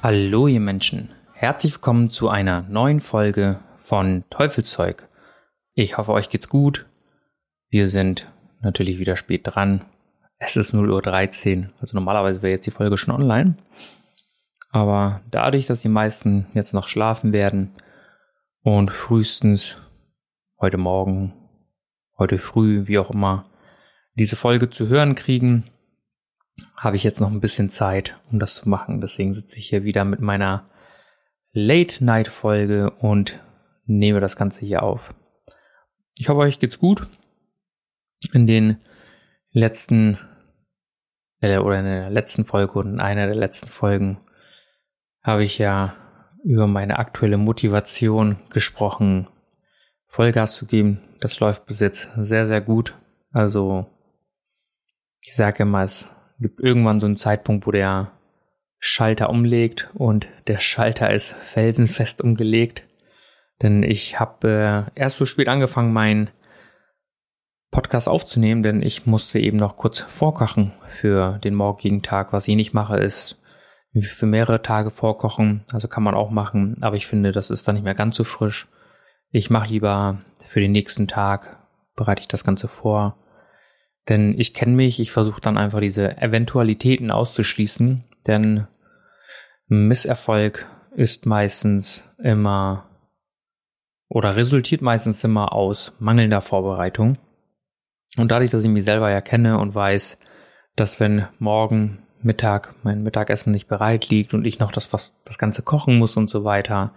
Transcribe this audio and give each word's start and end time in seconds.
Hallo 0.00 0.46
ihr 0.46 0.60
Menschen, 0.60 1.10
herzlich 1.32 1.72
willkommen 1.72 2.08
zu 2.08 2.28
einer 2.28 2.62
neuen 2.62 3.00
Folge 3.00 3.58
von 3.78 4.22
Teufelzeug. 4.30 5.08
Ich 5.74 5.98
hoffe, 5.98 6.12
euch 6.12 6.30
geht's 6.30 6.48
gut. 6.48 6.86
Wir 7.68 7.88
sind 7.88 8.30
natürlich 8.60 9.00
wieder 9.00 9.16
spät 9.16 9.40
dran. 9.42 9.84
Es 10.38 10.56
ist 10.56 10.72
0.13 10.72 11.58
Uhr, 11.58 11.70
also 11.80 11.96
normalerweise 11.96 12.42
wäre 12.42 12.52
jetzt 12.52 12.68
die 12.68 12.70
Folge 12.70 12.96
schon 12.96 13.12
online. 13.12 13.56
Aber 14.70 15.20
dadurch, 15.32 15.66
dass 15.66 15.82
die 15.82 15.88
meisten 15.88 16.46
jetzt 16.54 16.74
noch 16.74 16.86
schlafen 16.86 17.32
werden 17.32 17.74
und 18.62 18.92
frühestens 18.92 19.78
heute 20.60 20.78
Morgen, 20.78 21.34
heute 22.16 22.38
früh, 22.38 22.86
wie 22.86 23.00
auch 23.00 23.10
immer, 23.10 23.46
diese 24.14 24.36
Folge 24.36 24.70
zu 24.70 24.86
hören 24.86 25.16
kriegen, 25.16 25.64
habe 26.76 26.96
ich 26.96 27.04
jetzt 27.04 27.20
noch 27.20 27.30
ein 27.30 27.40
bisschen 27.40 27.70
Zeit, 27.70 28.18
um 28.30 28.38
das 28.38 28.54
zu 28.54 28.68
machen. 28.68 29.00
Deswegen 29.00 29.34
sitze 29.34 29.58
ich 29.58 29.68
hier 29.68 29.84
wieder 29.84 30.04
mit 30.04 30.20
meiner 30.20 30.68
Late-Night-Folge 31.52 32.90
und 32.90 33.40
nehme 33.86 34.20
das 34.20 34.36
Ganze 34.36 34.66
hier 34.66 34.82
auf. 34.82 35.14
Ich 36.18 36.28
hoffe, 36.28 36.40
euch 36.40 36.58
geht's 36.58 36.78
gut. 36.78 37.08
In 38.32 38.46
den 38.46 38.78
letzten 39.52 40.18
oder 41.40 41.78
in 41.78 41.84
der 41.84 42.10
letzten 42.10 42.44
Folge 42.44 42.78
und 42.78 42.94
in 42.94 43.00
einer 43.00 43.26
der 43.26 43.36
letzten 43.36 43.68
Folgen 43.68 44.18
habe 45.22 45.44
ich 45.44 45.58
ja 45.58 45.94
über 46.44 46.66
meine 46.66 46.98
aktuelle 46.98 47.38
Motivation 47.38 48.38
gesprochen, 48.50 49.28
Vollgas 50.06 50.56
zu 50.56 50.66
geben. 50.66 51.00
Das 51.20 51.38
läuft 51.40 51.66
bis 51.66 51.80
jetzt 51.80 52.10
sehr, 52.16 52.46
sehr 52.46 52.60
gut. 52.60 52.96
Also 53.30 53.86
ich 55.20 55.36
sage 55.36 55.62
immer, 55.62 55.82
es 55.82 56.10
gibt 56.40 56.60
irgendwann 56.60 57.00
so 57.00 57.06
einen 57.06 57.16
Zeitpunkt, 57.16 57.66
wo 57.66 57.70
der 57.70 58.12
Schalter 58.78 59.30
umlegt 59.30 59.90
und 59.94 60.26
der 60.46 60.58
Schalter 60.58 61.10
ist 61.12 61.32
felsenfest 61.32 62.20
umgelegt. 62.20 62.84
Denn 63.60 63.82
ich 63.82 64.20
habe 64.20 64.86
äh, 64.94 65.00
erst 65.00 65.16
so 65.16 65.24
spät 65.24 65.48
angefangen, 65.48 65.92
meinen 65.92 66.30
Podcast 67.70 68.08
aufzunehmen, 68.08 68.62
denn 68.62 68.82
ich 68.82 69.04
musste 69.04 69.40
eben 69.40 69.58
noch 69.58 69.76
kurz 69.76 70.00
vorkochen 70.00 70.72
für 71.00 71.38
den 71.38 71.54
morgigen 71.54 72.02
Tag. 72.02 72.32
Was 72.32 72.48
ich 72.48 72.54
nicht 72.54 72.72
mache, 72.72 72.96
ist 72.98 73.42
für 74.00 74.26
mehrere 74.26 74.62
Tage 74.62 74.90
vorkochen. 74.90 75.64
Also 75.72 75.88
kann 75.88 76.02
man 76.02 76.14
auch 76.14 76.30
machen, 76.30 76.78
aber 76.82 76.96
ich 76.96 77.06
finde, 77.06 77.32
das 77.32 77.50
ist 77.50 77.66
dann 77.66 77.74
nicht 77.74 77.84
mehr 77.84 77.94
ganz 77.94 78.16
so 78.16 78.24
frisch. 78.24 78.68
Ich 79.30 79.50
mache 79.50 79.68
lieber 79.68 80.22
für 80.48 80.60
den 80.60 80.72
nächsten 80.72 81.08
Tag, 81.08 81.58
bereite 81.96 82.20
ich 82.20 82.28
das 82.28 82.44
Ganze 82.44 82.68
vor 82.68 83.16
denn 84.08 84.34
ich 84.38 84.54
kenne 84.54 84.74
mich, 84.74 85.00
ich 85.00 85.12
versuche 85.12 85.40
dann 85.40 85.58
einfach 85.58 85.80
diese 85.80 86.16
Eventualitäten 86.18 87.10
auszuschließen, 87.10 88.04
denn 88.26 88.66
Misserfolg 89.68 90.66
ist 90.96 91.26
meistens 91.26 92.08
immer 92.22 92.88
oder 94.08 94.36
resultiert 94.36 94.80
meistens 94.80 95.22
immer 95.24 95.52
aus 95.52 95.94
mangelnder 95.98 96.40
Vorbereitung. 96.40 97.18
Und 98.16 98.30
dadurch, 98.30 98.50
dass 98.50 98.64
ich 98.64 98.70
mich 98.70 98.84
selber 98.84 99.10
ja 99.10 99.20
kenne 99.20 99.58
und 99.58 99.74
weiß, 99.74 100.18
dass 100.76 100.98
wenn 100.98 101.26
morgen 101.38 102.02
Mittag 102.22 102.74
mein 102.82 103.02
Mittagessen 103.02 103.52
nicht 103.52 103.68
bereit 103.68 104.08
liegt 104.08 104.32
und 104.32 104.46
ich 104.46 104.58
noch 104.58 104.72
das, 104.72 104.92
was 104.92 105.14
das 105.24 105.38
Ganze 105.38 105.62
kochen 105.62 105.98
muss 105.98 106.16
und 106.16 106.30
so 106.30 106.44
weiter, 106.44 106.94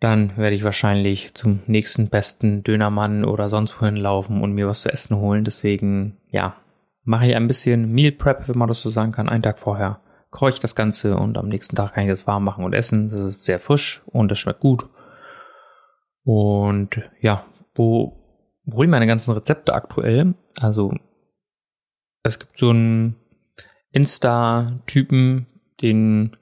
dann 0.00 0.36
werde 0.36 0.54
ich 0.54 0.62
wahrscheinlich 0.62 1.34
zum 1.34 1.60
nächsten 1.66 2.08
besten 2.08 2.62
Dönermann 2.62 3.24
oder 3.24 3.48
sonst 3.48 3.80
wohin 3.80 3.96
laufen 3.96 4.42
und 4.42 4.52
mir 4.52 4.68
was 4.68 4.82
zu 4.82 4.92
essen 4.92 5.16
holen. 5.16 5.44
Deswegen, 5.44 6.18
ja, 6.30 6.56
mache 7.02 7.26
ich 7.26 7.34
ein 7.34 7.48
bisschen 7.48 7.92
Meal 7.92 8.12
Prep, 8.12 8.48
wenn 8.48 8.58
man 8.58 8.68
das 8.68 8.80
so 8.80 8.90
sagen 8.90 9.12
kann, 9.12 9.28
einen 9.28 9.42
Tag 9.42 9.58
vorher. 9.58 10.00
Koche 10.30 10.50
ich 10.50 10.60
das 10.60 10.74
Ganze 10.74 11.16
und 11.16 11.36
am 11.38 11.48
nächsten 11.48 11.74
Tag 11.74 11.94
kann 11.94 12.04
ich 12.04 12.10
das 12.10 12.26
warm 12.26 12.44
machen 12.44 12.64
und 12.64 12.74
essen. 12.74 13.10
Das 13.10 13.20
ist 13.20 13.44
sehr 13.44 13.58
frisch 13.58 14.02
und 14.06 14.30
das 14.30 14.38
schmeckt 14.38 14.60
gut. 14.60 14.88
Und 16.22 17.02
ja, 17.20 17.46
wo, 17.74 18.18
hole 18.70 18.86
ich 18.86 18.90
meine 18.90 19.06
ganzen 19.06 19.32
Rezepte 19.32 19.74
aktuell? 19.74 20.34
Also, 20.60 20.92
es 22.22 22.38
gibt 22.38 22.58
so 22.58 22.70
einen 22.70 23.16
Insta-Typen, 23.90 25.46
den, 25.80 26.36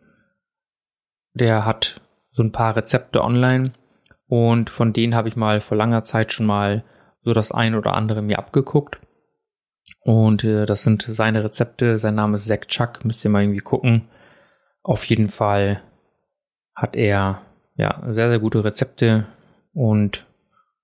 der 1.34 1.64
hat 1.64 2.00
so 2.36 2.42
ein 2.42 2.52
paar 2.52 2.76
Rezepte 2.76 3.24
online 3.24 3.72
und 4.28 4.69
von 4.69 4.92
denen 4.92 5.14
habe 5.14 5.28
ich 5.28 5.36
mal 5.36 5.60
vor 5.60 5.78
langer 5.78 6.04
Zeit 6.04 6.32
schon 6.32 6.44
mal 6.44 6.84
so 7.22 7.32
das 7.32 7.50
ein 7.50 7.74
oder 7.74 7.94
andere 7.94 8.20
mir 8.20 8.38
abgeguckt. 8.38 9.00
Und 10.00 10.44
äh, 10.44 10.66
das 10.66 10.82
sind 10.82 11.02
seine 11.08 11.42
Rezepte. 11.42 11.98
Sein 11.98 12.14
Name 12.14 12.36
ist 12.36 12.47
Zack 12.47 12.69
Chuck, 12.69 13.04
müsst 13.06 13.24
ihr 13.24 13.30
mal 13.30 13.42
irgendwie 13.42 13.60
gucken. 13.60 14.08
Auf 14.82 15.04
jeden 15.04 15.28
Fall 15.28 15.80
hat 16.74 16.94
er 16.94 17.41
ja 17.74 18.02
sehr, 18.08 18.28
sehr 18.28 18.38
gute 18.38 18.64
Rezepte 18.64 19.26
und 19.72 20.26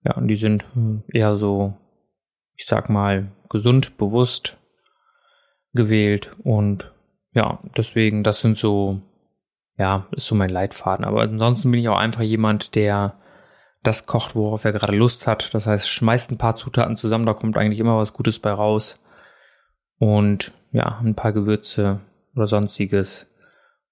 ja, 0.05 0.17
und 0.17 0.29
die 0.29 0.37
sind 0.37 0.65
eher 1.13 1.37
so, 1.37 1.75
ich 2.57 2.65
sag 2.65 2.89
mal, 2.89 3.31
gesund, 3.51 3.99
bewusst 3.99 4.57
gewählt 5.75 6.31
und 6.43 6.95
ja, 7.35 7.61
deswegen, 7.77 8.25
das 8.25 8.41
sind 8.41 8.57
so 8.57 9.03
ja, 9.83 10.07
ist 10.13 10.27
so 10.27 10.37
mein 10.37 10.49
Leitfaden. 10.49 11.05
Aber 11.05 11.23
ansonsten 11.23 11.73
bin 11.73 11.81
ich 11.81 11.89
auch 11.89 11.99
einfach 11.99 12.23
jemand, 12.23 12.77
der 12.77 13.15
das 13.83 14.07
kocht, 14.07 14.37
worauf 14.37 14.65
er 14.65 14.71
gerade 14.71 14.97
Lust 14.97 15.27
hat. 15.27 15.53
Das 15.55 15.67
heißt, 15.67 15.91
schmeißt 15.91 16.31
ein 16.31 16.39
paar 16.39 16.55
Zutaten 16.55 16.97
zusammen, 16.97 17.27
da 17.27 17.35
kommt 17.35 17.57
eigentlich 17.57 17.81
immer 17.81 17.99
was 17.99 18.13
Gutes 18.13 18.39
bei 18.39 18.53
raus. 18.53 19.03
Und 19.99 20.53
ja, 20.71 21.01
ein 21.03 21.17
paar 21.17 21.33
Gewürze 21.33 21.99
oder 22.37 22.47
sonstiges. 22.47 23.29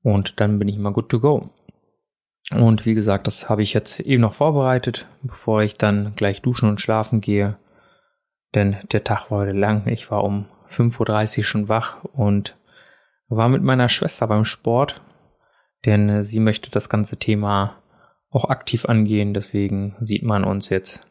Und 0.04 0.38
dann 0.40 0.60
bin 0.60 0.68
ich 0.68 0.76
immer 0.76 0.92
good 0.92 1.08
to 1.08 1.18
go. 1.18 1.50
Und 2.52 2.86
wie 2.86 2.94
gesagt, 2.94 3.26
das 3.26 3.48
habe 3.48 3.62
ich 3.62 3.74
jetzt 3.74 3.98
eben 3.98 4.22
noch 4.22 4.34
vorbereitet, 4.34 5.08
bevor 5.22 5.62
ich 5.62 5.76
dann 5.76 6.14
gleich 6.14 6.40
duschen 6.40 6.68
und 6.68 6.80
schlafen 6.80 7.20
gehe. 7.20 7.56
Denn 8.54 8.76
der 8.92 9.02
Tag 9.02 9.32
war 9.32 9.40
heute 9.40 9.58
lang. 9.58 9.88
Ich 9.88 10.08
war 10.12 10.22
um 10.22 10.46
5.30 10.70 11.38
Uhr 11.38 11.44
schon 11.44 11.68
wach 11.68 12.04
und 12.04 12.56
war 13.28 13.48
mit 13.48 13.64
meiner 13.64 13.88
Schwester 13.88 14.28
beim 14.28 14.44
Sport 14.44 15.02
denn 15.84 16.08
äh, 16.08 16.24
sie 16.24 16.40
möchte 16.40 16.70
das 16.70 16.88
ganze 16.88 17.18
Thema 17.18 17.76
auch 18.30 18.46
aktiv 18.46 18.84
angehen. 18.86 19.34
Deswegen 19.34 19.96
sieht 20.00 20.22
man 20.22 20.44
uns 20.44 20.68
jetzt 20.68 21.06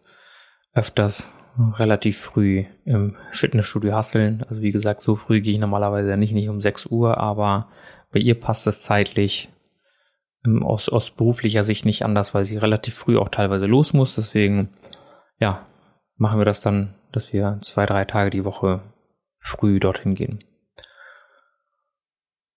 öfters 0.73 1.31
relativ 1.77 2.17
früh 2.17 2.65
im 2.85 3.17
Fitnessstudio 3.31 3.93
hasseln. 3.93 4.45
Also 4.49 4.61
wie 4.61 4.71
gesagt, 4.71 5.01
so 5.01 5.15
früh 5.15 5.41
gehe 5.41 5.53
ich 5.53 5.59
normalerweise 5.59 6.15
nicht, 6.15 6.31
nicht 6.31 6.49
um 6.49 6.61
6 6.61 6.87
Uhr, 6.87 7.17
aber 7.17 7.69
bei 8.11 8.19
ihr 8.19 8.39
passt 8.39 8.67
es 8.67 8.81
zeitlich 8.81 9.49
ähm, 10.45 10.63
aus, 10.63 10.89
aus 10.89 11.11
beruflicher 11.11 11.63
Sicht 11.63 11.85
nicht 11.85 12.03
anders, 12.03 12.33
weil 12.33 12.45
sie 12.45 12.57
relativ 12.57 12.95
früh 12.95 13.17
auch 13.17 13.29
teilweise 13.29 13.65
los 13.65 13.93
muss. 13.93 14.15
Deswegen, 14.15 14.69
ja, 15.39 15.65
machen 16.15 16.39
wir 16.39 16.45
das 16.45 16.61
dann, 16.61 16.95
dass 17.11 17.33
wir 17.33 17.59
zwei, 17.61 17.85
drei 17.85 18.05
Tage 18.05 18.29
die 18.29 18.45
Woche 18.45 18.81
früh 19.39 19.79
dorthin 19.79 20.15
gehen. 20.15 20.39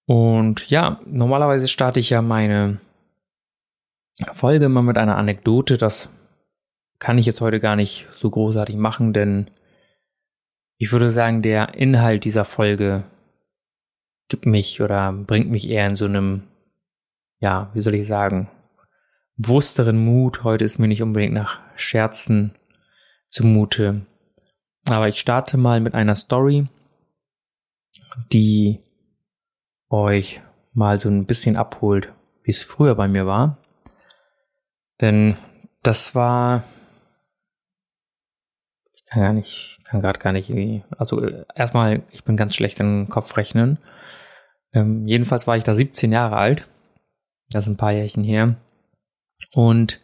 Und 0.07 0.69
ja, 0.71 1.01
normalerweise 1.07 1.69
starte 1.69 2.01
ich 2.01 2.11
ja 2.11 2.23
meine 2.23 2.81
Folge 4.35 4.67
immer 4.67 4.83
mit 4.83 4.99
einer 4.99 5.17
Anekdote. 5.17 5.79
Das 5.79 6.09
kann 6.99 7.19
ich 7.19 7.27
jetzt 7.27 7.41
heute 7.41 7.61
gar 7.61 7.77
nicht 7.77 8.09
so 8.15 8.31
großartig 8.31 8.77
machen, 8.77 9.13
denn 9.13 9.51
ich 10.79 10.93
würde 10.93 11.11
sagen, 11.11 11.43
der 11.43 11.75
Inhalt 11.75 12.25
dieser 12.25 12.45
Folge 12.45 13.05
gibt 14.29 14.47
mich 14.47 14.81
oder 14.81 15.13
bringt 15.13 15.51
mich 15.51 15.69
eher 15.69 15.87
in 15.87 15.97
so 15.97 16.07
einem, 16.07 16.43
ja, 17.39 17.71
wie 17.75 17.83
soll 17.83 17.95
ich 17.95 18.07
sagen, 18.07 18.51
bewussteren 19.37 20.05
Mut. 20.05 20.45
Heute 20.45 20.65
ist 20.65 20.79
mir 20.79 20.89
nicht 20.89 21.03
unbedingt 21.03 21.35
nach 21.35 21.61
Scherzen 21.77 22.55
zumute. 23.29 24.07
Aber 24.87 25.09
ich 25.09 25.19
starte 25.19 25.57
mal 25.57 25.81
mit 25.81 25.95
einer 25.95 26.17
Story, 26.17 26.67
die 28.33 28.81
euch 30.01 30.41
mal 30.73 30.99
so 30.99 31.09
ein 31.09 31.27
bisschen 31.27 31.57
abholt, 31.57 32.13
wie 32.45 32.51
es 32.51 32.63
früher 32.63 32.95
bei 32.95 33.09
mir 33.09 33.27
war. 33.27 33.59
Denn 35.01 35.37
das 35.83 36.15
war, 36.15 36.65
ich 38.95 39.05
kann 39.05 39.23
gar 39.23 39.33
nicht, 39.33 39.81
kann 39.85 40.01
gerade 40.01 40.19
gar 40.19 40.33
nicht 40.33 40.49
irgendwie, 40.49 40.85
also 40.97 41.21
äh, 41.21 41.45
erstmal, 41.55 42.03
ich 42.11 42.25
bin 42.25 42.37
ganz 42.37 42.55
schlecht 42.55 42.81
im 42.81 43.09
Kopfrechnen. 43.09 43.79
Ähm, 44.73 45.07
jedenfalls 45.07 45.47
war 45.47 45.57
ich 45.57 45.65
da 45.65 45.75
17 45.75 46.13
Jahre 46.13 46.37
alt 46.37 46.67
Das 47.51 47.65
ist 47.65 47.69
ein 47.69 47.77
paar 47.77 47.93
Jährchen 47.93 48.25
her. 48.25 48.57
Und 49.53 50.01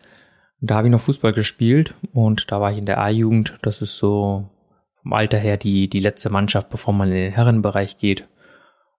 da 0.61 0.77
habe 0.77 0.89
ich 0.89 0.93
noch 0.93 1.01
Fußball 1.01 1.33
gespielt 1.33 1.95
und 2.13 2.51
da 2.51 2.61
war 2.61 2.73
ich 2.73 2.79
in 2.79 2.87
der 2.87 2.99
A-Jugend. 2.99 3.59
Das 3.63 3.81
ist 3.81 3.97
so 3.97 4.51
vom 5.03 5.13
Alter 5.13 5.39
her 5.39 5.57
die, 5.57 5.89
die 5.89 6.01
letzte 6.01 6.31
Mannschaft, 6.31 6.69
bevor 6.69 6.93
man 6.93 7.09
in 7.09 7.15
den 7.15 7.33
Herrenbereich 7.33 7.97
geht. 7.97 8.29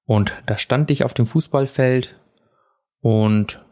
Und 0.10 0.34
da 0.48 0.58
stand 0.58 0.90
ich 0.90 1.04
auf 1.04 1.14
dem 1.14 1.28
Fußballfeld 1.28 2.20
und 3.00 3.64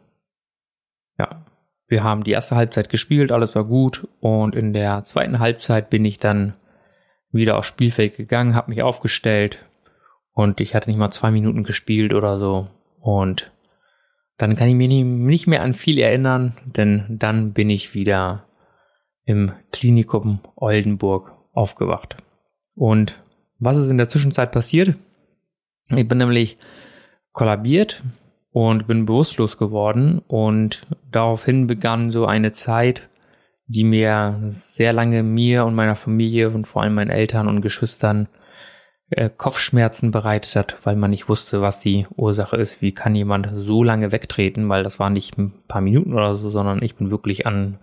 ja, 1.18 1.44
wir 1.88 2.04
haben 2.04 2.22
die 2.22 2.30
erste 2.30 2.54
Halbzeit 2.54 2.90
gespielt, 2.90 3.32
alles 3.32 3.56
war 3.56 3.64
gut 3.64 4.06
und 4.20 4.54
in 4.54 4.72
der 4.72 5.02
zweiten 5.02 5.40
Halbzeit 5.40 5.90
bin 5.90 6.04
ich 6.04 6.20
dann 6.20 6.54
wieder 7.32 7.56
aufs 7.56 7.66
Spielfeld 7.66 8.16
gegangen, 8.16 8.54
habe 8.54 8.70
mich 8.70 8.84
aufgestellt 8.84 9.66
und 10.30 10.60
ich 10.60 10.76
hatte 10.76 10.88
nicht 10.88 11.00
mal 11.00 11.10
zwei 11.10 11.32
Minuten 11.32 11.64
gespielt 11.64 12.14
oder 12.14 12.38
so 12.38 12.68
und 13.00 13.50
dann 14.36 14.54
kann 14.54 14.68
ich 14.68 14.76
mich 14.76 14.88
nicht 14.88 15.48
mehr 15.48 15.62
an 15.62 15.74
viel 15.74 15.98
erinnern, 15.98 16.56
denn 16.64 17.18
dann 17.18 17.52
bin 17.52 17.68
ich 17.68 17.94
wieder 17.94 18.44
im 19.24 19.50
Klinikum 19.72 20.38
Oldenburg 20.54 21.32
aufgewacht. 21.52 22.16
Und 22.76 23.20
was 23.58 23.76
ist 23.76 23.90
in 23.90 23.98
der 23.98 24.06
Zwischenzeit 24.06 24.52
passiert? 24.52 24.94
Ich 25.94 26.06
bin 26.06 26.18
nämlich 26.18 26.58
kollabiert 27.32 28.02
und 28.50 28.86
bin 28.86 29.06
bewusstlos 29.06 29.56
geworden 29.56 30.20
und 30.26 30.86
daraufhin 31.10 31.66
begann 31.66 32.10
so 32.10 32.26
eine 32.26 32.52
Zeit, 32.52 33.08
die 33.66 33.84
mir 33.84 34.38
sehr 34.50 34.92
lange 34.92 35.22
mir 35.22 35.64
und 35.64 35.74
meiner 35.74 35.96
Familie 35.96 36.50
und 36.50 36.66
vor 36.66 36.82
allem 36.82 36.94
meinen 36.94 37.10
Eltern 37.10 37.48
und 37.48 37.60
Geschwistern 37.60 38.28
äh, 39.10 39.30
Kopfschmerzen 39.30 40.10
bereitet 40.10 40.56
hat, 40.56 40.76
weil 40.84 40.96
man 40.96 41.10
nicht 41.10 41.28
wusste, 41.28 41.62
was 41.62 41.80
die 41.80 42.06
Ursache 42.16 42.56
ist. 42.56 42.82
Wie 42.82 42.92
kann 42.92 43.14
jemand 43.14 43.48
so 43.54 43.82
lange 43.82 44.12
wegtreten? 44.12 44.68
Weil 44.68 44.82
das 44.82 44.98
waren 44.98 45.12
nicht 45.12 45.38
ein 45.38 45.52
paar 45.66 45.80
Minuten 45.80 46.12
oder 46.12 46.36
so, 46.36 46.50
sondern 46.50 46.82
ich 46.82 46.96
bin 46.96 47.10
wirklich 47.10 47.46
an 47.46 47.78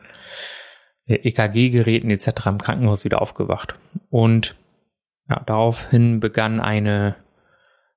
äh, 1.06 1.16
EKG-Geräten 1.16 2.10
etc. 2.12 2.48
im 2.48 2.58
Krankenhaus 2.58 3.06
wieder 3.06 3.22
aufgewacht. 3.22 3.76
Und 4.10 4.56
ja, 5.30 5.42
daraufhin 5.46 6.20
begann 6.20 6.60
eine 6.60 7.16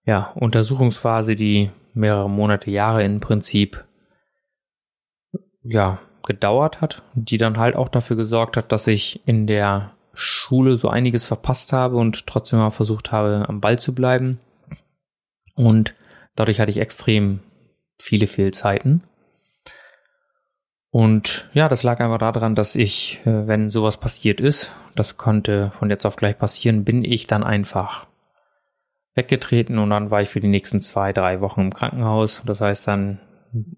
ja, 0.09 0.33
Untersuchungsphase, 0.37 1.37
die 1.37 1.71
mehrere 1.93 2.31
Monate, 2.31 2.71
Jahre 2.71 3.05
im 3.05 3.21
Prinzip 3.21 3.85
ja, 5.63 6.01
gedauert 6.25 6.81
hat, 6.81 7.03
die 7.13 7.37
dann 7.37 7.59
halt 7.59 7.77
auch 7.77 7.91
dafür 7.91 8.17
gesorgt 8.17 8.57
hat, 8.57 8.73
dass 8.73 8.87
ich 8.87 9.21
in 9.27 9.47
der 9.47 9.93
Schule 10.15 10.79
so 10.79 10.89
einiges 10.89 11.27
verpasst 11.27 11.75
habe 11.75 11.99
und 11.99 12.27
trotzdem 12.27 12.59
mal 12.59 12.71
versucht 12.71 13.13
habe, 13.13 13.45
am 13.51 13.61
Ball 13.61 13.79
zu 13.79 13.95
bleiben. 13.95 14.41
Und 15.55 15.95
dadurch 16.37 16.59
hatte 16.59 16.71
ich 16.71 16.79
extrem 16.79 17.41
viele 17.99 18.29
Fehlzeiten. 18.29 19.03
Und 20.89 21.51
ja, 21.53 21.69
das 21.69 21.83
lag 21.83 22.01
einfach 22.01 22.17
daran, 22.17 22.55
dass 22.55 22.77
ich, 22.77 23.21
äh, 23.27 23.47
wenn 23.47 23.71
sowas 23.71 23.99
passiert 23.99 24.41
ist, 24.41 24.73
das 24.95 25.19
konnte 25.19 25.71
von 25.79 25.91
jetzt 25.91 26.07
auf 26.07 26.17
gleich 26.17 26.39
passieren, 26.39 26.85
bin 26.85 27.05
ich 27.05 27.27
dann 27.27 27.45
einfach 27.45 28.07
weggetreten 29.19 29.79
und 29.79 29.91
dann 29.91 30.11
war 30.11 30.23
ich 30.23 30.31
für 30.31 30.41
die 30.41 30.49
nächsten 30.49 30.81
zwei, 30.81 31.13
drei 31.13 31.43
Wochen 31.43 31.61
im 31.61 31.75
Krankenhaus. 31.75 32.43
Das 32.47 32.61
heißt, 32.61 32.89
dann 32.89 33.21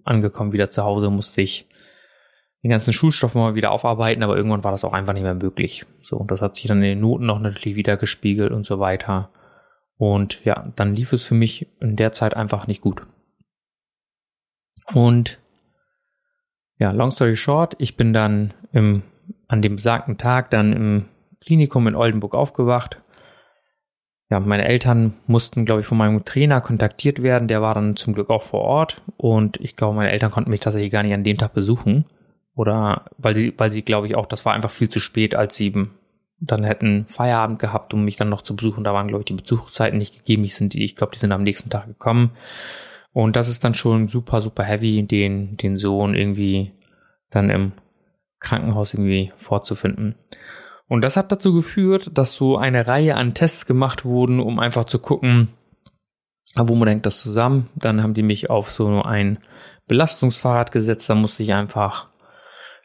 angekommen 0.04 0.52
wieder 0.52 0.70
zu 0.70 0.84
Hause 0.84 1.10
musste 1.10 1.40
ich 1.40 1.66
den 2.62 2.70
ganzen 2.70 2.92
Schulstoff 2.92 3.34
mal 3.34 3.54
wieder 3.54 3.70
aufarbeiten, 3.70 4.22
aber 4.22 4.36
irgendwann 4.36 4.62
war 4.62 4.70
das 4.70 4.84
auch 4.84 4.92
einfach 4.92 5.14
nicht 5.14 5.22
mehr 5.22 5.34
möglich. 5.34 5.86
So, 6.02 6.16
und 6.16 6.30
das 6.30 6.42
hat 6.42 6.56
sich 6.56 6.66
dann 6.66 6.78
in 6.78 6.90
den 6.90 7.00
Noten 7.00 7.24
noch 7.24 7.40
natürlich 7.40 7.76
wieder 7.76 7.96
gespiegelt 7.96 8.52
und 8.52 8.66
so 8.66 8.78
weiter. 8.78 9.30
Und 9.96 10.44
ja, 10.44 10.70
dann 10.76 10.94
lief 10.94 11.12
es 11.12 11.24
für 11.24 11.34
mich 11.34 11.68
in 11.80 11.96
der 11.96 12.12
Zeit 12.12 12.36
einfach 12.36 12.66
nicht 12.66 12.82
gut. 12.82 13.06
Und 14.92 15.40
ja, 16.76 16.90
long 16.90 17.10
story 17.10 17.36
short, 17.36 17.76
ich 17.78 17.96
bin 17.96 18.12
dann 18.12 18.52
im, 18.72 19.02
an 19.48 19.62
dem 19.62 19.76
besagten 19.76 20.18
Tag 20.18 20.50
dann 20.50 20.72
im 20.72 21.08
Klinikum 21.40 21.86
in 21.86 21.94
Oldenburg 21.94 22.34
aufgewacht. 22.34 23.00
Ja, 24.30 24.38
meine 24.38 24.64
Eltern 24.64 25.14
mussten, 25.26 25.64
glaube 25.64 25.80
ich, 25.80 25.86
von 25.88 25.98
meinem 25.98 26.24
Trainer 26.24 26.60
kontaktiert 26.60 27.20
werden. 27.22 27.48
Der 27.48 27.62
war 27.62 27.74
dann 27.74 27.96
zum 27.96 28.14
Glück 28.14 28.30
auch 28.30 28.44
vor 28.44 28.60
Ort. 28.60 29.02
Und 29.16 29.58
ich 29.60 29.76
glaube, 29.76 29.96
meine 29.96 30.12
Eltern 30.12 30.30
konnten 30.30 30.50
mich 30.50 30.60
tatsächlich 30.60 30.92
gar 30.92 31.02
nicht 31.02 31.14
an 31.14 31.24
dem 31.24 31.36
Tag 31.36 31.52
besuchen. 31.52 32.04
Oder 32.54 33.06
weil 33.18 33.34
sie, 33.34 33.52
weil 33.58 33.72
sie, 33.72 33.82
glaube 33.82 34.06
ich, 34.06 34.14
auch, 34.14 34.26
das 34.26 34.44
war 34.44 34.52
einfach 34.52 34.70
viel 34.70 34.88
zu 34.88 35.00
spät, 35.00 35.34
als 35.34 35.56
sie 35.56 35.88
dann 36.38 36.62
hätten 36.62 37.06
Feierabend 37.08 37.58
gehabt, 37.58 37.92
um 37.92 38.04
mich 38.04 38.16
dann 38.16 38.28
noch 38.28 38.42
zu 38.42 38.54
besuchen. 38.54 38.84
Da 38.84 38.94
waren, 38.94 39.08
glaube 39.08 39.22
ich, 39.22 39.26
die 39.26 39.34
Besuchszeiten 39.34 39.98
nicht 39.98 40.18
gegeben. 40.18 40.44
Ich, 40.44 40.54
sind, 40.54 40.76
ich 40.76 40.94
glaube, 40.94 41.12
die 41.12 41.18
sind 41.18 41.32
am 41.32 41.42
nächsten 41.42 41.68
Tag 41.68 41.86
gekommen. 41.86 42.30
Und 43.12 43.34
das 43.34 43.48
ist 43.48 43.64
dann 43.64 43.74
schon 43.74 44.06
super, 44.06 44.40
super 44.40 44.62
heavy, 44.62 45.02
den, 45.02 45.56
den 45.56 45.76
Sohn 45.76 46.14
irgendwie 46.14 46.72
dann 47.30 47.50
im 47.50 47.72
Krankenhaus 48.38 48.94
irgendwie 48.94 49.32
vorzufinden. 49.36 50.14
Und 50.90 51.02
das 51.02 51.16
hat 51.16 51.30
dazu 51.30 51.54
geführt, 51.54 52.10
dass 52.14 52.34
so 52.34 52.58
eine 52.58 52.88
Reihe 52.88 53.14
an 53.14 53.32
Tests 53.32 53.64
gemacht 53.64 54.04
wurden, 54.04 54.40
um 54.40 54.58
einfach 54.58 54.86
zu 54.86 54.98
gucken, 54.98 55.46
wo 56.56 56.74
man 56.74 56.88
denkt 56.88 57.06
das 57.06 57.20
zusammen. 57.20 57.70
Dann 57.76 58.02
haben 58.02 58.12
die 58.12 58.24
mich 58.24 58.50
auf 58.50 58.72
so 58.72 59.00
ein 59.00 59.38
Belastungsfahrrad 59.86 60.72
gesetzt. 60.72 61.08
Da 61.08 61.14
musste 61.14 61.44
ich 61.44 61.52
einfach 61.52 62.08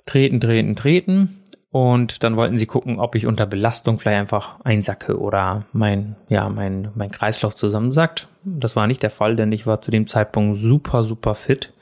treten, 0.05 0.39
treten, 0.39 0.75
treten. 0.75 1.41
Und 1.71 2.21
dann 2.21 2.37
wollten 2.37 2.59
sie 2.59 2.67
gucken, 2.67 2.99
ob 2.99 3.15
ich 3.15 3.25
unter 3.25 3.47
Belastung 3.47 3.97
vielleicht 3.97 4.19
einfach 4.19 4.59
einsacke 4.63 5.19
oder 5.19 5.65
mein, 5.73 6.15
ja, 6.29 6.47
mein, 6.47 6.91
mein 6.93 7.09
Kreislauf 7.09 7.55
zusammensackt. 7.55 8.27
Das 8.43 8.75
war 8.75 8.85
nicht 8.85 9.01
der 9.01 9.09
Fall, 9.09 9.35
denn 9.35 9.51
ich 9.51 9.65
war 9.65 9.81
zu 9.81 9.89
dem 9.89 10.05
Zeitpunkt 10.05 10.59
super, 10.59 11.03
super 11.03 11.33
fit. 11.33 11.73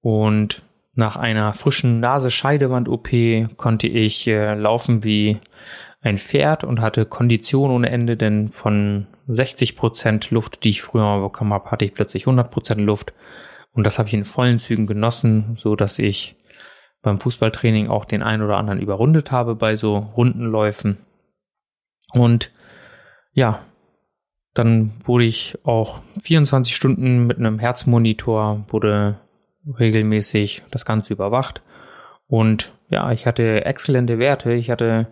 Und 0.00 0.64
nach 0.94 1.16
einer 1.16 1.52
frischen 1.54 2.00
Nase-Scheidewand-OP 2.00 3.56
konnte 3.56 3.86
ich 3.86 4.26
äh, 4.26 4.54
laufen 4.54 5.04
wie 5.04 5.38
ein 6.00 6.18
Pferd 6.18 6.64
und 6.64 6.80
hatte 6.80 7.06
Kondition 7.06 7.70
ohne 7.70 7.90
Ende, 7.90 8.16
denn 8.16 8.50
von 8.52 9.06
60 9.28 9.76
Prozent 9.76 10.30
Luft, 10.30 10.64
die 10.64 10.70
ich 10.70 10.82
früher 10.82 11.20
bekommen 11.20 11.52
habe, 11.52 11.70
hatte 11.70 11.84
ich 11.84 11.94
plötzlich 11.94 12.24
100 12.24 12.50
Prozent 12.50 12.80
Luft. 12.80 13.12
Und 13.72 13.84
das 13.84 13.98
habe 13.98 14.08
ich 14.08 14.14
in 14.14 14.24
vollen 14.24 14.58
Zügen 14.58 14.86
genossen, 14.86 15.56
so 15.58 15.76
dass 15.76 15.98
ich 15.98 16.36
beim 17.02 17.20
Fußballtraining 17.20 17.88
auch 17.88 18.04
den 18.04 18.22
einen 18.22 18.42
oder 18.42 18.56
anderen 18.56 18.80
überrundet 18.80 19.30
habe 19.30 19.54
bei 19.54 19.76
so 19.76 19.98
Rundenläufen. 19.98 20.98
Und 22.12 22.50
ja, 23.32 23.64
dann 24.54 24.92
wurde 25.04 25.24
ich 25.24 25.58
auch 25.64 26.00
24 26.22 26.74
Stunden 26.74 27.26
mit 27.26 27.38
einem 27.38 27.58
Herzmonitor, 27.58 28.64
wurde 28.68 29.20
regelmäßig 29.66 30.62
das 30.70 30.84
Ganze 30.84 31.12
überwacht. 31.12 31.62
Und 32.26 32.72
ja, 32.90 33.10
ich 33.12 33.26
hatte 33.26 33.64
exzellente 33.64 34.18
Werte. 34.18 34.52
Ich 34.52 34.70
hatte, 34.70 35.08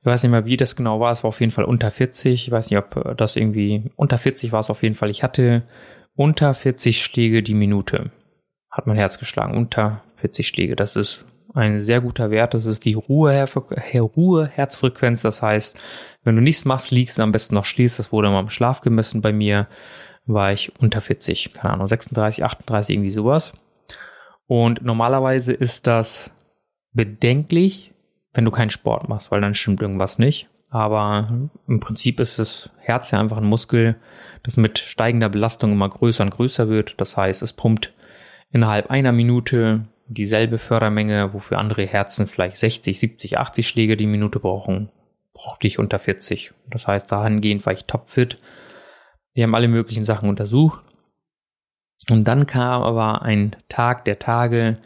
ich 0.00 0.06
weiß 0.06 0.22
nicht 0.22 0.32
mehr, 0.32 0.44
wie 0.44 0.56
das 0.56 0.76
genau 0.76 1.00
war. 1.00 1.12
Es 1.12 1.22
war 1.22 1.28
auf 1.28 1.40
jeden 1.40 1.52
Fall 1.52 1.64
unter 1.64 1.90
40. 1.90 2.46
Ich 2.46 2.50
weiß 2.50 2.70
nicht, 2.70 2.78
ob 2.78 3.16
das 3.16 3.36
irgendwie 3.36 3.90
unter 3.96 4.18
40 4.18 4.52
war 4.52 4.60
es 4.60 4.70
auf 4.70 4.82
jeden 4.82 4.94
Fall. 4.94 5.10
Ich 5.10 5.22
hatte 5.22 5.64
unter 6.14 6.54
40 6.54 7.02
Schläge 7.02 7.42
die 7.42 7.54
Minute. 7.54 8.10
Hat 8.70 8.86
mein 8.86 8.96
Herz 8.96 9.18
geschlagen. 9.18 9.56
Unter 9.56 10.02
40 10.16 10.48
Schläge. 10.48 10.76
Das 10.76 10.96
ist 10.96 11.24
ein 11.54 11.82
sehr 11.82 12.00
guter 12.00 12.30
Wert. 12.30 12.54
Das 12.54 12.66
ist 12.66 12.84
die 12.84 12.94
Ruhe-Herzfrequenz. 12.94 15.22
Das 15.22 15.42
heißt, 15.42 15.78
wenn 16.24 16.36
du 16.36 16.42
nichts 16.42 16.64
machst, 16.64 16.90
liegst, 16.90 17.20
am 17.20 17.32
besten 17.32 17.54
noch 17.54 17.64
schließt. 17.64 17.98
Das 17.98 18.12
wurde 18.12 18.28
mal 18.28 18.40
im 18.40 18.50
Schlaf 18.50 18.80
gemessen 18.80 19.22
bei 19.22 19.32
mir. 19.32 19.68
War 20.26 20.52
ich 20.52 20.72
unter 20.80 21.00
40. 21.00 21.54
Keine 21.54 21.74
Ahnung, 21.74 21.86
36, 21.86 22.44
38, 22.44 22.96
irgendwie 22.96 23.12
sowas. 23.12 23.52
Und 24.46 24.82
normalerweise 24.82 25.52
ist 25.52 25.86
das 25.86 26.30
bedenklich, 26.92 27.92
wenn 28.32 28.44
du 28.44 28.50
keinen 28.50 28.70
Sport 28.70 29.08
machst, 29.08 29.30
weil 29.30 29.40
dann 29.40 29.54
stimmt 29.54 29.82
irgendwas 29.82 30.18
nicht. 30.18 30.48
Aber 30.68 31.28
im 31.68 31.80
Prinzip 31.80 32.20
ist 32.20 32.38
das 32.38 32.70
Herz 32.78 33.10
ja 33.10 33.20
einfach 33.20 33.38
ein 33.38 33.44
Muskel, 33.44 33.96
das 34.42 34.56
mit 34.56 34.78
steigender 34.78 35.28
Belastung 35.28 35.72
immer 35.72 35.88
größer 35.88 36.24
und 36.24 36.30
größer 36.30 36.68
wird. 36.68 37.00
Das 37.00 37.16
heißt, 37.16 37.42
es 37.42 37.52
pumpt 37.52 37.94
innerhalb 38.50 38.90
einer 38.90 39.12
Minute 39.12 39.86
dieselbe 40.08 40.58
Fördermenge, 40.58 41.32
wofür 41.32 41.58
andere 41.58 41.86
Herzen 41.86 42.26
vielleicht 42.26 42.56
60, 42.56 42.98
70, 42.98 43.38
80 43.38 43.66
Schläge 43.66 43.96
die 43.96 44.06
Minute 44.06 44.38
brauchen, 44.38 44.90
brauchte 45.32 45.66
ich 45.66 45.78
unter 45.78 45.98
40. 45.98 46.52
Das 46.70 46.86
heißt, 46.86 47.10
dahingehend 47.10 47.66
war 47.66 47.72
ich 47.72 47.86
topfit. 47.86 48.38
Die 49.34 49.42
haben 49.42 49.54
alle 49.54 49.68
möglichen 49.68 50.04
Sachen 50.04 50.28
untersucht. 50.28 50.82
Und 52.10 52.24
dann 52.24 52.46
kam 52.46 52.82
aber 52.82 53.22
ein 53.22 53.56
Tag 53.68 54.04
der 54.04 54.18
Tage, 54.18 54.78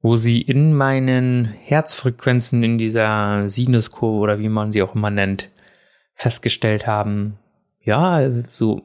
wo 0.00 0.16
sie 0.16 0.40
in 0.40 0.74
meinen 0.74 1.44
Herzfrequenzen 1.44 2.62
in 2.62 2.78
dieser 2.78 3.48
Sinuskurve 3.48 4.18
oder 4.18 4.38
wie 4.40 4.48
man 4.48 4.72
sie 4.72 4.82
auch 4.82 4.94
immer 4.94 5.10
nennt, 5.10 5.50
festgestellt 6.14 6.86
haben, 6.86 7.38
ja, 7.80 8.28
so 8.50 8.82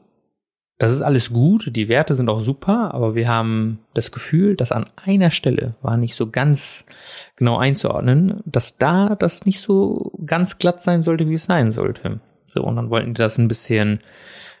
das 0.78 0.92
ist 0.92 1.02
alles 1.02 1.32
gut, 1.32 1.74
die 1.74 1.88
Werte 1.88 2.14
sind 2.14 2.30
auch 2.30 2.40
super, 2.40 2.94
aber 2.94 3.16
wir 3.16 3.28
haben 3.28 3.80
das 3.94 4.12
Gefühl, 4.12 4.54
dass 4.54 4.70
an 4.70 4.86
einer 4.94 5.32
Stelle 5.32 5.74
war 5.82 5.96
nicht 5.96 6.14
so 6.14 6.30
ganz 6.30 6.86
genau 7.34 7.58
einzuordnen, 7.58 8.40
dass 8.46 8.78
da 8.78 9.16
das 9.16 9.44
nicht 9.44 9.60
so 9.60 10.12
ganz 10.24 10.58
glatt 10.58 10.80
sein 10.80 11.02
sollte, 11.02 11.28
wie 11.28 11.34
es 11.34 11.46
sein 11.46 11.72
sollte. 11.72 12.20
So, 12.46 12.62
und 12.62 12.76
dann 12.76 12.90
wollten 12.90 13.14
die 13.14 13.18
das 13.18 13.38
ein 13.38 13.48
bisschen 13.48 13.98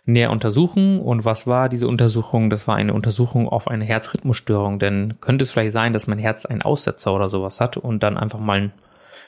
näher 0.08 0.30
untersuchen. 0.30 1.00
Und 1.00 1.24
was 1.24 1.46
war 1.46 1.68
diese 1.68 1.86
Untersuchung? 1.86 2.50
Das 2.50 2.66
war 2.66 2.76
eine 2.76 2.94
Untersuchung 2.94 3.48
auf 3.48 3.68
eine 3.68 3.84
Herzrhythmusstörung. 3.84 4.78
Denn 4.78 5.20
könnte 5.20 5.42
es 5.42 5.52
vielleicht 5.52 5.72
sein, 5.72 5.92
dass 5.92 6.06
mein 6.06 6.18
Herz 6.18 6.46
einen 6.46 6.62
Aussetzer 6.62 7.14
oder 7.14 7.28
sowas 7.28 7.60
hat 7.60 7.76
und 7.76 8.02
dann 8.02 8.16
einfach 8.16 8.40
mal 8.40 8.72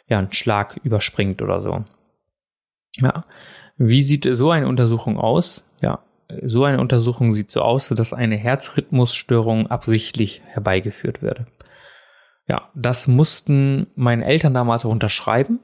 ja, 0.09 0.19
einen 0.19 0.33
Schlag 0.33 0.81
überspringt 0.83 1.43
oder 1.43 1.61
so. 1.61 1.85
Ja. 2.97 3.25
Wie 3.77 4.03
sieht 4.03 4.29
so 4.31 4.51
eine 4.51 4.69
Untersuchung 4.69 5.19
aus? 5.19 5.65
Ja, 5.81 6.01
so 6.43 6.65
eine 6.65 6.81
Untersuchung 6.81 7.33
sieht 7.33 7.51
so 7.51 7.63
aus, 7.63 7.89
dass 7.89 8.13
eine 8.13 8.37
Herzrhythmusstörung 8.37 9.69
absichtlich 9.69 10.43
herbeigeführt 10.45 11.23
wird. 11.23 11.47
Ja, 12.47 12.69
das 12.75 13.07
mussten 13.07 13.87
meine 13.95 14.25
Eltern 14.25 14.55
damals 14.55 14.85
auch 14.85 14.91
unterschreiben. 14.91 15.61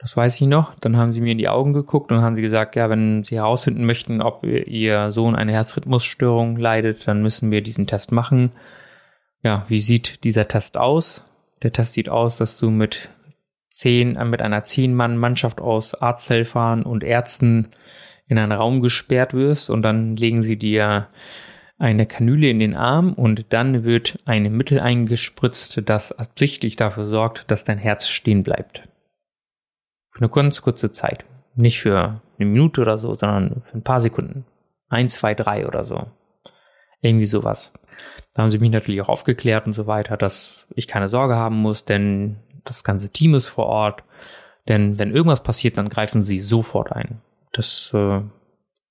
Das 0.00 0.16
weiß 0.16 0.40
ich 0.40 0.46
noch. 0.46 0.74
Dann 0.80 0.96
haben 0.96 1.12
sie 1.12 1.20
mir 1.20 1.32
in 1.32 1.38
die 1.38 1.50
Augen 1.50 1.74
geguckt 1.74 2.10
und 2.10 2.22
haben 2.22 2.34
sie 2.34 2.42
gesagt, 2.42 2.74
ja, 2.74 2.88
wenn 2.88 3.22
sie 3.22 3.36
herausfinden 3.36 3.84
möchten, 3.84 4.22
ob 4.22 4.44
ihr 4.44 5.12
Sohn 5.12 5.36
eine 5.36 5.52
Herzrhythmusstörung 5.52 6.56
leidet, 6.56 7.06
dann 7.06 7.22
müssen 7.22 7.50
wir 7.50 7.62
diesen 7.62 7.86
Test 7.86 8.10
machen. 8.10 8.52
Ja, 9.42 9.66
wie 9.68 9.80
sieht 9.80 10.24
dieser 10.24 10.48
Test 10.48 10.78
aus? 10.78 11.24
Der 11.62 11.72
Test 11.72 11.92
sieht 11.92 12.08
aus, 12.08 12.38
dass 12.38 12.58
du 12.58 12.70
mit 12.70 13.10
zehn, 13.68 14.16
äh, 14.16 14.24
mit 14.24 14.40
einer 14.40 14.64
zehn 14.64 14.94
Mann 14.94 15.18
Mannschaft 15.18 15.60
aus 15.60 15.94
Arzthelfern 15.94 16.82
und 16.82 17.04
Ärzten 17.04 17.68
in 18.26 18.38
einen 18.38 18.52
Raum 18.52 18.80
gesperrt 18.80 19.34
wirst 19.34 19.68
und 19.68 19.82
dann 19.82 20.16
legen 20.16 20.42
sie 20.42 20.56
dir 20.56 21.08
eine 21.78 22.06
Kanüle 22.06 22.48
in 22.48 22.58
den 22.58 22.74
Arm 22.74 23.12
und 23.12 23.52
dann 23.52 23.84
wird 23.84 24.18
ein 24.24 24.50
Mittel 24.54 24.80
eingespritzt, 24.80 25.82
das 25.86 26.12
absichtlich 26.12 26.76
dafür 26.76 27.06
sorgt, 27.06 27.50
dass 27.50 27.64
dein 27.64 27.78
Herz 27.78 28.08
stehen 28.08 28.42
bleibt. 28.42 28.82
Für 30.20 30.24
eine 30.24 30.34
ganz 30.34 30.60
kurze 30.60 30.92
Zeit. 30.92 31.24
Nicht 31.54 31.80
für 31.80 32.20
eine 32.38 32.46
Minute 32.46 32.82
oder 32.82 32.98
so, 32.98 33.14
sondern 33.14 33.62
für 33.64 33.78
ein 33.78 33.82
paar 33.82 34.02
Sekunden. 34.02 34.44
Eins, 34.90 35.14
zwei, 35.14 35.34
drei 35.34 35.66
oder 35.66 35.84
so. 35.84 36.08
Irgendwie 37.00 37.24
sowas. 37.24 37.72
Da 38.34 38.42
haben 38.42 38.50
sie 38.50 38.58
mich 38.58 38.70
natürlich 38.70 39.00
auch 39.00 39.08
aufgeklärt 39.08 39.64
und 39.64 39.72
so 39.72 39.86
weiter, 39.86 40.18
dass 40.18 40.66
ich 40.74 40.88
keine 40.88 41.08
Sorge 41.08 41.36
haben 41.36 41.56
muss, 41.56 41.86
denn 41.86 42.36
das 42.64 42.84
ganze 42.84 43.08
Team 43.08 43.32
ist 43.32 43.48
vor 43.48 43.64
Ort. 43.64 44.04
Denn 44.68 44.98
wenn 44.98 45.14
irgendwas 45.14 45.42
passiert, 45.42 45.78
dann 45.78 45.88
greifen 45.88 46.22
sie 46.22 46.38
sofort 46.38 46.92
ein. 46.92 47.22
Das, 47.52 47.90
äh, 47.94 48.20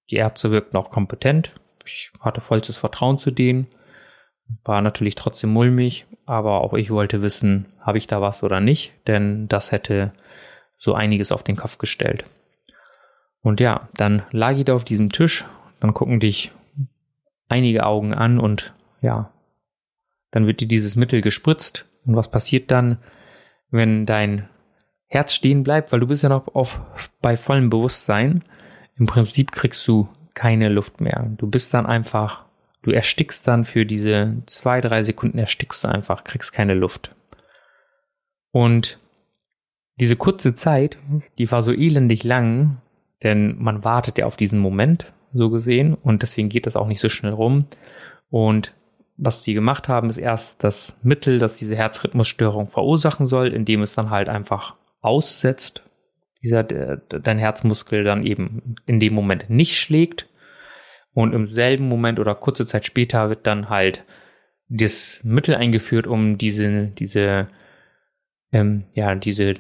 die 0.10 0.16
Ärzte 0.16 0.50
wirkten 0.50 0.78
auch 0.78 0.90
kompetent. 0.90 1.54
Ich 1.86 2.12
hatte 2.22 2.42
vollstes 2.42 2.80
Vertrauen 2.80 3.20
zu 3.20 3.30
denen. 3.30 3.68
War 4.64 4.82
natürlich 4.82 5.14
trotzdem 5.14 5.52
mulmig, 5.52 6.08
aber 6.26 6.62
auch 6.62 6.74
ich 6.74 6.90
wollte 6.90 7.22
wissen, 7.22 7.68
habe 7.80 8.00
ich 8.00 8.08
da 8.08 8.20
was 8.20 8.42
oder 8.42 8.62
nicht, 8.62 8.94
denn 9.06 9.48
das 9.48 9.72
hätte 9.72 10.12
so 10.80 10.96
einiges 10.96 11.32
auf 11.32 11.44
den 11.44 11.56
Kopf 11.56 11.78
gestellt. 11.78 12.26
Und 13.42 13.60
ja, 13.60 13.90
dann 13.94 14.24
lag 14.32 14.58
ich 14.58 14.66
da 14.66 14.74
auf 14.74 14.84
diesem 14.84 15.12
Tisch, 15.12 15.46
dann 15.80 15.94
gucken 15.94 16.20
dich 16.20 16.52
einige 17.48 17.86
Augen 17.86 18.14
an 18.14 18.40
und 18.40 18.74
ja, 19.02 19.32
dann 20.32 20.48
wird 20.48 20.62
dir 20.62 20.68
dieses 20.68 20.96
Mittel 20.96 21.22
gespritzt. 21.22 21.86
Und 22.06 22.16
was 22.16 22.32
passiert 22.32 22.72
dann, 22.72 22.98
wenn 23.70 24.06
dein 24.06 24.50
Herz 25.08 25.34
stehen 25.34 25.64
bleibt, 25.64 25.92
weil 25.92 26.00
du 26.00 26.08
bist 26.08 26.24
ja 26.24 26.30
noch 26.30 26.48
auf, 26.56 26.80
bei 27.22 27.36
vollem 27.36 27.70
Bewusstsein. 27.70 28.44
Im 28.98 29.06
Prinzip 29.06 29.52
kriegst 29.52 29.88
du 29.88 30.08
keine 30.34 30.70
Luft 30.70 31.02
mehr. 31.02 31.28
Du 31.38 31.48
bist 31.50 31.74
dann 31.74 31.86
einfach, 31.86 32.46
du 32.84 32.92
erstickst 32.92 33.48
dann 33.48 33.66
für 33.66 33.86
diese 33.86 34.38
zwei, 34.46 34.82
drei 34.82 35.02
Sekunden 35.02 35.40
erstickst 35.40 35.84
du 35.84 35.88
einfach, 35.88 36.24
kriegst 36.24 36.54
keine 36.54 36.76
Luft. 36.76 37.16
Und 38.52 39.00
diese 40.00 40.16
kurze 40.16 40.54
Zeit, 40.54 40.98
die 41.38 41.52
war 41.52 41.64
so 41.64 41.72
elendig 41.72 42.24
lang, 42.24 42.82
denn 43.24 43.58
man 43.60 43.84
wartet 43.84 44.18
ja 44.18 44.26
auf 44.26 44.38
diesen 44.38 44.60
Moment, 44.60 45.12
so 45.34 45.50
gesehen, 45.50 45.94
und 45.94 46.22
deswegen 46.22 46.50
geht 46.50 46.66
das 46.66 46.76
auch 46.76 46.88
nicht 46.88 47.02
so 47.02 47.10
schnell 47.10 47.34
rum. 47.34 47.66
Und 48.30 48.74
was 49.18 49.44
sie 49.44 49.54
gemacht 49.54 49.88
haben, 49.88 50.10
ist 50.10 50.18
erst 50.18 50.64
das 50.64 50.98
Mittel, 51.04 51.40
das 51.40 51.58
diese 51.58 51.76
Herzrhythmusstörung 51.76 52.68
verursachen 52.70 53.28
soll, 53.28 53.50
indem 53.50 53.82
es 53.82 53.94
dann 53.94 54.10
halt 54.10 54.30
einfach 54.30 54.76
aussetzt, 55.02 55.84
dieser, 56.42 56.64
dein 56.64 57.38
Herzmuskel 57.38 58.04
dann 58.04 58.26
eben 58.26 58.76
in 58.86 59.00
dem 59.00 59.14
Moment 59.14 59.50
nicht 59.50 59.78
schlägt. 59.78 60.30
Und 61.14 61.34
im 61.34 61.48
selben 61.48 61.90
Moment 61.90 62.20
oder 62.20 62.34
kurze 62.36 62.66
Zeit 62.66 62.86
später 62.86 63.30
wird 63.30 63.46
dann 63.46 63.70
halt 63.70 64.06
das 64.70 65.22
Mittel 65.26 65.56
eingeführt, 65.56 66.08
um 66.08 66.38
diese, 66.38 66.88
diese, 66.88 67.50
ähm, 68.54 68.86
ja, 68.94 69.16
diese 69.16 69.56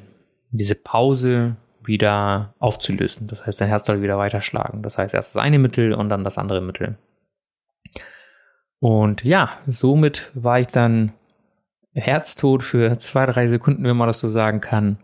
diese 0.51 0.75
Pause 0.75 1.55
wieder 1.83 2.53
aufzulösen. 2.59 3.27
Das 3.27 3.45
heißt, 3.45 3.61
dein 3.61 3.69
Herz 3.69 3.87
soll 3.87 4.01
wieder 4.01 4.17
weiterschlagen. 4.17 4.83
Das 4.83 4.97
heißt, 4.97 5.13
erst 5.13 5.35
das 5.35 5.41
eine 5.41 5.59
Mittel 5.59 5.93
und 5.93 6.09
dann 6.09 6.23
das 6.23 6.37
andere 6.37 6.61
Mittel. 6.61 6.97
Und 8.79 9.23
ja, 9.23 9.51
somit 9.67 10.31
war 10.33 10.59
ich 10.59 10.67
dann 10.67 11.13
herztot 11.93 12.63
für 12.63 12.97
zwei, 12.97 13.25
drei 13.25 13.47
Sekunden, 13.47 13.83
wenn 13.83 13.97
man 13.97 14.07
das 14.07 14.19
so 14.19 14.29
sagen 14.29 14.61
kann. 14.61 14.97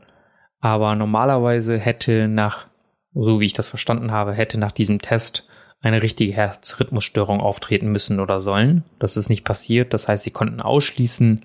Aber 0.59 0.95
normalerweise 0.95 1.77
hätte 1.77 2.27
nach, 2.27 2.67
so 3.13 3.39
wie 3.39 3.45
ich 3.45 3.53
das 3.53 3.69
verstanden 3.69 4.11
habe, 4.11 4.33
hätte 4.33 4.59
nach 4.59 4.71
diesem 4.71 4.99
Test 4.99 5.47
eine 5.81 6.01
richtige 6.01 6.33
Herzrhythmusstörung 6.33 7.41
auftreten 7.41 7.91
müssen 7.91 8.19
oder 8.19 8.41
sollen. 8.41 8.83
Das 8.97 9.17
ist 9.17 9.29
nicht 9.29 9.43
passiert. 9.43 9.93
Das 9.93 10.07
heißt, 10.07 10.23
sie 10.23 10.31
konnten 10.31 10.61
ausschließen, 10.61 11.41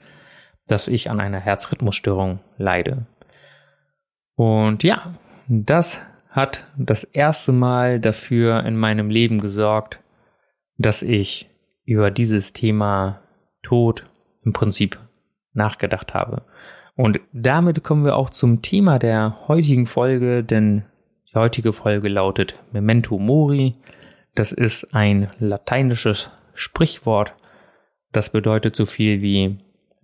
dass 0.66 0.88
ich 0.88 1.10
an 1.10 1.20
einer 1.20 1.40
Herzrhythmusstörung 1.40 2.38
leide. 2.56 3.06
Und 4.34 4.82
ja, 4.82 5.14
das 5.48 6.06
hat 6.30 6.64
das 6.76 7.04
erste 7.04 7.52
Mal 7.52 8.00
dafür 8.00 8.64
in 8.64 8.76
meinem 8.76 9.10
Leben 9.10 9.40
gesorgt, 9.40 10.00
dass 10.78 11.02
ich 11.02 11.50
über 11.84 12.10
dieses 12.10 12.52
Thema 12.52 13.20
Tod 13.62 14.06
im 14.44 14.52
Prinzip 14.52 14.98
nachgedacht 15.52 16.14
habe. 16.14 16.44
Und 16.96 17.20
damit 17.32 17.82
kommen 17.82 18.04
wir 18.04 18.16
auch 18.16 18.30
zum 18.30 18.62
Thema 18.62 18.98
der 18.98 19.48
heutigen 19.48 19.86
Folge, 19.86 20.44
denn 20.44 20.84
die 21.32 21.38
heutige 21.38 21.72
Folge 21.72 22.08
lautet 22.08 22.54
Memento 22.72 23.18
Mori. 23.18 23.74
Das 24.34 24.52
ist 24.52 24.94
ein 24.94 25.30
lateinisches 25.38 26.30
Sprichwort, 26.54 27.34
das 28.12 28.30
bedeutet 28.30 28.76
so 28.76 28.86
viel 28.86 29.22
wie 29.22 29.58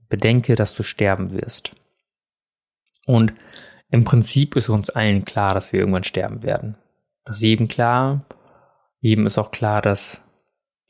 Bedenke, 0.08 0.54
dass 0.54 0.74
du 0.74 0.82
sterben 0.82 1.32
wirst. 1.32 1.74
Und 3.06 3.32
im 3.90 4.04
Prinzip 4.04 4.56
ist 4.56 4.68
uns 4.68 4.90
allen 4.90 5.24
klar, 5.24 5.54
dass 5.54 5.72
wir 5.72 5.80
irgendwann 5.80 6.04
sterben 6.04 6.42
werden. 6.42 6.76
Das 7.24 7.38
ist 7.38 7.42
jedem 7.42 7.68
klar. 7.68 8.26
Jedem 9.00 9.26
ist 9.26 9.38
auch 9.38 9.50
klar, 9.50 9.82
dass 9.82 10.24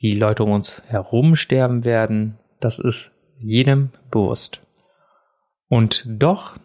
die 0.01 0.15
Leute 0.15 0.45
um 0.45 0.51
uns 0.51 0.83
herum 0.87 1.37
sterben 1.37 1.85
werden. 1.85 2.39
Das 2.61 2.79
ist 2.79 3.13
jedem 3.39 3.91
bewusst. 4.11 4.63
Und 5.69 6.05
doch, 6.09 6.57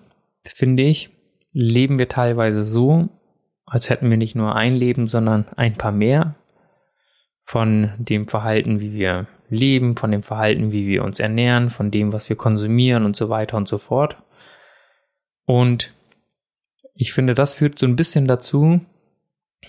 finde 0.45 0.83
ich, 0.83 1.09
leben 1.51 1.99
wir 1.99 2.07
teilweise 2.07 2.63
so, 2.63 3.09
als 3.65 3.89
hätten 3.89 4.09
wir 4.09 4.17
nicht 4.17 4.35
nur 4.35 4.55
ein 4.55 4.75
Leben, 4.75 5.07
sondern 5.07 5.47
ein 5.55 5.75
paar 5.77 5.91
mehr 5.91 6.35
von 7.43 7.91
dem 7.97 8.27
Verhalten, 8.27 8.79
wie 8.79 8.93
wir 8.93 9.27
leben, 9.49 9.97
von 9.97 10.11
dem 10.11 10.23
Verhalten, 10.23 10.71
wie 10.71 10.87
wir 10.87 11.03
uns 11.03 11.19
ernähren, 11.19 11.69
von 11.69 11.91
dem, 11.91 12.13
was 12.13 12.29
wir 12.29 12.37
konsumieren 12.37 13.05
und 13.05 13.17
so 13.17 13.29
weiter 13.29 13.57
und 13.57 13.67
so 13.67 13.77
fort. 13.77 14.17
Und 15.45 15.93
ich 16.93 17.13
finde, 17.13 17.33
das 17.33 17.53
führt 17.53 17.79
so 17.79 17.85
ein 17.85 17.95
bisschen 17.95 18.27
dazu, 18.27 18.81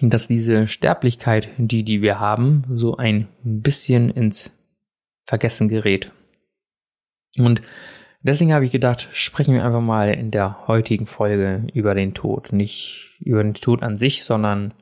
dass 0.00 0.28
diese 0.28 0.68
Sterblichkeit, 0.68 1.48
die, 1.58 1.84
die 1.84 2.02
wir 2.02 2.18
haben, 2.18 2.64
so 2.74 2.96
ein 2.96 3.28
bisschen 3.42 4.10
ins 4.10 4.56
Vergessen 5.24 5.68
gerät. 5.68 6.12
Und 7.38 7.62
deswegen 8.22 8.52
habe 8.52 8.64
ich 8.64 8.72
gedacht, 8.72 9.08
sprechen 9.12 9.54
wir 9.54 9.64
einfach 9.64 9.80
mal 9.80 10.12
in 10.12 10.30
der 10.30 10.66
heutigen 10.66 11.06
Folge 11.06 11.66
über 11.72 11.94
den 11.94 12.14
Tod. 12.14 12.52
Nicht 12.52 13.16
über 13.20 13.42
den 13.42 13.54
Tod 13.54 13.82
an 13.82 13.98
sich, 13.98 14.24
sondern 14.24 14.74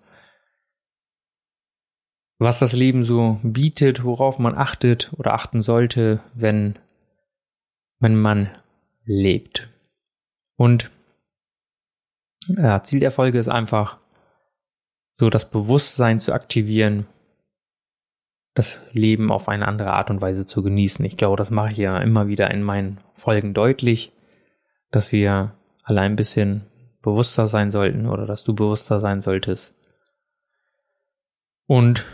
was 2.39 2.59
das 2.59 2.73
Leben 2.73 3.05
so 3.05 3.39
bietet, 3.43 4.03
worauf 4.03 4.39
man 4.39 4.57
achtet 4.57 5.13
oder 5.19 5.35
achten 5.35 5.61
sollte, 5.61 6.21
wenn, 6.35 6.79
wenn 7.99 8.17
man 8.17 8.49
lebt. 9.05 9.69
Und 10.57 10.91
ja, 12.57 12.83
Ziel 12.83 13.01
der 13.01 13.13
Folge 13.13 13.39
ist 13.39 13.49
einfach, 13.49 13.99
so 15.17 15.31
das 15.31 15.51
Bewusstsein 15.51 16.19
zu 16.19 16.33
aktivieren, 16.33 17.07
das 18.55 18.81
Leben 18.93 19.31
auf 19.31 19.49
eine 19.49 19.69
andere 19.69 19.93
Art 19.93 20.11
und 20.11 20.21
Weise 20.21 20.47
zu 20.47 20.63
genießen. 20.63 21.05
Ich 21.05 21.17
glaube, 21.17 21.37
das 21.37 21.51
mache 21.51 21.73
ich 21.73 21.79
ja 21.79 21.99
immer 21.99 22.27
wieder 22.27 22.51
in 22.51 22.63
meinen 22.63 22.99
Folgen 23.15 23.55
deutlich, 23.55 24.13
dass 24.91 25.13
wir 25.13 25.53
alle 25.85 26.01
ein 26.01 26.17
bisschen 26.17 26.67
bewusster 27.03 27.47
sein 27.47 27.71
sollten 27.71 28.07
oder 28.07 28.27
dass 28.27 28.45
du 28.45 28.55
bewusster 28.55 28.99
sein 29.01 29.21
solltest. 29.21 29.75
Und 31.67 32.05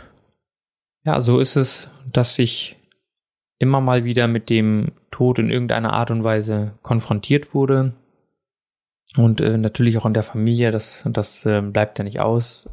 ja, 1.03 1.21
so 1.21 1.39
ist 1.39 1.55
es, 1.55 1.89
dass 2.11 2.37
ich 2.37 2.77
immer 3.57 3.81
mal 3.81 4.03
wieder 4.03 4.27
mit 4.27 4.49
dem 4.49 4.91
Tod 5.09 5.39
in 5.39 5.49
irgendeiner 5.49 5.93
Art 5.93 6.11
und 6.11 6.23
Weise 6.23 6.73
konfrontiert 6.83 7.53
wurde 7.53 7.93
und 9.15 9.41
äh, 9.41 9.57
natürlich 9.57 9.97
auch 9.97 10.05
in 10.05 10.13
der 10.13 10.23
Familie, 10.23 10.71
das, 10.71 11.03
das 11.07 11.45
äh, 11.45 11.61
bleibt 11.61 11.97
ja 11.97 12.03
nicht 12.03 12.19
aus. 12.19 12.69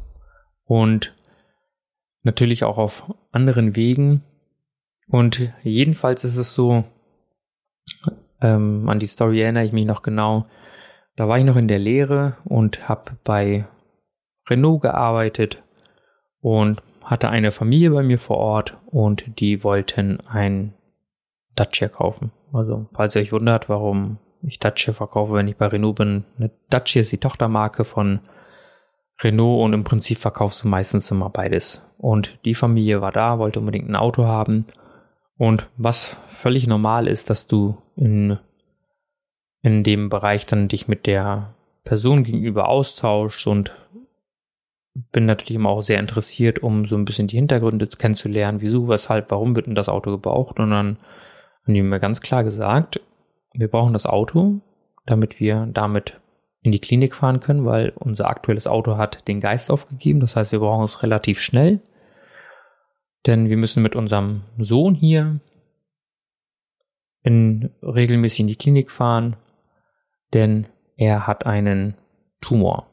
Und 0.65 1.15
natürlich 2.23 2.63
auch 2.63 2.77
auf 2.77 3.13
anderen 3.31 3.75
Wegen. 3.75 4.23
Und 5.07 5.53
jedenfalls 5.63 6.23
ist 6.23 6.37
es 6.37 6.53
so, 6.53 6.83
ähm, 8.41 8.89
an 8.89 8.99
die 8.99 9.07
Story 9.07 9.41
erinnere 9.41 9.65
ich 9.65 9.71
mich 9.71 9.85
noch 9.85 10.01
genau, 10.01 10.47
da 11.15 11.27
war 11.27 11.37
ich 11.37 11.45
noch 11.45 11.55
in 11.55 11.67
der 11.67 11.79
Lehre 11.79 12.37
und 12.43 12.89
habe 12.89 13.17
bei 13.23 13.65
Renault 14.49 14.81
gearbeitet 14.81 15.63
und 16.41 16.81
hatte 17.01 17.29
eine 17.29 17.51
Familie 17.51 17.91
bei 17.91 18.03
mir 18.03 18.19
vor 18.19 18.37
Ort 18.37 18.77
und 18.87 19.39
die 19.39 19.63
wollten 19.63 20.19
ein 20.21 20.73
Dacia 21.55 21.87
kaufen. 21.87 22.31
Also, 22.51 22.87
falls 22.93 23.15
ihr 23.15 23.21
euch 23.21 23.31
wundert, 23.31 23.69
warum 23.69 24.17
ich 24.45 24.59
Dacia 24.59 24.93
verkaufe, 24.93 25.33
wenn 25.33 25.47
ich 25.47 25.57
bei 25.57 25.67
Renault 25.67 25.95
bin. 25.95 26.25
Dacia 26.69 27.01
ist 27.01 27.11
die 27.11 27.17
Tochtermarke 27.17 27.83
von 27.83 28.19
Renault 29.21 29.63
und 29.63 29.73
im 29.73 29.83
Prinzip 29.83 30.17
verkaufst 30.17 30.63
du 30.63 30.67
meistens 30.67 31.09
immer 31.11 31.29
beides. 31.29 31.89
Und 31.97 32.37
die 32.45 32.55
Familie 32.55 33.01
war 33.01 33.11
da, 33.11 33.39
wollte 33.39 33.59
unbedingt 33.59 33.89
ein 33.89 33.95
Auto 33.95 34.25
haben. 34.25 34.65
Und 35.37 35.67
was 35.77 36.17
völlig 36.27 36.67
normal 36.67 37.07
ist, 37.07 37.29
dass 37.29 37.47
du 37.47 37.77
in, 37.95 38.37
in 39.61 39.83
dem 39.83 40.09
Bereich 40.09 40.45
dann 40.45 40.67
dich 40.67 40.87
mit 40.87 41.05
der 41.05 41.55
Person 41.83 42.23
gegenüber 42.23 42.67
austauschst 42.69 43.47
und 43.47 43.73
bin 45.11 45.25
natürlich 45.25 45.57
immer 45.57 45.69
auch 45.69 45.81
sehr 45.81 45.99
interessiert, 45.99 46.59
um 46.59 46.85
so 46.85 46.95
ein 46.95 47.05
bisschen 47.05 47.27
die 47.27 47.35
Hintergründe 47.35 47.87
kennenzulernen, 47.87 48.61
wieso, 48.61 48.87
weshalb, 48.87 49.29
warum 49.29 49.55
wird 49.55 49.67
denn 49.67 49.75
das 49.75 49.89
Auto 49.89 50.11
gebraucht? 50.11 50.59
Und 50.59 50.69
dann 50.69 50.97
haben 51.63 51.73
die 51.73 51.81
mir 51.81 51.99
ganz 51.99 52.21
klar 52.21 52.43
gesagt, 52.43 53.01
wir 53.57 53.67
brauchen 53.67 53.93
das 53.93 54.05
Auto, 54.05 54.59
damit 55.05 55.39
wir 55.39 55.67
damit 55.71 56.19
in 56.61 56.71
die 56.71 56.79
Klinik 56.79 57.15
fahren 57.15 57.39
können, 57.39 57.65
weil 57.65 57.93
unser 57.95 58.27
aktuelles 58.27 58.67
Auto 58.67 58.97
hat 58.97 59.27
den 59.27 59.39
Geist 59.39 59.69
aufgegeben. 59.69 60.19
Das 60.19 60.35
heißt, 60.35 60.51
wir 60.51 60.59
brauchen 60.59 60.85
es 60.85 61.03
relativ 61.03 61.39
schnell, 61.39 61.79
denn 63.25 63.49
wir 63.49 63.57
müssen 63.57 63.83
mit 63.83 63.95
unserem 63.95 64.43
Sohn 64.57 64.95
hier 64.95 65.39
in 67.21 67.71
regelmäßig 67.81 68.41
in 68.41 68.47
die 68.47 68.55
Klinik 68.55 68.91
fahren, 68.91 69.35
denn 70.33 70.67
er 70.97 71.27
hat 71.27 71.45
einen 71.45 71.95
Tumor 72.41 72.87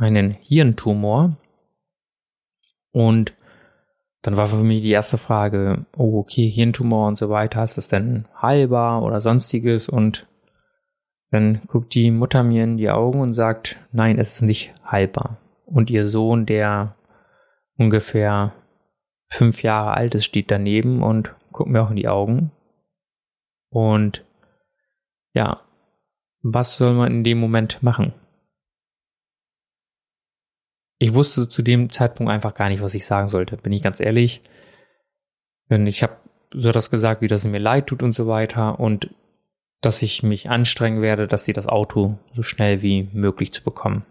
einen 0.00 0.32
Hirntumor. 0.40 1.36
Und 2.90 3.34
dann 4.22 4.36
war 4.36 4.46
für 4.46 4.56
mich 4.56 4.82
die 4.82 4.90
erste 4.90 5.18
Frage, 5.18 5.86
oh, 5.96 6.18
okay, 6.18 6.48
Hirntumor 6.48 7.08
und 7.08 7.18
so 7.18 7.30
weiter, 7.30 7.62
ist 7.62 7.78
das 7.78 7.88
denn 7.88 8.26
heilbar 8.40 9.02
oder 9.02 9.20
sonstiges? 9.20 9.88
Und 9.88 10.26
dann 11.30 11.62
guckt 11.68 11.94
die 11.94 12.10
Mutter 12.10 12.42
mir 12.42 12.64
in 12.64 12.76
die 12.76 12.90
Augen 12.90 13.20
und 13.20 13.32
sagt, 13.32 13.78
nein, 13.92 14.18
es 14.18 14.36
ist 14.36 14.42
nicht 14.42 14.74
heilbar. 14.84 15.38
Und 15.64 15.88
ihr 15.88 16.08
Sohn, 16.08 16.44
der 16.44 16.96
ungefähr 17.76 18.52
fünf 19.28 19.62
Jahre 19.62 19.94
alt 19.94 20.14
ist, 20.14 20.24
steht 20.26 20.50
daneben 20.50 21.02
und 21.02 21.34
guckt 21.52 21.70
mir 21.70 21.82
auch 21.82 21.90
in 21.90 21.96
die 21.96 22.08
Augen. 22.08 22.52
Und 23.70 24.26
ja, 25.32 25.60
was 26.42 26.76
soll 26.76 26.92
man 26.94 27.12
in 27.12 27.24
dem 27.24 27.38
Moment 27.38 27.82
machen? 27.82 28.12
Ich 31.00 31.14
wusste 31.14 31.48
zu 31.48 31.62
dem 31.62 31.90
Zeitpunkt 31.90 32.30
einfach 32.30 32.52
gar 32.52 32.68
nicht, 32.68 32.82
was 32.82 32.94
ich 32.94 33.06
sagen 33.06 33.28
sollte, 33.28 33.56
bin 33.56 33.72
ich 33.72 33.82
ganz 33.82 34.00
ehrlich. 34.00 34.42
Denn 35.70 35.86
ich 35.86 36.02
habe 36.02 36.16
so 36.52 36.72
das 36.72 36.90
gesagt, 36.90 37.22
wie 37.22 37.26
das 37.26 37.46
mir 37.46 37.58
leid 37.58 37.86
tut 37.86 38.02
und 38.02 38.12
so 38.12 38.26
weiter 38.26 38.78
und 38.78 39.08
dass 39.80 40.02
ich 40.02 40.22
mich 40.22 40.50
anstrengen 40.50 41.00
werde, 41.00 41.26
dass 41.26 41.46
sie 41.46 41.54
das 41.54 41.66
Auto 41.66 42.18
so 42.34 42.42
schnell 42.42 42.82
wie 42.82 43.08
möglich 43.14 43.50
zu 43.50 43.64
bekommen. 43.64 44.04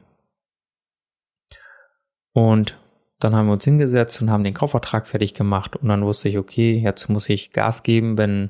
Und 2.33 2.79
dann 3.19 3.35
haben 3.35 3.45
wir 3.45 3.53
uns 3.53 3.65
hingesetzt 3.65 4.19
und 4.23 4.31
haben 4.31 4.43
den 4.43 4.55
Kaufvertrag 4.55 5.07
fertig 5.07 5.35
gemacht 5.35 5.75
und 5.75 5.89
dann 5.89 6.03
wusste 6.03 6.27
ich, 6.27 6.39
okay, 6.39 6.79
jetzt 6.79 7.07
muss 7.07 7.29
ich 7.29 7.53
Gas 7.53 7.83
geben, 7.83 8.17
wenn 8.17 8.49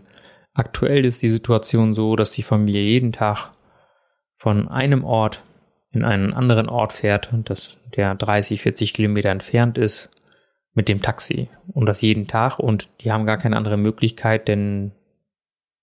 aktuell 0.54 1.04
ist 1.04 1.22
die 1.24 1.30
Situation 1.30 1.94
so, 1.94 2.16
dass 2.16 2.32
die 2.32 2.44
Familie 2.44 2.84
jeden 2.84 3.12
Tag 3.12 3.52
von 4.38 4.70
einem 4.70 5.04
Ort 5.04 5.44
in 5.92 6.04
einen 6.04 6.34
anderen 6.34 6.70
Ort 6.70 6.94
fährt, 6.94 7.30
das 7.46 7.80
der 7.96 8.16
30, 8.16 8.62
40 8.62 8.94
Kilometer 8.94 9.30
entfernt 9.30 9.78
ist, 9.78 10.12
mit 10.74 10.88
dem 10.88 11.02
Taxi. 11.02 11.50
Und 11.68 11.88
das 11.88 12.02
jeden 12.02 12.28
Tag 12.28 12.60
und 12.60 12.90
die 13.02 13.12
haben 13.12 13.26
gar 13.26 13.38
keine 13.38 13.58
andere 13.58 13.78
Möglichkeit, 13.78 14.48
denn 14.48 14.92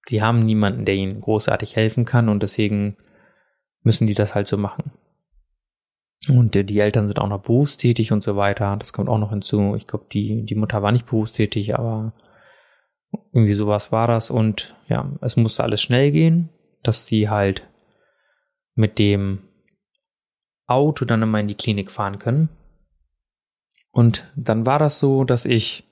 die 0.09 0.23
haben 0.23 0.45
niemanden, 0.45 0.85
der 0.85 0.95
ihnen 0.95 1.21
großartig 1.21 1.75
helfen 1.75 2.05
kann 2.05 2.29
und 2.29 2.43
deswegen 2.43 2.97
müssen 3.83 4.07
die 4.07 4.15
das 4.15 4.35
halt 4.35 4.47
so 4.47 4.57
machen. 4.57 4.93
Und 6.29 6.55
die 6.55 6.79
Eltern 6.79 7.07
sind 7.07 7.19
auch 7.19 7.29
noch 7.29 7.43
berufstätig 7.43 8.11
und 8.11 8.23
so 8.23 8.37
weiter. 8.37 8.77
Das 8.79 8.93
kommt 8.93 9.09
auch 9.09 9.19
noch 9.19 9.31
hinzu. 9.31 9.75
Ich 9.77 9.87
glaube, 9.87 10.07
die, 10.13 10.45
die 10.45 10.55
Mutter 10.55 10.83
war 10.83 10.91
nicht 10.91 11.07
berufstätig, 11.07 11.79
aber 11.79 12.15
irgendwie 13.33 13.55
sowas 13.55 13.93
war 13.93 14.09
das. 14.09 14.31
Und 14.31 14.75
ja, 14.89 15.09
es 15.21 15.37
musste 15.37 15.63
alles 15.63 15.81
schnell 15.81 16.11
gehen, 16.11 16.49
dass 16.83 17.07
die 17.07 17.29
halt 17.29 17.69
mit 18.75 18.99
dem 18.99 19.46
Auto 20.67 21.05
dann 21.05 21.23
immer 21.23 21.41
in 21.41 21.49
die 21.49 21.55
Klinik 21.55 21.91
fahren 21.91 22.19
können. 22.19 22.49
Und 23.93 24.31
dann 24.37 24.67
war 24.67 24.79
das 24.79 24.99
so, 24.99 25.25
dass 25.25 25.45
ich 25.47 25.85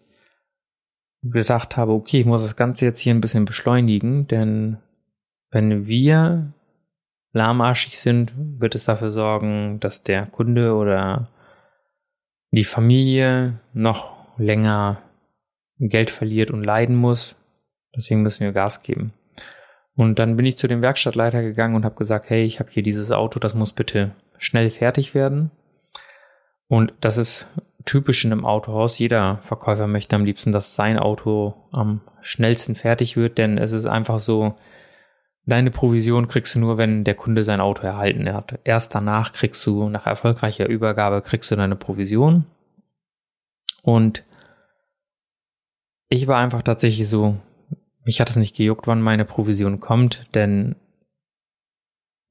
gedacht 1.23 1.77
habe, 1.77 1.93
okay, 1.93 2.21
ich 2.21 2.27
muss 2.27 2.43
das 2.43 2.57
Ganze 2.57 2.85
jetzt 2.85 3.01
hier 3.01 3.15
ein 3.15 3.21
bisschen 3.21 3.47
beschleunigen, 3.47 4.27
denn 4.27 4.79
wenn 5.51 5.87
wir 5.87 6.53
lahmarschig 7.33 7.99
sind, 7.99 8.33
wird 8.37 8.75
es 8.75 8.85
dafür 8.85 9.11
sorgen, 9.11 9.81
dass 9.81 10.03
der 10.03 10.27
Kunde 10.27 10.75
oder 10.75 11.29
die 12.51 12.65
Familie 12.65 13.59
noch 13.73 14.39
länger 14.39 15.03
Geld 15.79 16.11
verliert 16.11 16.51
und 16.51 16.63
leiden 16.63 16.97
muss. 16.97 17.37
Deswegen 17.97 18.23
müssen 18.23 18.45
wir 18.45 18.53
Gas 18.53 18.83
geben. 18.83 19.13
Und 19.97 20.19
dann 20.19 20.37
bin 20.37 20.47
ich 20.47 20.59
zu 20.59 20.69
dem 20.69 20.83
Werkstattleiter 20.83 21.43
gegangen 21.43 21.77
und 21.77 21.85
habe 21.85 21.95
gesagt, 21.95 22.29
hey, 22.31 22.45
ich 22.45 22.61
habe 22.61 22.71
hier 22.71 22.83
dieses 22.83 23.11
Auto, 23.11 23.39
das 23.39 23.55
muss 23.55 23.73
bitte 23.73 24.15
schnell 24.45 24.71
fertig 24.71 25.15
werden. 25.15 25.51
Und 26.69 26.93
das 27.01 27.19
ist 27.19 27.47
typisch 27.85 28.25
in 28.25 28.33
einem 28.33 28.45
Autohaus. 28.45 28.99
Jeder 28.99 29.39
Verkäufer 29.45 29.87
möchte 29.87 30.17
am 30.17 30.25
liebsten, 30.25 30.53
dass 30.53 30.75
sein 30.75 30.99
Auto 30.99 31.55
am 31.73 32.01
schnellsten 32.21 32.75
fertig 32.75 33.17
wird, 33.17 33.39
denn 33.39 33.59
es 33.59 33.73
ist 33.73 33.87
einfach 33.87 34.21
so, 34.21 34.55
deine 35.47 35.71
Provision 35.71 36.29
kriegst 36.29 36.55
du 36.55 36.61
nur, 36.61 36.79
wenn 36.79 37.05
der 37.05 37.15
Kunde 37.15 37.45
sein 37.45 37.61
Auto 37.61 37.83
erhalten 37.83 38.33
hat. 38.33 38.59
Erst 38.65 38.95
danach 38.95 39.33
kriegst 39.33 39.65
du, 39.67 39.89
nach 39.89 40.07
erfolgreicher 40.07 40.69
Übergabe, 40.69 41.23
kriegst 41.23 41.51
du 41.51 41.57
deine 41.57 41.77
Provision. 41.77 42.47
Und 43.83 44.25
ich 46.09 46.27
war 46.27 46.39
einfach 46.39 46.63
tatsächlich 46.63 47.09
so, 47.09 47.37
mich 48.05 48.21
hat 48.21 48.31
es 48.31 48.37
nicht 48.37 48.57
gejuckt, 48.57 48.87
wann 48.87 49.03
meine 49.03 49.25
Provision 49.25 49.81
kommt, 49.81 50.27
denn 50.35 50.77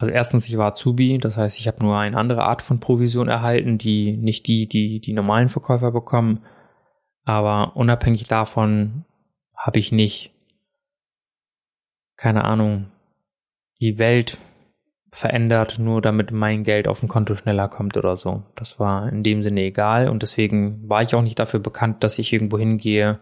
also 0.03 0.13
erstens, 0.13 0.49
ich 0.49 0.57
war 0.57 0.73
Azubi, 0.73 1.17
das 1.17 1.37
heißt, 1.37 1.57
ich 1.59 1.67
habe 1.67 1.81
nur 1.81 1.97
eine 1.97 2.17
andere 2.17 2.43
Art 2.43 2.61
von 2.61 2.81
Provision 2.81 3.29
erhalten, 3.29 3.77
die 3.77 4.17
nicht 4.17 4.47
die, 4.47 4.67
die 4.67 4.99
die 4.99 5.13
normalen 5.13 5.47
Verkäufer 5.47 5.91
bekommen. 5.91 6.43
Aber 7.23 7.77
unabhängig 7.77 8.25
davon 8.27 9.05
habe 9.55 9.79
ich 9.79 9.93
nicht, 9.93 10.33
keine 12.17 12.43
Ahnung, 12.43 12.91
die 13.79 13.97
Welt 13.97 14.37
verändert, 15.09 15.79
nur 15.79 16.01
damit 16.01 16.31
mein 16.31 16.65
Geld 16.65 16.89
auf 16.89 16.99
dem 16.99 17.07
Konto 17.07 17.35
schneller 17.35 17.69
kommt 17.69 17.95
oder 17.95 18.17
so. 18.17 18.43
Das 18.57 18.81
war 18.81 19.07
in 19.07 19.23
dem 19.23 19.41
Sinne 19.41 19.61
egal 19.61 20.09
und 20.09 20.21
deswegen 20.21 20.89
war 20.89 21.01
ich 21.01 21.15
auch 21.15 21.21
nicht 21.21 21.39
dafür 21.39 21.61
bekannt, 21.61 22.03
dass 22.03 22.19
ich 22.19 22.33
irgendwo 22.33 22.57
hingehe, 22.57 23.19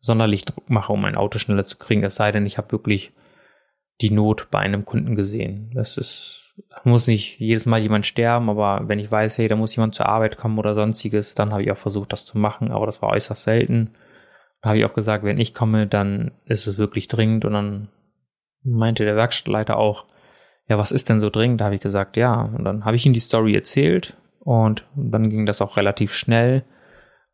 sonderlich 0.00 0.46
Druck 0.46 0.70
mache, 0.70 0.94
um 0.94 1.04
ein 1.04 1.14
Auto 1.16 1.38
schneller 1.38 1.66
zu 1.66 1.76
kriegen. 1.76 2.02
Es 2.02 2.14
sei 2.14 2.32
denn, 2.32 2.46
ich 2.46 2.56
habe 2.56 2.72
wirklich 2.72 3.12
die 4.00 4.10
Not 4.10 4.48
bei 4.50 4.58
einem 4.58 4.84
Kunden 4.84 5.14
gesehen. 5.14 5.70
Das 5.74 5.96
ist, 5.96 6.54
muss 6.84 7.06
nicht 7.06 7.38
jedes 7.38 7.66
Mal 7.66 7.80
jemand 7.80 8.06
sterben, 8.06 8.50
aber 8.50 8.88
wenn 8.88 8.98
ich 8.98 9.10
weiß, 9.10 9.38
hey, 9.38 9.48
da 9.48 9.56
muss 9.56 9.76
jemand 9.76 9.94
zur 9.94 10.06
Arbeit 10.06 10.36
kommen 10.36 10.58
oder 10.58 10.74
sonstiges, 10.74 11.34
dann 11.34 11.52
habe 11.52 11.62
ich 11.62 11.70
auch 11.70 11.78
versucht, 11.78 12.12
das 12.12 12.24
zu 12.24 12.38
machen, 12.38 12.70
aber 12.70 12.86
das 12.86 13.02
war 13.02 13.10
äußerst 13.10 13.44
selten. 13.44 13.94
Da 14.60 14.70
habe 14.70 14.78
ich 14.78 14.84
auch 14.84 14.94
gesagt, 14.94 15.24
wenn 15.24 15.38
ich 15.38 15.54
komme, 15.54 15.86
dann 15.86 16.32
ist 16.44 16.66
es 16.66 16.78
wirklich 16.78 17.08
dringend 17.08 17.44
und 17.44 17.52
dann 17.52 17.88
meinte 18.64 19.04
der 19.04 19.16
Werkstattleiter 19.16 19.76
auch, 19.76 20.06
ja, 20.68 20.78
was 20.78 20.92
ist 20.92 21.08
denn 21.08 21.20
so 21.20 21.30
dringend? 21.30 21.60
Da 21.60 21.66
habe 21.66 21.74
ich 21.74 21.80
gesagt, 21.80 22.16
ja, 22.16 22.42
und 22.42 22.64
dann 22.64 22.84
habe 22.84 22.96
ich 22.96 23.04
ihm 23.04 23.12
die 23.12 23.20
Story 23.20 23.54
erzählt 23.54 24.16
und 24.38 24.86
dann 24.94 25.30
ging 25.30 25.46
das 25.46 25.60
auch 25.60 25.76
relativ 25.76 26.12
schnell, 26.12 26.64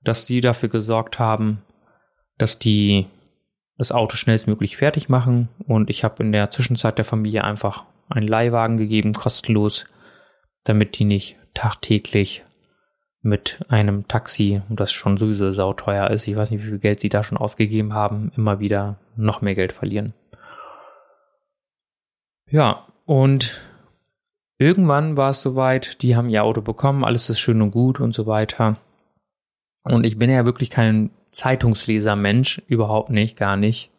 dass 0.03 0.27
die 0.27 0.41
dafür 0.41 0.69
gesorgt 0.69 1.19
haben, 1.19 1.63
dass 2.39 2.59
die 2.59 3.07
das 3.79 3.93
Auto 3.93 4.17
schnellstmöglich 4.17 4.77
fertig 4.77 5.09
machen 5.09 5.49
und 5.67 5.89
ich 5.89 6.03
habe 6.05 6.23
in 6.23 6.33
der 6.33 6.51
Zwischenzeit 6.51 6.99
der 6.99 7.05
Familie 7.05 7.45
einfach 7.45 7.85
einen 8.09 8.27
Leihwagen 8.27 8.77
gegeben, 8.77 9.13
kostenlos, 9.13 9.87
damit 10.65 10.99
die 10.99 11.05
nicht 11.05 11.37
tagtäglich 11.55 12.45
mit 13.23 13.61
einem 13.69 14.09
Taxi, 14.09 14.63
das 14.69 14.93
schon 14.93 15.17
sowieso 15.17 15.53
sauteuer 15.53 16.11
ist, 16.11 16.27
ich 16.27 16.37
weiß 16.37 16.51
nicht, 16.51 16.65
wie 16.65 16.69
viel 16.69 16.79
Geld 16.79 17.01
sie 17.01 17.09
da 17.09 17.23
schon 17.23 17.39
ausgegeben 17.39 17.95
haben, 17.95 18.33
immer 18.37 18.59
wieder 18.59 18.99
noch 19.17 19.43
mehr 19.43 19.55
Geld 19.55 19.73
verlieren. 19.73 20.13
Ja, 22.51 22.87
und 23.05 23.63
irgendwann 24.59 25.17
war 25.17 25.31
es 25.31 25.43
soweit, 25.43 26.03
die 26.03 26.17
haben 26.17 26.31
ihr 26.31 26.43
Auto 26.43 26.63
bekommen, 26.63 27.05
alles 27.05 27.31
ist 27.31 27.39
schön 27.39 27.63
und 27.63 27.71
gut 27.71 28.01
und 28.01 28.15
so 28.15 28.27
weiter. 28.27 28.77
Und 29.83 30.05
ich 30.05 30.19
bin 30.19 30.31
ja 30.31 30.47
wirklich 30.47 30.71
kein 30.71 31.11
Zeitungsleser-Mensch, 31.31 32.63
überhaupt 32.67 33.11
nicht, 33.11 33.37
gar 33.37 33.57
nicht. 33.57 33.91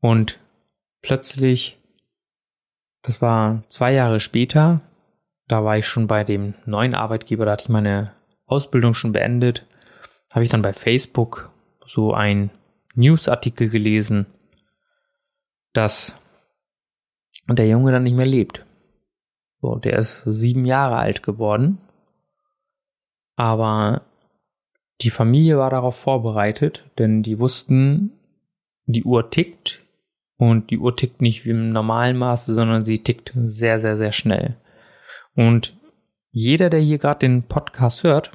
Und 0.00 0.38
plötzlich, 1.02 1.78
das 3.02 3.20
war 3.20 3.62
zwei 3.68 3.92
Jahre 3.92 4.20
später, 4.20 4.80
da 5.48 5.64
war 5.64 5.76
ich 5.76 5.86
schon 5.86 6.06
bei 6.06 6.24
dem 6.24 6.54
neuen 6.64 6.94
Arbeitgeber, 6.94 7.44
da 7.44 7.52
hatte 7.52 7.64
ich 7.64 7.68
meine 7.68 8.14
Ausbildung 8.46 8.94
schon 8.94 9.12
beendet, 9.12 9.66
habe 10.32 10.44
ich 10.44 10.50
dann 10.50 10.62
bei 10.62 10.72
Facebook 10.72 11.50
so 11.86 12.14
ein 12.14 12.50
Newsartikel 12.94 13.68
gelesen, 13.68 14.26
dass 15.72 16.16
der 17.48 17.66
Junge 17.66 17.92
dann 17.92 18.04
nicht 18.04 18.16
mehr 18.16 18.26
lebt. 18.26 18.64
So, 19.60 19.76
der 19.76 19.98
ist 19.98 20.22
sieben 20.24 20.64
Jahre 20.64 20.96
alt 20.96 21.22
geworden. 21.22 21.78
Aber 23.36 24.02
die 25.02 25.10
Familie 25.10 25.58
war 25.58 25.70
darauf 25.70 25.96
vorbereitet, 25.96 26.84
denn 26.98 27.22
die 27.22 27.38
wussten, 27.38 28.12
die 28.86 29.04
Uhr 29.04 29.30
tickt 29.30 29.82
und 30.36 30.70
die 30.70 30.78
Uhr 30.78 30.96
tickt 30.96 31.22
nicht 31.22 31.44
wie 31.44 31.50
im 31.50 31.70
normalen 31.70 32.16
Maße, 32.16 32.54
sondern 32.54 32.84
sie 32.84 32.98
tickt 32.98 33.32
sehr, 33.46 33.78
sehr, 33.78 33.96
sehr 33.96 34.12
schnell. 34.12 34.56
Und 35.34 35.76
jeder, 36.30 36.70
der 36.70 36.80
hier 36.80 36.98
gerade 36.98 37.20
den 37.20 37.44
Podcast 37.44 38.04
hört, 38.04 38.30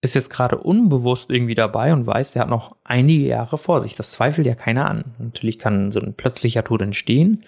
ist 0.00 0.14
jetzt 0.14 0.30
gerade 0.30 0.58
unbewusst 0.58 1.30
irgendwie 1.30 1.54
dabei 1.54 1.92
und 1.92 2.06
weiß, 2.06 2.32
der 2.32 2.42
hat 2.42 2.48
noch 2.48 2.76
einige 2.82 3.26
Jahre 3.26 3.56
vor 3.56 3.80
sich. 3.80 3.94
Das 3.94 4.10
zweifelt 4.10 4.46
ja 4.46 4.54
keiner 4.54 4.90
an. 4.90 5.14
Natürlich 5.18 5.58
kann 5.58 5.92
so 5.92 6.00
ein 6.00 6.14
plötzlicher 6.14 6.64
Tod 6.64 6.82
entstehen, 6.82 7.44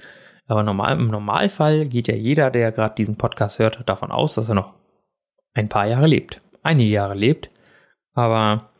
aber 0.46 0.62
normal, 0.62 0.98
im 0.98 1.08
Normalfall 1.08 1.86
geht 1.86 2.06
ja 2.06 2.14
jeder, 2.14 2.50
der 2.50 2.70
gerade 2.70 2.94
diesen 2.94 3.16
Podcast 3.16 3.58
hört, 3.58 3.88
davon 3.88 4.12
aus, 4.12 4.34
dass 4.34 4.48
er 4.48 4.54
noch 4.54 4.74
ein 5.54 5.68
paar 5.68 5.86
Jahre 5.86 6.06
lebt. 6.06 6.40
Einige 6.64 6.90
Jahre 6.90 7.14
lebt. 7.14 7.50
Aber 8.12 8.70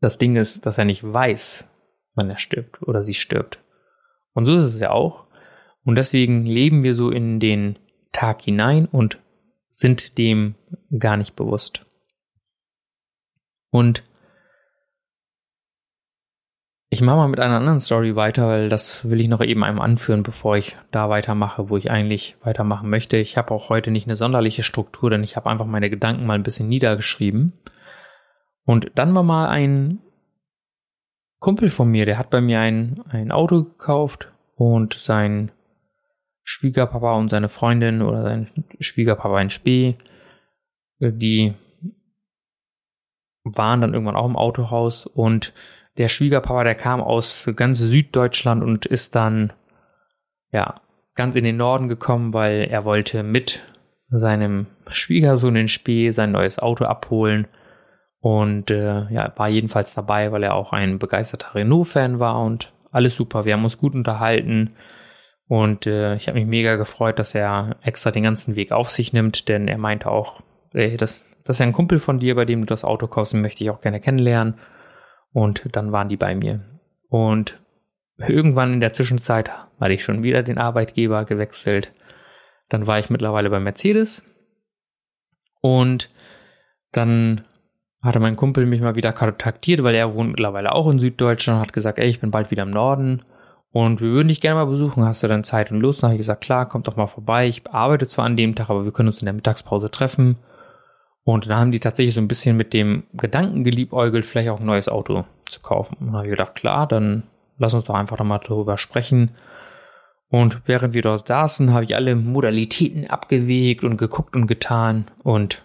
das 0.00 0.18
Ding 0.18 0.34
ist, 0.36 0.66
dass 0.66 0.78
er 0.78 0.84
nicht 0.84 1.04
weiß, 1.04 1.64
wann 2.14 2.30
er 2.30 2.38
stirbt 2.38 2.82
oder 2.82 3.02
sie 3.02 3.14
stirbt. 3.14 3.60
Und 4.32 4.46
so 4.46 4.54
ist 4.54 4.64
es 4.64 4.80
ja 4.80 4.90
auch. 4.90 5.26
Und 5.84 5.94
deswegen 5.96 6.46
leben 6.46 6.82
wir 6.82 6.94
so 6.94 7.10
in 7.10 7.38
den 7.38 7.78
Tag 8.10 8.42
hinein 8.42 8.86
und 8.86 9.18
sind 9.70 10.18
dem 10.18 10.54
gar 10.98 11.16
nicht 11.16 11.36
bewusst. 11.36 11.84
Und 13.70 14.02
ich 16.94 17.02
mache 17.02 17.16
mal 17.16 17.28
mit 17.28 17.40
einer 17.40 17.56
anderen 17.56 17.80
Story 17.80 18.14
weiter, 18.14 18.46
weil 18.46 18.68
das 18.68 19.08
will 19.10 19.20
ich 19.20 19.26
noch 19.26 19.40
eben 19.40 19.64
einmal 19.64 19.84
anführen, 19.84 20.22
bevor 20.22 20.56
ich 20.56 20.76
da 20.92 21.10
weitermache, 21.10 21.68
wo 21.68 21.76
ich 21.76 21.90
eigentlich 21.90 22.36
weitermachen 22.42 22.88
möchte. 22.88 23.16
Ich 23.16 23.36
habe 23.36 23.50
auch 23.52 23.68
heute 23.68 23.90
nicht 23.90 24.06
eine 24.06 24.16
sonderliche 24.16 24.62
Struktur, 24.62 25.10
denn 25.10 25.24
ich 25.24 25.34
habe 25.34 25.50
einfach 25.50 25.66
meine 25.66 25.90
Gedanken 25.90 26.24
mal 26.24 26.34
ein 26.34 26.44
bisschen 26.44 26.68
niedergeschrieben. 26.68 27.52
Und 28.64 28.92
dann 28.94 29.12
war 29.12 29.24
mal 29.24 29.48
ein 29.48 29.98
Kumpel 31.40 31.68
von 31.68 31.90
mir, 31.90 32.06
der 32.06 32.16
hat 32.16 32.30
bei 32.30 32.40
mir 32.40 32.60
ein, 32.60 33.02
ein 33.08 33.32
Auto 33.32 33.64
gekauft 33.64 34.32
und 34.54 34.94
sein 34.94 35.50
Schwiegerpapa 36.44 37.16
und 37.16 37.28
seine 37.28 37.48
Freundin 37.48 38.02
oder 38.02 38.22
sein 38.22 38.50
Schwiegerpapa 38.78 39.40
in 39.40 39.50
Spee, 39.50 39.96
die 41.00 41.54
waren 43.42 43.80
dann 43.80 43.94
irgendwann 43.94 44.16
auch 44.16 44.26
im 44.26 44.36
Autohaus 44.36 45.06
und 45.06 45.52
der 45.98 46.08
Schwiegerpapa, 46.08 46.64
der 46.64 46.74
kam 46.74 47.00
aus 47.00 47.48
ganz 47.56 47.78
Süddeutschland 47.78 48.62
und 48.62 48.86
ist 48.86 49.14
dann, 49.14 49.52
ja, 50.50 50.80
ganz 51.14 51.36
in 51.36 51.44
den 51.44 51.56
Norden 51.56 51.88
gekommen, 51.88 52.32
weil 52.32 52.66
er 52.70 52.84
wollte 52.84 53.22
mit 53.22 53.62
seinem 54.08 54.66
Schwiegersohn 54.88 55.56
in 55.56 55.68
Spee 55.68 56.10
sein 56.10 56.32
neues 56.32 56.58
Auto 56.58 56.84
abholen 56.84 57.46
und 58.20 58.70
äh, 58.70 59.08
ja, 59.10 59.32
war 59.36 59.48
jedenfalls 59.48 59.94
dabei, 59.94 60.32
weil 60.32 60.42
er 60.42 60.54
auch 60.54 60.72
ein 60.72 60.98
begeisterter 60.98 61.54
Renault-Fan 61.54 62.18
war 62.18 62.42
und 62.42 62.72
alles 62.90 63.16
super. 63.16 63.44
Wir 63.44 63.54
haben 63.54 63.64
uns 63.64 63.78
gut 63.78 63.94
unterhalten 63.94 64.76
und 65.46 65.86
äh, 65.86 66.16
ich 66.16 66.26
habe 66.26 66.38
mich 66.38 66.48
mega 66.48 66.76
gefreut, 66.76 67.18
dass 67.18 67.34
er 67.34 67.76
extra 67.82 68.10
den 68.10 68.24
ganzen 68.24 68.56
Weg 68.56 68.72
auf 68.72 68.90
sich 68.90 69.12
nimmt, 69.12 69.48
denn 69.48 69.68
er 69.68 69.78
meinte 69.78 70.10
auch, 70.10 70.40
ey, 70.72 70.96
das 70.96 71.24
das 71.44 71.56
ist 71.56 71.60
ja 71.60 71.66
ein 71.66 71.72
Kumpel 71.72 72.00
von 72.00 72.18
dir, 72.18 72.34
bei 72.34 72.44
dem 72.44 72.60
du 72.60 72.66
das 72.66 72.84
Auto 72.84 73.06
kaufst, 73.06 73.34
den 73.34 73.42
möchte 73.42 73.62
ich 73.62 73.70
auch 73.70 73.80
gerne 73.80 74.00
kennenlernen. 74.00 74.54
Und 75.34 75.64
dann 75.72 75.92
waren 75.92 76.08
die 76.08 76.16
bei 76.16 76.34
mir. 76.34 76.60
Und 77.10 77.60
irgendwann 78.16 78.72
in 78.72 78.80
der 78.80 78.92
Zwischenzeit 78.92 79.50
hatte 79.50 79.92
ich 79.92 80.04
schon 80.04 80.22
wieder 80.22 80.42
den 80.42 80.56
Arbeitgeber 80.56 81.24
gewechselt. 81.26 81.92
Dann 82.68 82.86
war 82.86 82.98
ich 82.98 83.10
mittlerweile 83.10 83.50
bei 83.50 83.60
Mercedes. 83.60 84.24
Und 85.60 86.08
dann 86.92 87.44
hatte 88.00 88.20
mein 88.20 88.36
Kumpel 88.36 88.64
mich 88.64 88.80
mal 88.80 88.94
wieder 88.94 89.12
kontaktiert, 89.12 89.82
weil 89.82 89.94
er 89.94 90.14
wohnt 90.14 90.30
mittlerweile 90.30 90.72
auch 90.72 90.88
in 90.88 91.00
Süddeutschland 91.00 91.58
und 91.58 91.66
hat 91.66 91.72
gesagt, 91.72 91.98
ey, 91.98 92.08
ich 92.08 92.20
bin 92.20 92.30
bald 92.30 92.50
wieder 92.50 92.62
im 92.62 92.70
Norden 92.70 93.22
und 93.72 94.00
wir 94.00 94.10
würden 94.10 94.28
dich 94.28 94.40
gerne 94.40 94.60
mal 94.60 94.70
besuchen. 94.70 95.04
Hast 95.04 95.24
du 95.24 95.26
dann 95.26 95.42
Zeit 95.42 95.72
und 95.72 95.80
Lust? 95.80 96.02
Dann 96.02 96.10
habe 96.10 96.14
ich 96.14 96.20
gesagt, 96.20 96.44
klar, 96.44 96.68
komm 96.68 96.84
doch 96.84 96.94
mal 96.94 97.08
vorbei. 97.08 97.48
Ich 97.48 97.66
arbeite 97.68 98.06
zwar 98.06 98.24
an 98.24 98.36
dem 98.36 98.54
Tag, 98.54 98.70
aber 98.70 98.84
wir 98.84 98.92
können 98.92 99.08
uns 99.08 99.18
in 99.18 99.24
der 99.26 99.34
Mittagspause 99.34 99.90
treffen. 99.90 100.36
Und 101.24 101.46
dann 101.48 101.58
haben 101.58 101.72
die 101.72 101.80
tatsächlich 101.80 102.14
so 102.14 102.20
ein 102.20 102.28
bisschen 102.28 102.56
mit 102.56 102.74
dem 102.74 103.04
Gedanken 103.14 103.64
geliebäugelt, 103.64 104.26
vielleicht 104.26 104.50
auch 104.50 104.60
ein 104.60 104.66
neues 104.66 104.88
Auto 104.88 105.24
zu 105.46 105.60
kaufen. 105.60 105.96
Und 105.98 106.06
dann 106.08 106.16
habe 106.16 106.26
ich 106.26 106.30
gedacht, 106.30 106.54
klar, 106.54 106.86
dann 106.86 107.24
lass 107.58 107.74
uns 107.74 107.84
doch 107.84 107.94
einfach 107.94 108.22
mal 108.22 108.38
darüber 108.38 108.76
sprechen. 108.76 109.32
Und 110.28 110.62
während 110.66 110.94
wir 110.94 111.02
dort 111.02 111.26
saßen, 111.26 111.72
habe 111.72 111.84
ich 111.84 111.94
alle 111.94 112.14
Modalitäten 112.14 113.08
abgewegt 113.08 113.84
und 113.84 113.96
geguckt 113.96 114.36
und 114.36 114.46
getan 114.46 115.06
und 115.22 115.64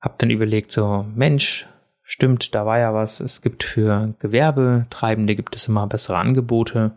habe 0.00 0.16
dann 0.18 0.30
überlegt, 0.30 0.72
so 0.72 1.06
Mensch, 1.14 1.66
stimmt, 2.02 2.54
da 2.54 2.66
war 2.66 2.78
ja 2.78 2.92
was. 2.92 3.20
Es 3.20 3.40
gibt 3.40 3.64
für 3.64 4.14
Gewerbetreibende 4.18 5.34
gibt 5.34 5.56
es 5.56 5.68
immer 5.68 5.86
bessere 5.86 6.18
Angebote. 6.18 6.92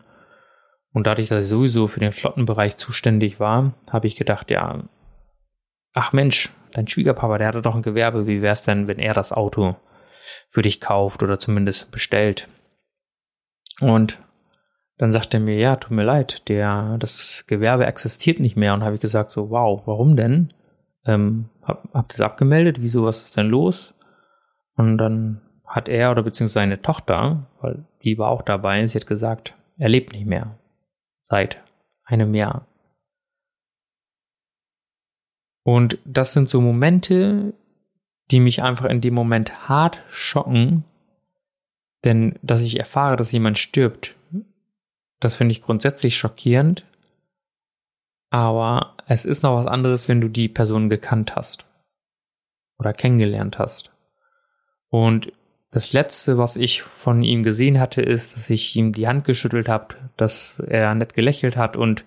Und 0.94 1.08
dadurch, 1.08 1.30
dass 1.30 1.46
ich 1.46 1.50
sowieso 1.50 1.88
für 1.88 2.02
den 2.02 2.12
Flottenbereich 2.12 2.76
zuständig 2.76 3.40
war, 3.40 3.74
habe 3.90 4.08
ich 4.08 4.18
gedacht, 4.18 4.52
ja, 4.52 4.84
ach 5.94 6.14
Mensch, 6.14 6.52
dein 6.74 6.88
Schwiegerpapa, 6.88 7.38
der 7.38 7.48
hatte 7.48 7.62
doch 7.62 7.76
ein 7.76 7.82
Gewerbe, 7.82 8.28
wie 8.28 8.42
wär's 8.42 8.64
denn, 8.64 8.88
wenn 8.88 9.00
er 9.00 9.14
das 9.14 9.34
Auto 9.34 9.76
für 10.50 10.62
dich 10.62 10.82
kauft 10.82 11.24
oder 11.24 11.40
zumindest 11.40 11.92
bestellt? 11.92 12.48
Und 13.82 14.20
dann 14.98 15.12
sagt 15.12 15.34
er 15.34 15.40
mir, 15.40 15.58
ja, 15.58 15.76
tut 15.78 15.92
mir 15.92 16.04
leid, 16.04 16.48
der, 16.48 16.98
das 17.00 17.46
Gewerbe 17.48 17.88
existiert 17.88 18.40
nicht 18.40 18.56
mehr. 18.56 18.74
Und 18.74 18.84
habe 18.84 18.96
ich 18.96 19.02
gesagt, 19.02 19.32
so, 19.32 19.50
wow, 19.50 19.82
warum 19.86 20.16
denn? 20.16 20.54
Ähm, 21.06 21.50
hab, 21.64 21.90
habt 21.94 22.14
es 22.14 22.22
abgemeldet? 22.22 22.82
Wieso, 22.82 23.04
was 23.04 23.24
ist 23.24 23.36
denn 23.36 23.50
los? 23.50 23.96
Und 24.76 25.00
dann 25.00 25.42
hat 25.66 25.90
er 25.90 26.12
oder 26.12 26.22
beziehungsweise 26.22 26.54
seine 26.54 26.82
Tochter, 26.82 27.48
weil 27.62 27.86
die 28.04 28.18
war 28.18 28.30
auch 28.30 28.44
dabei, 28.44 28.86
sie 28.86 29.00
hat 29.00 29.08
gesagt, 29.08 29.56
er 29.78 29.90
lebt 29.90 30.14
nicht 30.14 30.28
mehr. 30.28 30.60
Seit 31.24 31.58
einem 32.04 32.36
Jahr. 32.36 32.68
Und 35.64 36.00
das 36.06 36.34
sind 36.34 36.50
so 36.50 36.62
Momente, 36.62 37.54
die 38.32 38.40
mich 38.40 38.64
einfach 38.64 38.86
in 38.86 39.02
dem 39.02 39.14
Moment 39.14 39.70
hart 39.70 40.00
schocken, 40.10 40.84
denn 42.04 42.40
dass 42.42 42.64
ich 42.64 42.80
erfahre, 42.80 43.16
dass 43.16 43.32
jemand 43.32 43.58
stirbt, 43.60 44.16
das 45.20 45.36
finde 45.36 45.52
ich 45.52 45.62
grundsätzlich 45.62 46.18
schockierend. 46.18 46.84
Aber 48.32 48.96
es 49.08 49.26
ist 49.26 49.44
noch 49.44 49.56
was 49.56 49.68
anderes, 49.68 50.08
wenn 50.08 50.22
du 50.22 50.30
die 50.30 50.50
Person 50.50 50.90
gekannt 50.90 51.36
hast 51.36 51.68
oder 52.80 52.94
kennengelernt 52.94 53.60
hast. 53.60 53.92
Und 54.90 55.32
das 55.70 55.94
letzte, 55.94 56.38
was 56.38 56.58
ich 56.58 56.82
von 56.82 57.24
ihm 57.24 57.44
gesehen 57.44 57.80
hatte, 57.80 58.02
ist, 58.02 58.36
dass 58.36 58.50
ich 58.50 58.76
ihm 58.76 58.94
die 58.94 59.08
Hand 59.08 59.26
geschüttelt 59.26 59.70
habe, 59.70 59.96
dass 60.18 60.60
er 60.60 60.96
nett 60.96 61.14
gelächelt 61.14 61.56
hat 61.56 61.78
und 61.78 62.04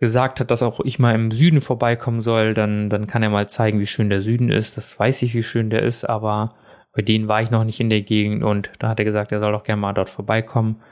gesagt 0.00 0.40
hat, 0.40 0.50
dass 0.50 0.62
auch 0.62 0.80
ich 0.80 0.98
mal 0.98 1.14
im 1.14 1.30
Süden 1.30 1.60
vorbeikommen 1.60 2.22
soll, 2.22 2.54
dann, 2.54 2.88
dann 2.88 3.06
kann 3.06 3.22
er 3.22 3.30
mal 3.30 3.48
zeigen, 3.48 3.80
wie 3.80 3.86
schön 3.86 4.08
der 4.08 4.22
Süden 4.22 4.50
ist. 4.50 4.76
Das 4.76 4.98
weiß 4.98 5.22
ich, 5.22 5.34
wie 5.34 5.42
schön 5.42 5.70
der 5.70 5.82
ist, 5.82 6.04
aber 6.04 6.56
bei 6.92 7.02
denen 7.02 7.28
war 7.28 7.42
ich 7.42 7.50
noch 7.50 7.64
nicht 7.64 7.80
in 7.80 7.90
der 7.90 8.00
Gegend 8.00 8.42
und 8.42 8.72
da 8.78 8.88
hat 8.88 8.98
er 8.98 9.04
gesagt, 9.04 9.30
er 9.30 9.40
soll 9.40 9.52
doch 9.52 9.62
gerne 9.62 9.80
mal 9.80 9.92
dort 9.92 10.08
vorbeikommen. 10.08 10.82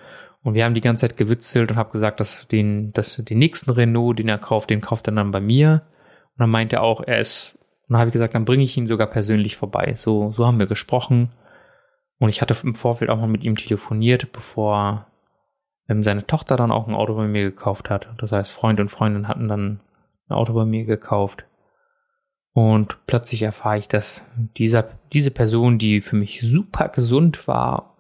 Und 0.43 0.55
wir 0.55 0.65
haben 0.65 0.75
die 0.75 0.81
ganze 0.81 1.09
Zeit 1.09 1.17
gewitzelt 1.17 1.71
und 1.73 1.77
habe 1.77 1.91
gesagt, 1.91 2.21
dass 2.21 2.47
den, 2.47 2.93
dass 2.93 3.17
den 3.17 3.39
nächsten 3.39 3.71
Renault, 3.71 4.19
den 4.19 4.29
er 4.29 4.39
kauft, 4.39 4.71
den 4.71 4.81
kauft 4.81 5.09
er 5.09 5.15
dann 5.15 5.33
bei 5.33 5.41
mir. 5.41 5.83
Und 6.35 6.41
dann 6.41 6.51
meinte 6.51 6.77
er 6.77 6.83
auch, 6.83 7.03
er 7.03 7.19
ist, 7.19 7.59
und 7.89 7.95
dann 7.95 8.01
habe 8.01 8.11
ich 8.11 8.13
gesagt, 8.13 8.35
dann 8.35 8.45
bringe 8.45 8.63
ich 8.63 8.77
ihn 8.77 8.87
sogar 8.87 9.09
persönlich 9.09 9.57
vorbei. 9.57 9.95
So, 9.97 10.31
so 10.31 10.47
haben 10.47 10.59
wir 10.59 10.67
gesprochen. 10.67 11.33
Und 12.19 12.29
ich 12.29 12.41
hatte 12.41 12.55
im 12.63 12.75
Vorfeld 12.75 13.11
auch 13.11 13.19
mal 13.19 13.27
mit 13.27 13.43
ihm 13.43 13.57
telefoniert, 13.57 14.31
bevor 14.33 15.08
ähm, 15.89 16.05
seine 16.05 16.27
Tochter 16.27 16.57
dann 16.57 16.71
auch 16.71 16.87
ein 16.87 16.95
Auto 16.95 17.15
bei 17.15 17.27
mir 17.27 17.45
gekauft 17.45 17.91
hat. 17.91 18.09
Das 18.19 18.33
heißt, 18.33 18.53
Freund 18.53 18.81
und 18.81 18.91
Freundin 18.91 19.29
hatten 19.29 19.49
dann 19.49 19.81
ein 20.29 20.35
Auto 20.35 20.53
bei 20.53 20.65
mir 20.65 20.85
gekauft. 20.85 21.45
Und 22.53 22.99
plötzlich 23.07 23.43
erfahre 23.43 23.79
ich, 23.79 23.89
dass 23.89 24.25
dieser, 24.57 24.89
diese 25.13 25.31
Person, 25.31 25.79
die 25.79 26.01
für 26.01 26.17
mich 26.17 26.41
super 26.41 26.89
gesund 26.89 27.47
war, 27.47 27.97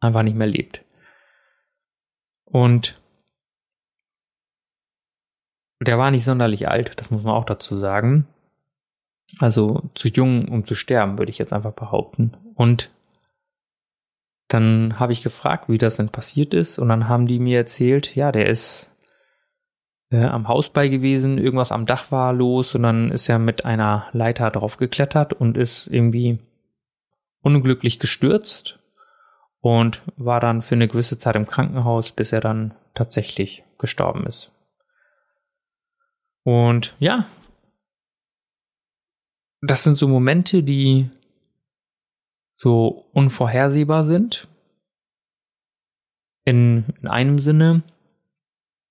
einfach 0.00 0.22
nicht 0.22 0.36
mehr 0.36 0.46
lebt. 0.46 0.84
Und 2.44 3.00
der 5.80 5.98
war 5.98 6.10
nicht 6.10 6.24
sonderlich 6.24 6.68
alt, 6.68 7.00
das 7.00 7.10
muss 7.10 7.22
man 7.22 7.34
auch 7.34 7.44
dazu 7.44 7.74
sagen. 7.76 8.28
Also 9.38 9.82
zu 9.94 10.08
jung, 10.08 10.48
um 10.48 10.66
zu 10.66 10.74
sterben, 10.74 11.18
würde 11.18 11.30
ich 11.30 11.38
jetzt 11.38 11.52
einfach 11.52 11.72
behaupten. 11.72 12.36
Und 12.54 12.90
dann 14.52 14.98
habe 14.98 15.12
ich 15.12 15.22
gefragt, 15.22 15.68
wie 15.68 15.78
das 15.78 15.96
denn 15.96 16.08
passiert 16.08 16.54
ist. 16.54 16.78
Und 16.78 16.88
dann 16.88 17.08
haben 17.08 17.26
die 17.26 17.38
mir 17.38 17.58
erzählt, 17.58 18.14
ja, 18.14 18.32
der 18.32 18.46
ist 18.46 18.92
äh, 20.10 20.24
am 20.24 20.48
Haus 20.48 20.68
bei 20.68 20.88
gewesen, 20.88 21.38
irgendwas 21.38 21.72
am 21.72 21.86
Dach 21.86 22.10
war 22.12 22.32
los 22.32 22.74
und 22.74 22.82
dann 22.82 23.10
ist 23.10 23.28
er 23.28 23.38
mit 23.38 23.64
einer 23.64 24.08
Leiter 24.12 24.50
drauf 24.50 24.76
geklettert 24.76 25.32
und 25.32 25.56
ist 25.56 25.86
irgendwie 25.86 26.38
unglücklich 27.40 27.98
gestürzt 27.98 28.78
und 29.60 30.02
war 30.16 30.40
dann 30.40 30.60
für 30.60 30.74
eine 30.74 30.88
gewisse 30.88 31.18
Zeit 31.18 31.36
im 31.36 31.46
Krankenhaus, 31.46 32.12
bis 32.12 32.32
er 32.32 32.40
dann 32.40 32.74
tatsächlich 32.94 33.64
gestorben 33.78 34.26
ist. 34.26 34.52
Und 36.44 36.94
ja, 36.98 37.26
das 39.62 39.84
sind 39.84 39.94
so 39.94 40.08
Momente, 40.08 40.62
die 40.62 41.10
so 42.62 43.08
unvorhersehbar 43.12 44.04
sind. 44.04 44.46
In, 46.44 46.84
in 47.00 47.08
einem 47.08 47.40
Sinne, 47.40 47.82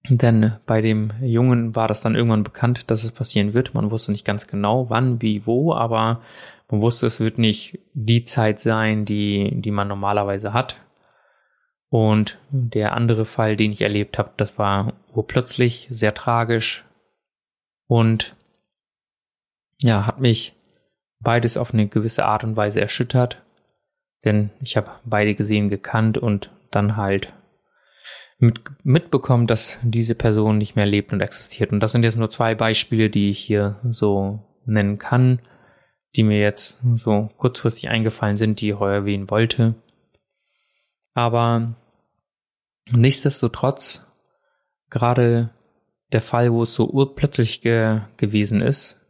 denn 0.09 0.57
bei 0.65 0.81
dem 0.81 1.13
Jungen 1.21 1.73
war 1.73 1.87
das 1.87 2.01
dann 2.01 2.15
irgendwann 2.15 2.43
bekannt, 2.43 2.91
dass 2.91 3.05
es 3.05 3.13
passieren 3.13 3.53
wird. 3.53 3.73
Man 3.73 3.89
wusste 3.89 4.11
nicht 4.11 4.25
ganz 4.25 4.47
genau, 4.47 4.89
wann, 4.89 5.21
wie, 5.21 5.45
wo, 5.45 5.73
aber 5.73 6.21
man 6.69 6.81
wusste, 6.81 7.07
es 7.07 7.21
wird 7.21 7.37
nicht 7.37 7.79
die 7.93 8.25
Zeit 8.25 8.59
sein, 8.59 9.05
die, 9.05 9.61
die 9.61 9.71
man 9.71 9.87
normalerweise 9.87 10.51
hat. 10.51 10.81
Und 11.87 12.39
der 12.49 12.91
andere 12.91 13.25
Fall, 13.25 13.55
den 13.55 13.71
ich 13.71 13.81
erlebt 13.81 14.17
habe, 14.17 14.31
das 14.35 14.57
war 14.57 14.95
urplötzlich, 15.13 15.87
sehr 15.91 16.13
tragisch 16.13 16.83
und 17.87 18.35
ja, 19.79 20.05
hat 20.05 20.19
mich 20.19 20.55
beides 21.21 21.55
auf 21.55 21.73
eine 21.73 21.87
gewisse 21.87 22.25
Art 22.25 22.43
und 22.43 22.57
Weise 22.57 22.81
erschüttert, 22.81 23.41
denn 24.25 24.51
ich 24.61 24.77
habe 24.77 24.91
beide 25.05 25.35
gesehen, 25.35 25.69
gekannt 25.69 26.17
und 26.17 26.51
dann 26.69 26.95
halt 26.95 27.33
mit, 28.39 28.59
mitbekommen, 28.83 29.47
dass 29.47 29.79
diese 29.83 30.15
Person 30.15 30.57
nicht 30.57 30.75
mehr 30.75 30.85
lebt 30.85 31.13
und 31.13 31.21
existiert. 31.21 31.71
Und 31.71 31.79
das 31.79 31.91
sind 31.91 32.03
jetzt 32.03 32.17
nur 32.17 32.29
zwei 32.29 32.55
Beispiele, 32.55 33.09
die 33.09 33.29
ich 33.29 33.39
hier 33.39 33.79
so 33.83 34.39
nennen 34.65 34.97
kann, 34.97 35.39
die 36.15 36.23
mir 36.23 36.39
jetzt 36.39 36.79
so 36.95 37.29
kurzfristig 37.37 37.89
eingefallen 37.89 38.37
sind, 38.37 38.61
die 38.61 38.69
ich 38.69 38.79
heuer 38.79 38.95
erwähnen 38.95 39.29
wollte. 39.29 39.75
Aber 41.13 41.75
nichtsdestotrotz, 42.91 44.07
gerade 44.89 45.51
der 46.11 46.21
Fall, 46.21 46.51
wo 46.51 46.63
es 46.63 46.73
so 46.73 46.89
urplötzlich 46.89 47.61
ge 47.61 48.01
gewesen 48.17 48.61
ist, 48.61 49.00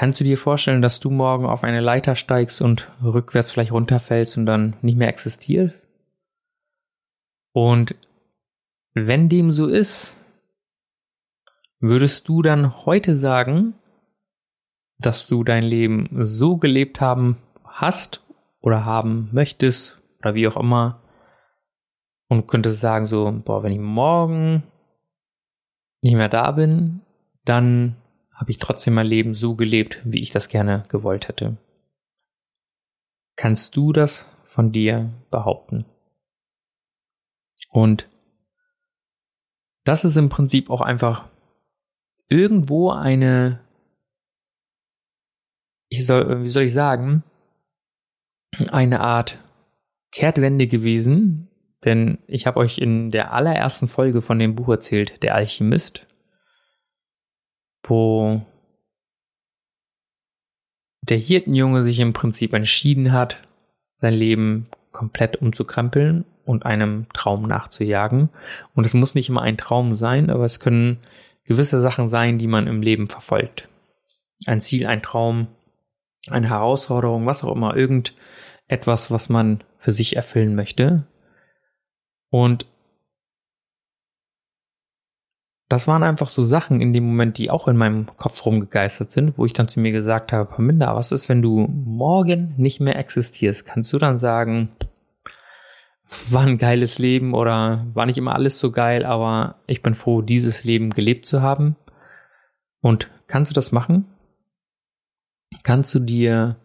kannst 0.00 0.18
du 0.18 0.24
dir 0.24 0.38
vorstellen, 0.38 0.80
dass 0.80 0.98
du 0.98 1.10
morgen 1.10 1.44
auf 1.44 1.62
eine 1.62 1.80
Leiter 1.80 2.14
steigst 2.14 2.62
und 2.62 2.90
rückwärts 3.04 3.52
vielleicht 3.52 3.72
runterfällst 3.72 4.38
und 4.38 4.46
dann 4.46 4.74
nicht 4.80 4.96
mehr 4.96 5.08
existierst? 5.08 5.86
Und 7.52 7.94
wenn 8.94 9.28
dem 9.28 9.50
so 9.50 9.66
ist, 9.66 10.16
würdest 11.80 12.26
du 12.30 12.40
dann 12.40 12.86
heute 12.86 13.14
sagen, 13.14 13.74
dass 14.96 15.28
du 15.28 15.44
dein 15.44 15.64
Leben 15.64 16.08
so 16.24 16.56
gelebt 16.56 17.02
haben 17.02 17.36
hast 17.62 18.24
oder 18.62 18.86
haben 18.86 19.28
möchtest 19.32 20.00
oder 20.20 20.34
wie 20.34 20.48
auch 20.48 20.56
immer 20.56 21.02
und 22.30 22.46
könntest 22.46 22.80
sagen 22.80 23.04
so, 23.04 23.38
boah, 23.44 23.62
wenn 23.62 23.72
ich 23.72 23.78
morgen 23.78 24.62
nicht 26.00 26.14
mehr 26.14 26.30
da 26.30 26.52
bin, 26.52 27.02
dann 27.44 27.99
habe 28.40 28.50
ich 28.50 28.58
trotzdem 28.58 28.94
mein 28.94 29.06
Leben 29.06 29.34
so 29.34 29.54
gelebt, 29.54 30.00
wie 30.04 30.20
ich 30.20 30.30
das 30.30 30.48
gerne 30.48 30.84
gewollt 30.88 31.28
hätte. 31.28 31.58
Kannst 33.36 33.76
du 33.76 33.92
das 33.92 34.26
von 34.44 34.72
dir 34.72 35.10
behaupten? 35.30 35.84
Und 37.68 38.08
das 39.84 40.04
ist 40.04 40.16
im 40.16 40.30
Prinzip 40.30 40.70
auch 40.70 40.80
einfach 40.80 41.28
irgendwo 42.28 42.90
eine, 42.90 43.60
ich 45.90 46.06
soll, 46.06 46.42
wie 46.42 46.48
soll 46.48 46.64
ich 46.64 46.72
sagen, 46.72 47.22
eine 48.70 49.00
Art 49.00 49.38
Kehrtwende 50.12 50.66
gewesen, 50.66 51.48
denn 51.84 52.18
ich 52.26 52.46
habe 52.46 52.58
euch 52.58 52.78
in 52.78 53.10
der 53.10 53.32
allerersten 53.32 53.86
Folge 53.86 54.22
von 54.22 54.38
dem 54.38 54.54
Buch 54.54 54.68
erzählt, 54.68 55.22
Der 55.22 55.34
Alchemist, 55.34 56.06
wo 57.82 58.42
der 61.02 61.18
Hirtenjunge 61.18 61.82
sich 61.82 62.00
im 62.00 62.12
Prinzip 62.12 62.52
entschieden 62.52 63.12
hat, 63.12 63.42
sein 64.00 64.14
Leben 64.14 64.68
komplett 64.92 65.36
umzukrempeln 65.36 66.24
und 66.44 66.66
einem 66.66 67.06
Traum 67.12 67.46
nachzujagen. 67.46 68.28
Und 68.74 68.84
es 68.84 68.94
muss 68.94 69.14
nicht 69.14 69.28
immer 69.28 69.42
ein 69.42 69.56
Traum 69.56 69.94
sein, 69.94 70.30
aber 70.30 70.44
es 70.44 70.60
können 70.60 70.98
gewisse 71.44 71.80
Sachen 71.80 72.08
sein, 72.08 72.38
die 72.38 72.46
man 72.46 72.66
im 72.66 72.82
Leben 72.82 73.08
verfolgt. 73.08 73.68
Ein 74.46 74.60
Ziel, 74.60 74.86
ein 74.86 75.02
Traum, 75.02 75.48
eine 76.28 76.48
Herausforderung, 76.48 77.26
was 77.26 77.44
auch 77.44 77.54
immer, 77.54 77.76
irgendetwas, 77.76 79.10
was 79.10 79.28
man 79.28 79.62
für 79.78 79.92
sich 79.92 80.16
erfüllen 80.16 80.54
möchte. 80.54 81.06
Und 82.30 82.66
das 85.70 85.86
waren 85.86 86.02
einfach 86.02 86.28
so 86.28 86.44
Sachen 86.44 86.80
in 86.80 86.92
dem 86.92 87.06
Moment, 87.06 87.38
die 87.38 87.48
auch 87.48 87.68
in 87.68 87.76
meinem 87.76 88.06
Kopf 88.16 88.44
rumgegeistert 88.44 89.12
sind, 89.12 89.38
wo 89.38 89.46
ich 89.46 89.52
dann 89.52 89.68
zu 89.68 89.78
mir 89.78 89.92
gesagt 89.92 90.32
habe, 90.32 90.50
Paminda, 90.50 90.96
was 90.96 91.12
ist, 91.12 91.28
wenn 91.28 91.42
du 91.42 91.68
morgen 91.68 92.54
nicht 92.56 92.80
mehr 92.80 92.98
existierst? 92.98 93.64
Kannst 93.66 93.92
du 93.92 93.98
dann 93.98 94.18
sagen, 94.18 94.70
war 96.30 96.42
ein 96.42 96.58
geiles 96.58 96.98
Leben 96.98 97.34
oder 97.34 97.86
war 97.94 98.04
nicht 98.06 98.18
immer 98.18 98.34
alles 98.34 98.58
so 98.58 98.72
geil, 98.72 99.04
aber 99.06 99.60
ich 99.68 99.80
bin 99.80 99.94
froh, 99.94 100.22
dieses 100.22 100.64
Leben 100.64 100.90
gelebt 100.90 101.26
zu 101.26 101.40
haben? 101.40 101.76
Und 102.80 103.08
kannst 103.28 103.52
du 103.52 103.54
das 103.54 103.70
machen? 103.70 104.06
Kannst 105.62 105.94
du 105.94 106.00
dir, 106.00 106.56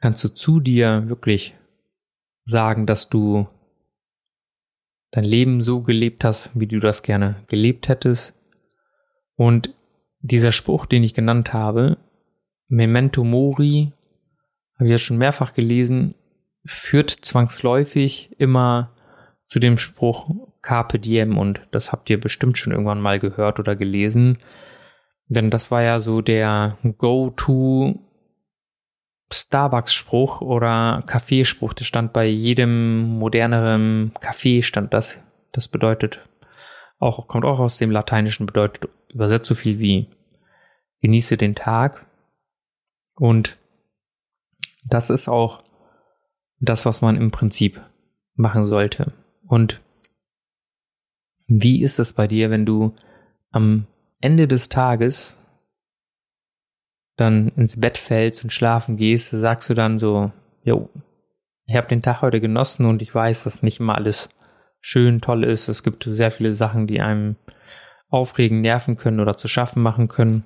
kannst 0.00 0.22
du 0.22 0.28
zu 0.28 0.60
dir 0.60 1.08
wirklich 1.08 1.56
sagen, 2.44 2.86
dass 2.86 3.08
du 3.08 3.48
dein 5.14 5.24
Leben 5.24 5.62
so 5.62 5.80
gelebt 5.80 6.24
hast, 6.24 6.50
wie 6.54 6.66
du 6.66 6.80
das 6.80 7.04
gerne 7.04 7.36
gelebt 7.46 7.86
hättest. 7.86 8.36
Und 9.36 9.72
dieser 10.20 10.50
Spruch, 10.50 10.86
den 10.86 11.04
ich 11.04 11.14
genannt 11.14 11.52
habe, 11.52 11.98
Memento 12.66 13.22
Mori, 13.22 13.92
habe 14.74 14.86
ich 14.86 14.90
ja 14.90 14.98
schon 14.98 15.18
mehrfach 15.18 15.54
gelesen, 15.54 16.16
führt 16.66 17.10
zwangsläufig 17.10 18.34
immer 18.38 18.90
zu 19.46 19.60
dem 19.60 19.78
Spruch 19.78 20.30
Carpe 20.62 20.98
Diem 20.98 21.38
und 21.38 21.60
das 21.70 21.92
habt 21.92 22.10
ihr 22.10 22.18
bestimmt 22.18 22.58
schon 22.58 22.72
irgendwann 22.72 23.00
mal 23.00 23.20
gehört 23.20 23.60
oder 23.60 23.76
gelesen. 23.76 24.38
Denn 25.28 25.48
das 25.48 25.70
war 25.70 25.82
ja 25.82 26.00
so 26.00 26.22
der 26.22 26.76
Go-To 26.98 28.00
Starbucks-Spruch 29.34 30.40
oder 30.40 31.02
Kaffeespruch, 31.06 31.72
der 31.74 31.84
stand 31.84 32.12
bei 32.12 32.26
jedem 32.26 33.18
moderneren 33.18 34.12
Kaffee, 34.20 34.62
stand 34.62 34.94
das. 34.94 35.20
Das 35.52 35.68
bedeutet 35.68 36.26
auch, 36.98 37.26
kommt 37.28 37.44
auch 37.44 37.58
aus 37.58 37.78
dem 37.78 37.90
Lateinischen, 37.90 38.46
bedeutet 38.46 38.88
übersetzt 39.08 39.48
so 39.48 39.54
viel 39.54 39.78
wie 39.78 40.08
genieße 41.00 41.36
den 41.36 41.54
Tag. 41.54 42.06
Und 43.16 43.56
das 44.86 45.10
ist 45.10 45.28
auch 45.28 45.62
das, 46.60 46.86
was 46.86 47.02
man 47.02 47.16
im 47.16 47.30
Prinzip 47.30 47.80
machen 48.34 48.64
sollte. 48.64 49.12
Und 49.46 49.80
wie 51.46 51.82
ist 51.82 51.98
es 51.98 52.12
bei 52.12 52.26
dir, 52.26 52.50
wenn 52.50 52.64
du 52.64 52.94
am 53.50 53.86
Ende 54.20 54.48
des 54.48 54.68
Tages 54.68 55.36
dann 57.16 57.48
ins 57.56 57.80
Bett 57.80 57.98
fällst 57.98 58.42
und 58.44 58.50
schlafen 58.50 58.96
gehst, 58.96 59.30
sagst 59.30 59.70
du 59.70 59.74
dann 59.74 59.98
so, 59.98 60.32
jo, 60.62 60.90
ich 61.66 61.76
habe 61.76 61.88
den 61.88 62.02
Tag 62.02 62.22
heute 62.22 62.40
genossen 62.40 62.86
und 62.86 63.02
ich 63.02 63.14
weiß, 63.14 63.44
dass 63.44 63.62
nicht 63.62 63.80
immer 63.80 63.94
alles 63.94 64.28
schön, 64.80 65.20
toll 65.20 65.44
ist. 65.44 65.68
Es 65.68 65.82
gibt 65.82 66.04
sehr 66.04 66.30
viele 66.30 66.52
Sachen, 66.52 66.86
die 66.86 67.00
einem 67.00 67.36
aufregen, 68.08 68.60
nerven 68.60 68.96
können 68.96 69.20
oder 69.20 69.36
zu 69.36 69.48
schaffen 69.48 69.82
machen 69.82 70.08
können. 70.08 70.44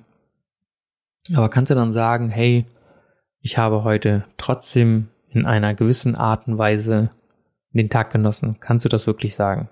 Aber 1.35 1.49
kannst 1.49 1.71
du 1.71 1.75
dann 1.75 1.91
sagen, 1.91 2.29
hey, 2.29 2.65
ich 3.41 3.57
habe 3.57 3.83
heute 3.83 4.25
trotzdem 4.37 5.09
in 5.29 5.45
einer 5.45 5.75
gewissen 5.75 6.15
Art 6.15 6.47
und 6.47 6.57
Weise 6.57 7.11
den 7.71 7.89
Tag 7.89 8.11
genossen? 8.11 8.57
Kannst 8.59 8.85
du 8.85 8.89
das 8.89 9.07
wirklich 9.07 9.35
sagen? 9.35 9.69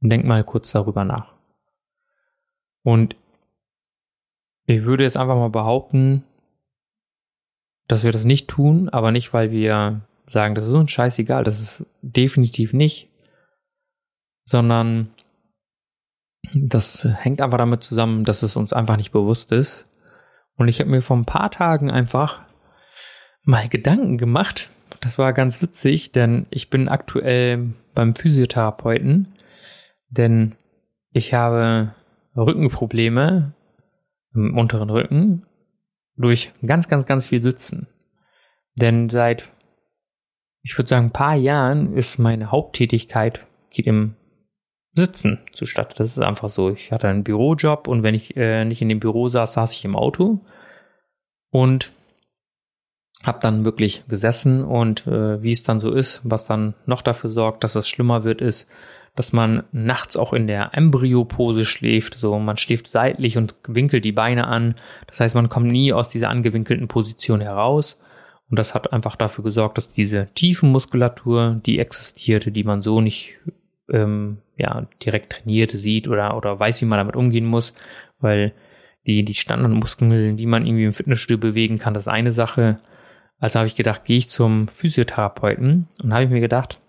Und 0.00 0.10
denk 0.10 0.24
mal 0.24 0.44
kurz 0.44 0.72
darüber 0.72 1.04
nach. 1.04 1.34
Und 2.82 3.16
ich 4.66 4.84
würde 4.84 5.04
jetzt 5.04 5.16
einfach 5.16 5.36
mal 5.36 5.50
behaupten, 5.50 6.24
dass 7.88 8.04
wir 8.04 8.12
das 8.12 8.24
nicht 8.24 8.48
tun, 8.48 8.88
aber 8.88 9.12
nicht, 9.12 9.32
weil 9.32 9.50
wir 9.50 10.02
sagen, 10.28 10.54
das 10.54 10.66
ist 10.66 10.74
uns 10.74 10.90
scheißegal, 10.90 11.44
das 11.44 11.60
ist 11.60 11.86
definitiv 12.02 12.72
nicht, 12.72 13.10
sondern 14.44 15.10
das 16.54 17.04
hängt 17.04 17.40
einfach 17.40 17.58
damit 17.58 17.82
zusammen, 17.82 18.24
dass 18.24 18.42
es 18.42 18.56
uns 18.56 18.72
einfach 18.72 18.96
nicht 18.96 19.12
bewusst 19.12 19.52
ist. 19.52 19.86
Und 20.56 20.68
ich 20.68 20.80
habe 20.80 20.90
mir 20.90 21.02
vor 21.02 21.16
ein 21.16 21.24
paar 21.24 21.50
Tagen 21.50 21.90
einfach 21.90 22.42
mal 23.42 23.68
Gedanken 23.68 24.18
gemacht. 24.18 24.70
Das 25.00 25.18
war 25.18 25.32
ganz 25.32 25.60
witzig, 25.62 26.12
denn 26.12 26.46
ich 26.50 26.70
bin 26.70 26.88
aktuell 26.88 27.74
beim 27.94 28.14
Physiotherapeuten, 28.14 29.34
denn 30.08 30.54
ich 31.12 31.34
habe 31.34 31.94
Rückenprobleme 32.36 33.54
im 34.36 34.56
unteren 34.56 34.90
Rücken 34.90 35.46
durch 36.16 36.52
ganz, 36.64 36.88
ganz, 36.88 37.06
ganz 37.06 37.26
viel 37.26 37.42
Sitzen. 37.42 37.88
Denn 38.78 39.08
seit, 39.08 39.50
ich 40.62 40.76
würde 40.76 40.88
sagen, 40.88 41.06
ein 41.06 41.12
paar 41.12 41.34
Jahren 41.34 41.94
ist 41.94 42.18
meine 42.18 42.50
Haupttätigkeit, 42.50 43.46
geht 43.70 43.86
im 43.86 44.16
Sitzen 44.92 45.40
zustatte. 45.52 45.96
Das 45.96 46.10
ist 46.10 46.22
einfach 46.22 46.48
so. 46.48 46.70
Ich 46.70 46.90
hatte 46.90 47.08
einen 47.08 47.24
Bürojob 47.24 47.86
und 47.88 48.02
wenn 48.02 48.14
ich 48.14 48.36
äh, 48.36 48.64
nicht 48.64 48.80
in 48.80 48.88
dem 48.88 49.00
Büro 49.00 49.28
saß, 49.28 49.52
saß 49.52 49.74
ich 49.74 49.84
im 49.84 49.96
Auto 49.96 50.40
und 51.50 51.92
habe 53.24 53.40
dann 53.40 53.64
wirklich 53.64 54.06
gesessen 54.08 54.64
und 54.64 55.06
äh, 55.06 55.42
wie 55.42 55.52
es 55.52 55.62
dann 55.62 55.80
so 55.80 55.92
ist, 55.92 56.20
was 56.24 56.46
dann 56.46 56.74
noch 56.86 57.02
dafür 57.02 57.30
sorgt, 57.30 57.64
dass 57.64 57.74
es 57.74 57.88
schlimmer 57.88 58.24
wird, 58.24 58.40
ist, 58.40 58.70
dass 59.16 59.32
man 59.32 59.64
nachts 59.72 60.16
auch 60.16 60.32
in 60.32 60.46
der 60.46 60.70
Embryopose 60.74 61.64
schläft. 61.64 62.14
So, 62.14 62.38
man 62.38 62.58
schläft 62.58 62.86
seitlich 62.86 63.38
und 63.38 63.54
winkelt 63.66 64.04
die 64.04 64.12
Beine 64.12 64.46
an. 64.46 64.76
Das 65.06 65.20
heißt, 65.20 65.34
man 65.34 65.48
kommt 65.48 65.66
nie 65.66 65.92
aus 65.92 66.10
dieser 66.10 66.28
angewinkelten 66.28 66.86
Position 66.86 67.40
heraus. 67.40 67.98
Und 68.48 68.58
das 68.58 68.74
hat 68.74 68.92
einfach 68.92 69.16
dafür 69.16 69.42
gesorgt, 69.42 69.78
dass 69.78 69.92
diese 69.92 70.28
Tiefenmuskulatur, 70.34 71.60
die 71.64 71.78
existierte, 71.78 72.52
die 72.52 72.62
man 72.62 72.82
so 72.82 73.00
nicht 73.00 73.38
ähm, 73.90 74.38
ja, 74.56 74.86
direkt 75.02 75.32
trainiert 75.32 75.70
sieht 75.70 76.08
oder, 76.08 76.36
oder 76.36 76.60
weiß, 76.60 76.82
wie 76.82 76.86
man 76.86 76.98
damit 76.98 77.16
umgehen 77.16 77.46
muss, 77.46 77.74
weil 78.20 78.52
die, 79.06 79.24
die 79.24 79.34
Standardmuskeln, 79.34 80.36
die 80.36 80.46
man 80.46 80.66
irgendwie 80.66 80.84
im 80.84 80.92
Fitnessstudio 80.92 81.38
bewegen 81.38 81.78
kann, 81.78 81.94
das 81.94 82.04
ist 82.04 82.12
eine 82.12 82.32
Sache. 82.32 82.78
Also 83.38 83.58
habe 83.58 83.68
ich 83.68 83.76
gedacht, 83.76 84.04
gehe 84.04 84.16
ich 84.16 84.28
zum 84.28 84.68
Physiotherapeuten 84.68 85.88
und 86.02 86.12
habe 86.12 86.24
ich 86.24 86.30
mir 86.30 86.40
gedacht, 86.40 86.80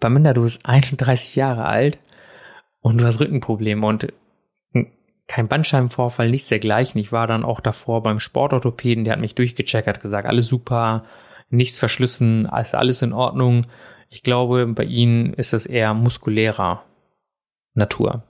Baminda, 0.00 0.32
du 0.32 0.42
bist 0.42 0.66
31 0.66 1.36
Jahre 1.36 1.64
alt 1.64 1.98
und 2.80 2.98
du 2.98 3.04
hast 3.04 3.20
Rückenprobleme 3.20 3.86
und 3.86 4.12
kein 5.26 5.48
Bandscheibenvorfall, 5.48 6.30
nichts 6.30 6.48
dergleichen. 6.48 7.00
Ich 7.00 7.10
war 7.10 7.26
dann 7.26 7.44
auch 7.44 7.60
davor 7.60 8.02
beim 8.02 8.20
Sportorthopäden, 8.20 9.04
der 9.04 9.14
hat 9.14 9.20
mich 9.20 9.34
durchgecheckt, 9.34 9.88
hat 9.88 10.00
gesagt, 10.00 10.28
alles 10.28 10.46
super, 10.46 11.04
nichts 11.50 11.78
verschlissen, 11.78 12.46
alles, 12.46 12.74
alles 12.74 13.02
in 13.02 13.12
Ordnung. 13.12 13.66
Ich 14.08 14.22
glaube, 14.22 14.66
bei 14.66 14.84
ihnen 14.84 15.34
ist 15.34 15.52
es 15.52 15.66
eher 15.66 15.94
muskulärer 15.94 16.84
Natur. 17.74 18.22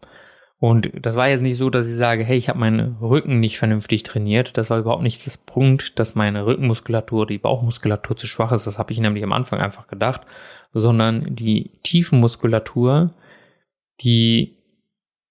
Und 0.59 0.91
das 0.95 1.17
war 1.17 1.29
jetzt 1.29 1.43
nicht 1.43 1.59
so, 1.59 1.69
dass 1.69 1.87
ich 1.87 1.95
sage, 1.95 2.25
hey, 2.25 2.37
ich 2.37 2.49
habe 2.49 2.59
meinen 2.59 2.97
Rücken 2.97 3.41
nicht 3.41 3.59
vernünftig 3.59 4.05
trainiert. 4.05 4.57
Das 4.57 4.71
war 4.71 4.79
überhaupt 4.79 5.03
nicht 5.03 5.27
das 5.27 5.37
Punkt, 5.37 5.99
dass 5.99 6.15
meine 6.15 6.47
Rückenmuskulatur, 6.47 7.27
die 7.27 7.39
Bauchmuskulatur 7.39 8.17
zu 8.17 8.27
schwach 8.27 8.53
ist. 8.53 8.67
Das 8.67 8.79
habe 8.79 8.93
ich 8.93 9.01
nämlich 9.01 9.23
am 9.23 9.33
Anfang 9.33 9.61
einfach 9.61 9.87
gedacht. 9.87 10.23
Sondern 10.73 11.37
die 11.37 11.79
Tiefenmuskulatur, 11.83 13.11
die 14.01 14.57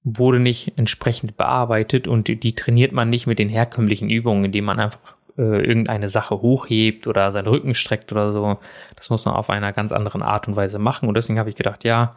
wurde 0.03 0.39
nicht 0.39 0.77
entsprechend 0.77 1.35
bearbeitet 1.35 2.07
und 2.07 2.27
die, 2.27 2.55
trainiert 2.55 2.91
man 2.91 3.09
nicht 3.09 3.25
mit 3.25 3.39
den 3.39 3.49
herkömmlichen 3.49 4.11
Übungen, 4.11 4.45
indem 4.45 4.65
man 4.65 4.79
einfach 4.79 5.15
äh, 5.37 5.65
irgendeine 5.65 6.09
Sache 6.09 6.41
hochhebt 6.41 7.07
oder 7.07 7.31
seinen 7.31 7.47
Rücken 7.47 7.73
streckt 7.73 8.11
oder 8.11 8.31
so. 8.31 8.59
Das 8.95 9.09
muss 9.09 9.25
man 9.25 9.33
auf 9.33 9.49
einer 9.49 9.73
ganz 9.73 9.91
anderen 9.91 10.21
Art 10.21 10.47
und 10.47 10.55
Weise 10.55 10.77
machen. 10.77 11.09
Und 11.09 11.15
deswegen 11.15 11.39
habe 11.39 11.49
ich 11.49 11.55
gedacht, 11.55 11.83
ja, 11.83 12.15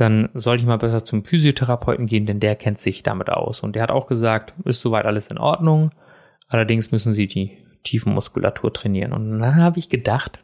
dann 0.00 0.30
sollte 0.32 0.62
ich 0.62 0.66
mal 0.66 0.78
besser 0.78 1.04
zum 1.04 1.24
Physiotherapeuten 1.26 2.06
gehen, 2.06 2.24
denn 2.24 2.40
der 2.40 2.56
kennt 2.56 2.78
sich 2.78 3.02
damit 3.02 3.28
aus. 3.28 3.60
Und 3.60 3.76
der 3.76 3.82
hat 3.82 3.90
auch 3.90 4.06
gesagt, 4.06 4.54
ist 4.64 4.80
soweit 4.80 5.04
alles 5.04 5.28
in 5.28 5.36
Ordnung. 5.36 5.90
Allerdings 6.48 6.90
müssen 6.90 7.12
Sie 7.12 7.26
die 7.26 7.58
Tiefenmuskulatur 7.84 8.72
trainieren. 8.72 9.12
Und 9.12 9.40
dann 9.40 9.56
habe 9.56 9.78
ich 9.78 9.90
gedacht, 9.90 10.42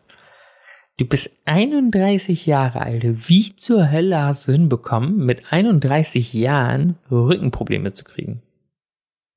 du 0.98 1.06
bist 1.06 1.40
31 1.46 2.44
Jahre 2.44 2.82
alt. 2.82 3.02
Wie 3.28 3.56
zur 3.56 3.90
Hölle 3.90 4.20
hast 4.20 4.46
du 4.46 4.52
hinbekommen, 4.52 5.24
mit 5.24 5.50
31 5.50 6.34
Jahren 6.34 6.98
Rückenprobleme 7.10 7.94
zu 7.94 8.04
kriegen? 8.04 8.42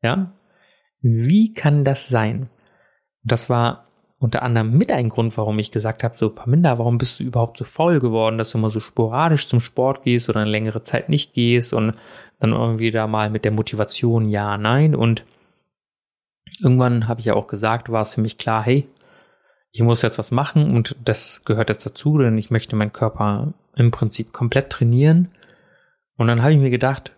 Ja? 0.01 0.33
Wie 1.01 1.53
kann 1.53 1.85
das 1.85 2.09
sein? 2.09 2.49
Das 3.23 3.49
war 3.49 3.88
unter 4.19 4.43
anderem 4.43 4.77
mit 4.77 4.91
ein 4.91 5.09
Grund, 5.09 5.37
warum 5.37 5.59
ich 5.59 5.71
gesagt 5.71 6.03
habe, 6.03 6.17
so 6.17 6.29
Paminda, 6.29 6.77
warum 6.77 6.97
bist 6.97 7.19
du 7.19 7.23
überhaupt 7.23 7.57
so 7.57 7.65
faul 7.65 7.99
geworden, 7.99 8.37
dass 8.37 8.51
du 8.51 8.57
immer 8.57 8.69
so 8.69 8.79
sporadisch 8.79 9.47
zum 9.47 9.59
Sport 9.59 10.03
gehst 10.03 10.29
oder 10.29 10.41
eine 10.41 10.49
längere 10.49 10.83
Zeit 10.83 11.09
nicht 11.09 11.33
gehst 11.33 11.73
und 11.73 11.93
dann 12.39 12.51
irgendwie 12.51 12.91
da 12.91 13.07
mal 13.07 13.29
mit 13.29 13.45
der 13.45 13.51
Motivation 13.51 14.29
ja, 14.29 14.57
nein 14.57 14.95
und 14.95 15.23
irgendwann 16.61 17.07
habe 17.07 17.21
ich 17.21 17.27
ja 17.27 17.33
auch 17.33 17.47
gesagt, 17.47 17.91
war 17.91 18.01
es 18.01 18.15
für 18.15 18.21
mich 18.21 18.37
klar, 18.37 18.63
hey, 18.63 18.87
ich 19.71 19.81
muss 19.81 20.01
jetzt 20.01 20.17
was 20.17 20.31
machen 20.31 20.75
und 20.75 20.95
das 21.03 21.45
gehört 21.45 21.69
jetzt 21.69 21.85
dazu, 21.85 22.17
denn 22.17 22.37
ich 22.37 22.49
möchte 22.49 22.75
meinen 22.75 22.93
Körper 22.93 23.53
im 23.75 23.91
Prinzip 23.91 24.33
komplett 24.33 24.71
trainieren. 24.71 25.29
Und 26.17 26.27
dann 26.27 26.41
habe 26.41 26.53
ich 26.53 26.59
mir 26.59 26.71
gedacht, 26.71 27.11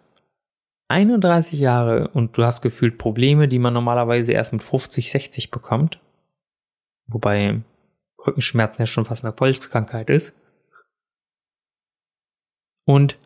31 0.90 1.60
Jahre 1.60 2.10
und 2.10 2.38
du 2.38 2.44
hast 2.44 2.62
gefühlt 2.62 2.98
Probleme, 2.98 3.48
die 3.48 3.60
man 3.60 3.74
normalerweise 3.74 4.34
erst 4.34 4.52
mit 4.52 4.62
50, 4.62 5.10
60 5.12 5.50
bekommt. 5.50 6.00
Wobei 7.14 7.62
Rückenschmerzen 8.26 8.82
ja 8.82 8.86
schon 8.86 9.06
fast 9.06 9.26
eine 9.26 9.34
Volkskrankheit 9.34 10.10
ist. 10.10 10.34
Und 12.86 13.18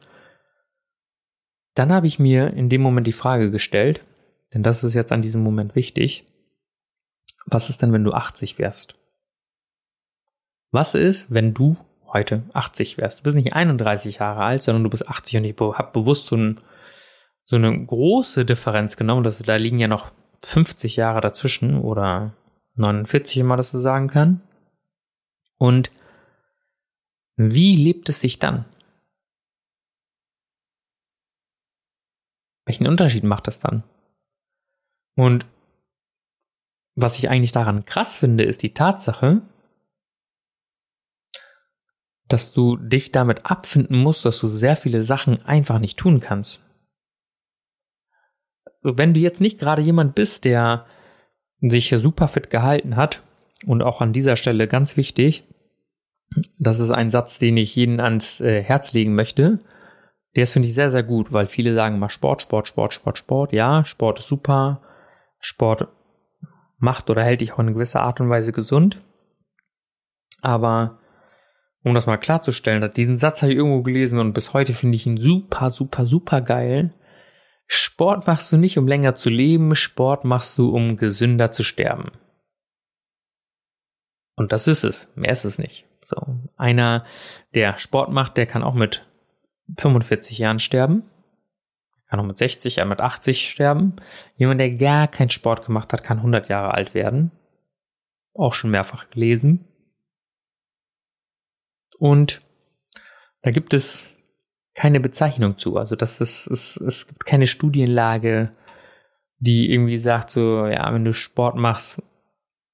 dann 1.74 1.92
habe 1.92 2.08
ich 2.08 2.20
mir 2.20 2.54
in 2.54 2.70
dem 2.70 2.82
Moment 2.82 3.08
die 3.08 3.14
Frage 3.14 3.52
gestellt, 3.52 4.04
denn 4.54 4.64
das 4.64 4.84
ist 4.84 4.94
jetzt 4.94 5.12
an 5.12 5.22
diesem 5.22 5.44
Moment 5.44 5.76
wichtig, 5.76 6.26
was 7.46 7.70
ist 7.70 7.82
denn, 7.82 7.94
wenn 7.94 8.04
du 8.04 8.12
80 8.12 8.58
wärst? 8.58 8.96
Was 10.72 10.96
ist, 10.96 11.32
wenn 11.32 11.54
du 11.54 11.78
heute 12.08 12.44
80 12.54 12.98
wärst? 12.98 13.20
Du 13.20 13.24
bist 13.24 13.36
nicht 13.36 13.54
31 13.54 14.18
Jahre 14.18 14.44
alt, 14.44 14.64
sondern 14.64 14.84
du 14.84 14.90
bist 14.90 15.08
80 15.08 15.38
und 15.38 15.46
ich 15.46 15.58
habe 15.60 15.92
bewusst 15.92 16.28
so, 16.28 16.36
ein, 16.38 16.62
so 17.44 17.56
eine 17.56 17.86
große 17.86 18.46
Differenz 18.46 18.98
genommen, 18.98 19.24
dass 19.24 19.40
da 19.40 19.56
liegen 19.56 19.80
ja 19.80 19.88
noch 19.88 20.12
50 20.44 20.96
Jahre 20.96 21.22
dazwischen 21.22 21.80
oder 21.80 22.34
49, 22.76 23.40
wenn 23.40 23.46
man 23.46 23.58
das 23.58 23.72
so 23.72 23.80
sagen 23.80 24.08
kann. 24.08 24.42
Und 25.58 25.92
wie 27.38 27.76
lebt 27.76 28.10
es 28.10 28.22
sich 28.22 28.40
dann? 28.40 28.66
Welchen 32.66 32.88
Unterschied 32.88 33.24
macht 33.24 33.48
das 33.48 33.60
dann? 33.60 33.84
Und 35.16 35.46
was 36.96 37.18
ich 37.18 37.30
eigentlich 37.30 37.52
daran 37.52 37.86
krass 37.86 38.18
finde, 38.18 38.44
ist 38.44 38.64
die 38.64 38.74
Tatsache, 38.74 39.42
dass 42.28 42.54
du 42.54 42.78
dich 42.78 43.12
damit 43.12 43.46
abfinden 43.46 43.98
musst, 43.98 44.26
dass 44.26 44.40
du 44.40 44.48
sehr 44.48 44.76
viele 44.76 45.04
Sachen 45.04 45.46
einfach 45.46 45.80
nicht 45.80 45.98
tun 45.98 46.20
kannst. 46.20 46.64
Wenn 48.82 49.14
du 49.14 49.20
jetzt 49.20 49.42
nicht 49.42 49.60
gerade 49.60 49.82
jemand 49.82 50.16
bist, 50.16 50.46
der 50.46 50.86
sich 51.70 51.90
super 51.90 52.28
fit 52.28 52.50
gehalten 52.50 52.96
hat. 52.96 53.22
Und 53.66 53.82
auch 53.82 54.02
an 54.02 54.14
dieser 54.14 54.36
Stelle 54.36 54.68
ganz 54.68 54.98
wichtig, 54.98 55.44
das 56.60 56.80
ist 56.80 56.92
ein 56.92 57.12
Satz, 57.12 57.40
den 57.40 57.58
ich 57.58 57.76
jeden 57.76 58.00
ans 58.00 58.42
äh, 58.42 58.62
Herz 58.62 58.94
legen 58.94 59.16
möchte. 59.16 59.60
Der 60.36 60.44
ist, 60.44 60.54
finde 60.54 60.68
ich, 60.68 60.74
sehr, 60.74 60.92
sehr 60.92 61.04
gut, 61.04 61.32
weil 61.32 61.48
viele 61.48 61.74
sagen 61.74 61.96
immer 61.96 62.10
Sport, 62.10 62.42
Sport, 62.42 62.68
Sport, 62.68 62.94
Sport, 62.94 63.18
Sport. 63.18 63.54
Ja, 63.54 63.86
Sport 63.86 64.20
ist 64.20 64.28
super. 64.28 64.82
Sport 65.40 65.88
macht 66.78 67.10
oder 67.10 67.24
hält 67.24 67.42
dich 67.42 67.54
auch 67.54 67.60
in 67.60 67.74
gewisser 67.74 68.02
Art 68.02 68.20
und 68.20 68.30
Weise 68.30 68.52
gesund. 68.52 69.00
Aber 70.42 71.00
um 71.84 71.94
das 71.94 72.06
mal 72.06 72.18
klarzustellen, 72.18 72.92
diesen 72.94 73.18
Satz 73.18 73.42
habe 73.42 73.52
ich 73.52 73.58
irgendwo 73.58 73.82
gelesen 73.82 74.20
und 74.20 74.34
bis 74.34 74.54
heute 74.54 74.74
finde 74.74 74.96
ich 74.96 75.06
ihn 75.06 75.18
super, 75.18 75.72
super, 75.72 76.06
super 76.06 76.42
geil. 76.42 76.94
Sport 77.68 78.28
machst 78.28 78.52
du 78.52 78.58
nicht, 78.58 78.78
um 78.78 78.88
länger 78.88 79.16
zu 79.16 79.30
leben, 79.30 79.76
Sport 79.76 80.24
machst 80.24 80.58
du, 80.58 80.70
um 80.70 80.98
gesünder 80.98 81.52
zu 81.52 81.64
sterben. 81.64 82.12
Und 84.36 84.52
das 84.52 84.68
ist 84.68 84.84
es. 84.84 85.10
Mehr 85.16 85.32
ist 85.32 85.46
es 85.46 85.58
nicht. 85.58 85.86
So. 86.04 86.18
Einer, 86.58 87.06
der 87.54 87.78
Sport 87.78 88.12
macht, 88.12 88.38
der 88.38 88.46
kann 88.46 88.64
auch 88.64 88.76
mit 88.76 89.08
45 89.78 90.38
Jahren 90.38 90.60
sterben. 90.60 91.04
Kann 92.08 92.20
auch 92.20 92.26
mit 92.26 92.38
60, 92.38 92.76
ja, 92.76 92.86
mit 92.86 93.00
80 93.00 93.50
sterben. 93.50 93.96
Jemand, 94.38 94.60
der 94.60 94.72
gar 94.72 95.08
keinen 95.08 95.32
Sport 95.32 95.66
gemacht 95.66 95.92
hat, 95.92 96.04
kann 96.04 96.18
100 96.18 96.50
Jahre 96.50 96.74
alt 96.74 96.94
werden. 96.94 97.32
Auch 98.36 98.54
schon 98.54 98.72
mehrfach 98.72 99.10
gelesen. 99.10 99.68
Und 101.98 102.42
da 103.42 103.52
gibt 103.52 103.74
es 103.74 104.08
keine 104.76 105.00
Bezeichnung 105.00 105.58
zu. 105.58 105.78
Also 105.78 105.96
das 105.96 106.22
ist, 106.22 106.48
es, 106.48 106.78
es 106.78 107.08
gibt 107.08 107.26
keine 107.26 107.48
Studienlage, 107.48 108.52
die 109.40 109.72
irgendwie 109.72 109.98
sagt 109.98 110.30
so, 110.30 110.68
ja, 110.68 110.94
wenn 110.94 111.06
du 111.06 111.14
Sport 111.14 111.56
machst, 111.56 112.02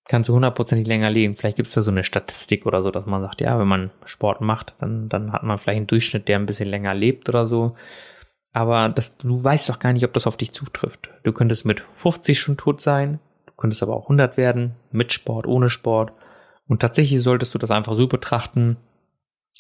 kannst 0.06 0.28
du 0.28 0.34
hundertprozentig 0.34 0.88
länger 0.88 1.12
leben. 1.12 1.38
Vielleicht 1.38 1.58
gibt 1.58 1.70
es 1.70 1.76
da 1.76 1.82
so 1.82 1.92
eine 1.92 2.04
Statistik 2.04 2.66
oder 2.66 2.82
so, 2.82 2.92
dass 2.92 3.06
man 3.06 3.22
sagt, 3.22 3.40
ja, 3.40 3.58
wenn 3.60 3.68
man 3.68 3.92
Sport 4.04 4.42
macht, 4.42 4.74
dann, 4.80 5.10
dann 5.10 5.32
hat 5.32 5.44
man 5.44 5.58
vielleicht 5.58 5.78
einen 5.78 5.88
Durchschnitt, 5.88 6.28
der 6.28 6.40
ein 6.40 6.48
bisschen 6.48 6.70
länger 6.70 6.94
lebt 6.94 7.30
oder 7.30 7.46
so. 7.46 7.76
Aber 8.52 8.90
das, 8.90 9.18
du 9.18 9.42
weißt 9.42 9.70
doch 9.70 9.80
gar 9.80 9.94
nicht, 9.94 10.04
ob 10.04 10.14
das 10.14 10.28
auf 10.28 10.38
dich 10.38 10.52
zutrifft. 10.52 11.10
Du 11.24 11.32
könntest 11.32 11.66
mit 11.66 11.84
50 11.96 12.40
schon 12.40 12.58
tot 12.58 12.82
sein, 12.82 13.20
du 13.46 13.54
könntest 13.56 13.84
aber 13.84 13.96
auch 13.96 14.06
100 14.06 14.38
werden, 14.38 14.76
mit 14.92 15.14
Sport, 15.14 15.48
ohne 15.48 15.70
Sport. 15.70 16.12
Und 16.68 16.82
tatsächlich 16.82 17.22
solltest 17.22 17.54
du 17.54 17.58
das 17.60 17.72
einfach 17.72 17.96
so 17.96 18.08
betrachten. 18.08 18.78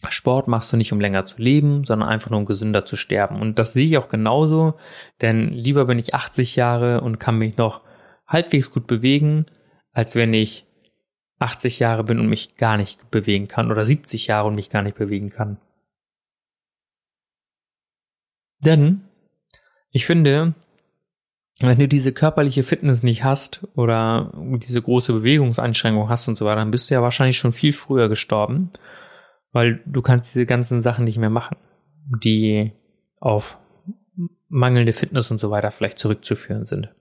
Sport 0.09 0.47
machst 0.47 0.73
du 0.73 0.77
nicht, 0.77 0.91
um 0.91 0.99
länger 0.99 1.25
zu 1.25 1.41
leben, 1.41 1.83
sondern 1.83 2.09
einfach 2.09 2.31
nur, 2.31 2.39
um 2.39 2.45
gesünder 2.45 2.85
zu 2.85 2.95
sterben. 2.95 3.39
Und 3.39 3.59
das 3.59 3.73
sehe 3.73 3.85
ich 3.85 3.97
auch 3.97 4.09
genauso, 4.09 4.75
denn 5.21 5.49
lieber 5.49 5.85
bin 5.85 5.99
ich 5.99 6.15
80 6.15 6.55
Jahre 6.55 7.01
und 7.01 7.19
kann 7.19 7.37
mich 7.37 7.57
noch 7.57 7.81
halbwegs 8.27 8.71
gut 8.71 8.87
bewegen, 8.87 9.45
als 9.91 10.15
wenn 10.15 10.33
ich 10.33 10.65
80 11.39 11.79
Jahre 11.79 12.03
bin 12.03 12.19
und 12.19 12.27
mich 12.27 12.55
gar 12.55 12.77
nicht 12.77 13.11
bewegen 13.11 13.47
kann 13.47 13.71
oder 13.71 13.85
70 13.85 14.27
Jahre 14.27 14.47
und 14.47 14.55
mich 14.55 14.69
gar 14.69 14.81
nicht 14.81 14.97
bewegen 14.97 15.29
kann. 15.29 15.57
Denn 18.63 19.01
ich 19.91 20.05
finde, 20.05 20.53
wenn 21.59 21.79
du 21.79 21.87
diese 21.87 22.13
körperliche 22.13 22.63
Fitness 22.63 23.03
nicht 23.03 23.23
hast 23.23 23.67
oder 23.75 24.31
diese 24.35 24.81
große 24.81 25.13
Bewegungseinschränkung 25.13 26.09
hast 26.09 26.27
und 26.27 26.37
so 26.37 26.45
weiter, 26.45 26.57
dann 26.57 26.71
bist 26.71 26.89
du 26.89 26.93
ja 26.93 27.01
wahrscheinlich 27.01 27.37
schon 27.37 27.51
viel 27.51 27.73
früher 27.73 28.07
gestorben, 28.07 28.71
weil 29.51 29.81
du 29.85 30.01
kannst 30.01 30.33
diese 30.33 30.45
ganzen 30.45 30.81
Sachen 30.81 31.05
nicht 31.05 31.17
mehr 31.17 31.29
machen, 31.29 31.57
die 32.23 32.71
auf 33.19 33.57
mangelnde 34.47 34.93
Fitness 34.93 35.31
und 35.31 35.39
so 35.39 35.51
weiter 35.51 35.71
vielleicht 35.71 35.99
zurückzuführen 35.99 36.65
sind. 36.65 36.93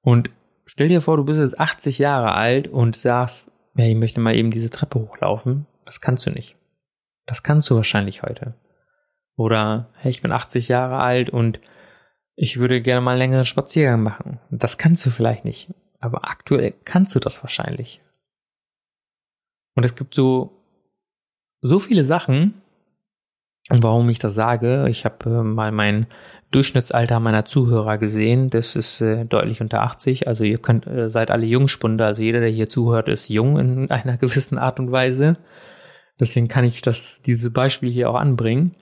Und 0.00 0.30
stell 0.66 0.88
dir 0.88 1.00
vor, 1.00 1.16
du 1.16 1.24
bist 1.24 1.40
jetzt 1.40 1.58
80 1.58 1.98
Jahre 1.98 2.32
alt 2.32 2.68
und 2.68 2.96
sagst, 2.96 3.50
ja, 3.76 3.86
ich 3.86 3.96
möchte 3.96 4.20
mal 4.20 4.36
eben 4.36 4.50
diese 4.50 4.70
Treppe 4.70 5.00
hochlaufen. 5.00 5.66
Das 5.84 6.00
kannst 6.00 6.26
du 6.26 6.30
nicht. 6.30 6.56
Das 7.26 7.42
kannst 7.42 7.70
du 7.70 7.76
wahrscheinlich 7.76 8.22
heute. 8.22 8.54
Oder, 9.36 9.90
hey, 9.94 10.10
ich 10.10 10.22
bin 10.22 10.30
80 10.30 10.68
Jahre 10.68 10.98
alt 10.98 11.30
und 11.30 11.58
ich 12.36 12.58
würde 12.58 12.82
gerne 12.82 13.00
mal 13.00 13.12
einen 13.12 13.18
längeren 13.18 13.44
Spaziergang 13.44 14.02
machen. 14.02 14.40
Das 14.50 14.78
kannst 14.78 15.04
du 15.06 15.10
vielleicht 15.10 15.44
nicht. 15.44 15.72
Aber 16.00 16.28
aktuell 16.28 16.74
kannst 16.84 17.14
du 17.14 17.20
das 17.20 17.42
wahrscheinlich. 17.42 18.02
Und 19.74 19.84
es 19.84 19.96
gibt 19.96 20.14
so, 20.14 20.62
so 21.60 21.78
viele 21.78 22.04
Sachen, 22.04 22.62
warum 23.70 24.08
ich 24.08 24.18
das 24.18 24.34
sage. 24.34 24.88
Ich 24.88 25.04
habe 25.04 25.30
äh, 25.30 25.42
mal 25.42 25.72
mein 25.72 26.06
Durchschnittsalter 26.50 27.18
meiner 27.20 27.44
Zuhörer 27.44 27.98
gesehen. 27.98 28.50
Das 28.50 28.76
ist 28.76 29.00
äh, 29.00 29.24
deutlich 29.24 29.60
unter 29.60 29.82
80. 29.82 30.28
Also 30.28 30.44
ihr 30.44 30.58
könnt, 30.58 30.86
äh, 30.86 31.10
seid 31.10 31.30
alle 31.30 31.46
Jungspunde. 31.46 32.04
Also 32.04 32.22
jeder, 32.22 32.40
der 32.40 32.50
hier 32.50 32.68
zuhört, 32.68 33.08
ist 33.08 33.28
jung 33.28 33.58
in 33.58 33.90
einer 33.90 34.16
gewissen 34.16 34.58
Art 34.58 34.78
und 34.78 34.92
Weise. 34.92 35.36
Deswegen 36.20 36.46
kann 36.46 36.64
ich 36.64 36.80
das, 36.82 37.22
diese 37.22 37.50
Beispiele 37.50 37.90
hier 37.90 38.10
auch 38.10 38.14
anbringen. 38.14 38.76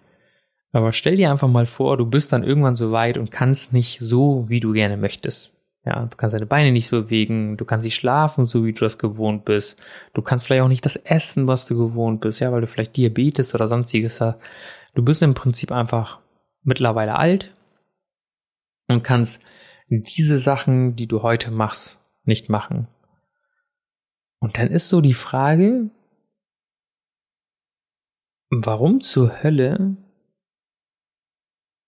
Aber 0.72 0.92
stell 0.92 1.16
dir 1.16 1.30
einfach 1.30 1.48
mal 1.48 1.66
vor, 1.66 1.96
du 1.96 2.06
bist 2.06 2.32
dann 2.32 2.44
irgendwann 2.44 2.76
so 2.76 2.92
weit 2.92 3.18
und 3.18 3.30
kannst 3.30 3.72
nicht 3.72 4.00
so, 4.00 4.48
wie 4.48 4.60
du 4.60 4.72
gerne 4.72 4.96
möchtest. 4.96 5.52
Ja, 5.84 6.06
du 6.06 6.16
kannst 6.16 6.34
deine 6.34 6.46
Beine 6.46 6.70
nicht 6.70 6.86
so 6.86 7.02
bewegen, 7.02 7.56
du 7.56 7.64
kannst 7.64 7.84
nicht 7.84 7.96
schlafen, 7.96 8.46
so 8.46 8.64
wie 8.64 8.72
du 8.72 8.80
das 8.80 8.98
gewohnt 8.98 9.44
bist. 9.44 9.82
Du 10.14 10.22
kannst 10.22 10.46
vielleicht 10.46 10.62
auch 10.62 10.68
nicht 10.68 10.84
das 10.84 10.94
essen, 10.94 11.48
was 11.48 11.66
du 11.66 11.76
gewohnt 11.76 12.20
bist, 12.20 12.40
ja, 12.40 12.52
weil 12.52 12.60
du 12.60 12.68
vielleicht 12.68 12.96
Diabetes 12.96 13.52
oder 13.54 13.66
sonstiges 13.66 14.20
hast. 14.20 14.38
Du 14.94 15.04
bist 15.04 15.22
im 15.22 15.34
Prinzip 15.34 15.72
einfach 15.72 16.20
mittlerweile 16.62 17.16
alt 17.16 17.52
und 18.88 19.02
kannst 19.02 19.44
diese 19.88 20.38
Sachen, 20.38 20.94
die 20.94 21.08
du 21.08 21.22
heute 21.22 21.50
machst, 21.50 22.04
nicht 22.24 22.48
machen. 22.48 22.86
Und 24.38 24.58
dann 24.58 24.68
ist 24.68 24.88
so 24.88 25.00
die 25.00 25.14
Frage, 25.14 25.90
warum 28.50 29.00
zur 29.00 29.42
Hölle 29.42 29.96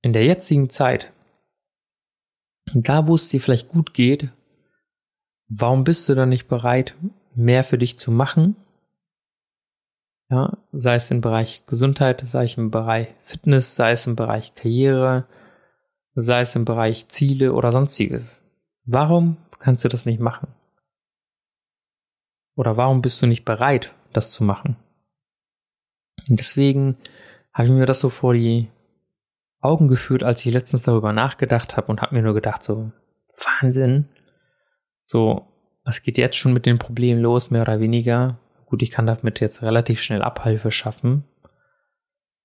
in 0.03 0.13
der 0.13 0.25
jetzigen 0.25 0.69
Zeit, 0.69 1.14
da 2.73 3.07
wo 3.07 3.15
es 3.15 3.29
dir 3.29 3.41
vielleicht 3.41 3.69
gut 3.69 3.95
geht, 3.95 4.31
warum 5.49 5.85
bist 5.85 6.09
du 6.09 6.15
dann 6.15 6.29
nicht 6.29 6.49
bereit, 6.49 6.95
mehr 7.35 7.65
für 7.65 7.79
dich 7.79 7.99
zu 7.99 8.11
machen? 8.11 8.57
Ja, 10.31 10.57
sei 10.73 10.95
es 10.95 11.11
im 11.11 11.21
Bereich 11.21 11.65
Gesundheit, 11.67 12.25
sei 12.27 12.45
es 12.45 12.57
im 12.57 12.71
Bereich 12.71 13.09
Fitness, 13.23 13.77
sei 13.77 13.93
es 13.93 14.07
im 14.07 14.17
Bereich 14.17 14.55
Karriere, 14.55 15.27
sei 16.15 16.41
es 16.41 16.57
im 16.57 16.65
Bereich 16.65 17.09
Ziele 17.09 17.53
oder 17.53 17.73
sonstiges. 17.73 18.41
Warum 18.85 19.37
kannst 19.59 19.85
du 19.85 19.89
das 19.89 20.07
nicht 20.07 20.21
machen? 20.21 20.49
Oder 22.57 22.77
warum 22.77 23.03
bist 23.03 23.21
du 23.21 23.27
nicht 23.27 23.45
bereit, 23.45 23.95
das 24.13 24.33
zu 24.33 24.45
machen? 24.45 24.77
Und 26.29 26.41
deswegen 26.41 26.97
habe 27.53 27.69
ich 27.69 27.75
mir 27.75 27.87
das 27.87 28.01
so 28.01 28.09
vor 28.09 28.35
die 28.35 28.69
Augen 29.65 29.89
geführt, 29.89 30.23
als 30.23 30.45
ich 30.45 30.53
letztens 30.53 30.83
darüber 30.83 31.13
nachgedacht 31.13 31.77
habe 31.77 31.89
und 31.89 32.03
habe 32.03 32.15
mir 32.15 32.23
nur 32.23 32.35
gedacht, 32.35 32.63
so 32.63 32.93
Wahnsinn. 33.61 34.09
So, 35.07 35.47
was 35.85 36.03
geht 36.03 36.19
jetzt 36.19 36.37
schon 36.37 36.53
mit 36.53 36.67
dem 36.67 36.79
Problem 36.79 37.19
los, 37.19 37.51
mehr 37.51 37.63
oder 37.63 37.81
weniger? 37.81 38.39
Gut, 38.67 38.83
ich 38.83 38.91
kann 38.91 39.07
damit 39.07 39.41
jetzt 39.41 39.63
relativ 39.63 40.01
schnell 40.01 40.23
Abhilfe 40.23 40.71
schaffen. 40.71 41.25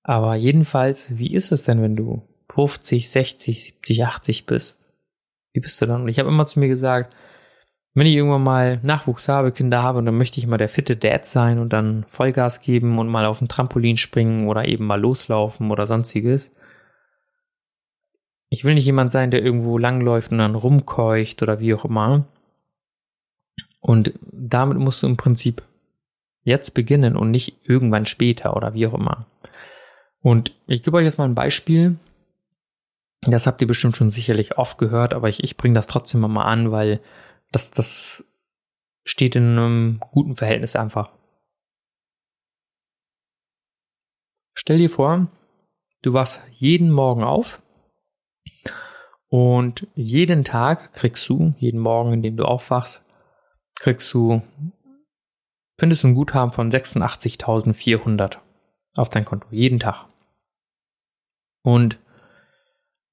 Aber 0.02 0.34
jedenfalls, 0.34 1.18
wie 1.18 1.32
ist 1.32 1.52
es 1.52 1.62
denn, 1.62 1.82
wenn 1.82 1.96
du 1.96 2.22
50, 2.52 3.10
60, 3.10 3.64
70, 3.64 4.04
80 4.04 4.46
bist? 4.46 4.80
Wie 5.52 5.60
bist 5.60 5.80
du 5.80 5.86
dann? 5.86 6.02
Und 6.02 6.08
ich 6.08 6.18
habe 6.18 6.28
immer 6.28 6.46
zu 6.46 6.58
mir 6.58 6.68
gesagt, 6.68 7.14
wenn 7.94 8.06
ich 8.06 8.14
irgendwann 8.14 8.42
mal 8.42 8.80
Nachwuchs 8.82 9.28
habe, 9.28 9.52
Kinder 9.52 9.82
habe, 9.82 10.02
dann 10.02 10.16
möchte 10.16 10.38
ich 10.38 10.46
mal 10.46 10.58
der 10.58 10.68
fitte 10.68 10.96
Dad 10.96 11.26
sein 11.26 11.58
und 11.58 11.72
dann 11.72 12.04
Vollgas 12.08 12.60
geben 12.60 12.98
und 12.98 13.08
mal 13.08 13.26
auf 13.26 13.40
ein 13.40 13.48
Trampolin 13.48 13.96
springen 13.96 14.48
oder 14.48 14.66
eben 14.66 14.86
mal 14.86 15.00
loslaufen 15.00 15.70
oder 15.70 15.86
sonstiges. 15.86 16.54
Ich 18.50 18.64
will 18.64 18.74
nicht 18.74 18.84
jemand 18.84 19.12
sein, 19.12 19.30
der 19.30 19.42
irgendwo 19.42 19.78
langläuft 19.78 20.32
und 20.32 20.38
dann 20.38 20.56
rumkeucht 20.56 21.42
oder 21.42 21.60
wie 21.60 21.72
auch 21.72 21.84
immer. 21.84 22.26
Und 23.78 24.12
damit 24.20 24.76
musst 24.76 25.02
du 25.02 25.06
im 25.06 25.16
Prinzip 25.16 25.62
jetzt 26.42 26.74
beginnen 26.74 27.16
und 27.16 27.30
nicht 27.30 27.56
irgendwann 27.62 28.06
später 28.06 28.56
oder 28.56 28.74
wie 28.74 28.86
auch 28.88 28.94
immer. 28.94 29.26
Und 30.20 30.54
ich 30.66 30.82
gebe 30.82 30.96
euch 30.96 31.04
jetzt 31.04 31.16
mal 31.18 31.24
ein 31.24 31.36
Beispiel. 31.36 31.96
Das 33.22 33.46
habt 33.46 33.60
ihr 33.60 33.68
bestimmt 33.68 33.96
schon 33.96 34.10
sicherlich 34.10 34.58
oft 34.58 34.78
gehört, 34.78 35.14
aber 35.14 35.28
ich, 35.28 35.44
ich 35.44 35.56
bringe 35.56 35.74
das 35.74 35.86
trotzdem 35.86 36.20
mal 36.20 36.44
an, 36.44 36.72
weil 36.72 37.00
das, 37.52 37.70
das 37.70 38.24
steht 39.04 39.36
in 39.36 39.44
einem 39.44 40.00
guten 40.10 40.36
Verhältnis 40.36 40.74
einfach. 40.74 41.12
Stell 44.54 44.78
dir 44.78 44.90
vor, 44.90 45.28
du 46.02 46.12
wachst 46.12 46.42
jeden 46.52 46.90
Morgen 46.90 47.22
auf 47.22 47.62
und 49.30 49.86
jeden 49.94 50.44
Tag 50.44 50.92
kriegst 50.92 51.28
du, 51.28 51.54
jeden 51.58 51.80
Morgen, 51.80 52.12
in 52.12 52.22
dem 52.22 52.36
du 52.36 52.44
aufwachst, 52.44 53.04
kriegst 53.76 54.12
du, 54.12 54.42
findest 55.78 56.02
du 56.02 56.08
ein 56.08 56.14
Guthaben 56.16 56.52
von 56.52 56.68
86.400 56.68 58.38
auf 58.96 59.08
dein 59.08 59.24
Konto. 59.24 59.46
Jeden 59.52 59.78
Tag. 59.78 60.06
Und 61.62 62.00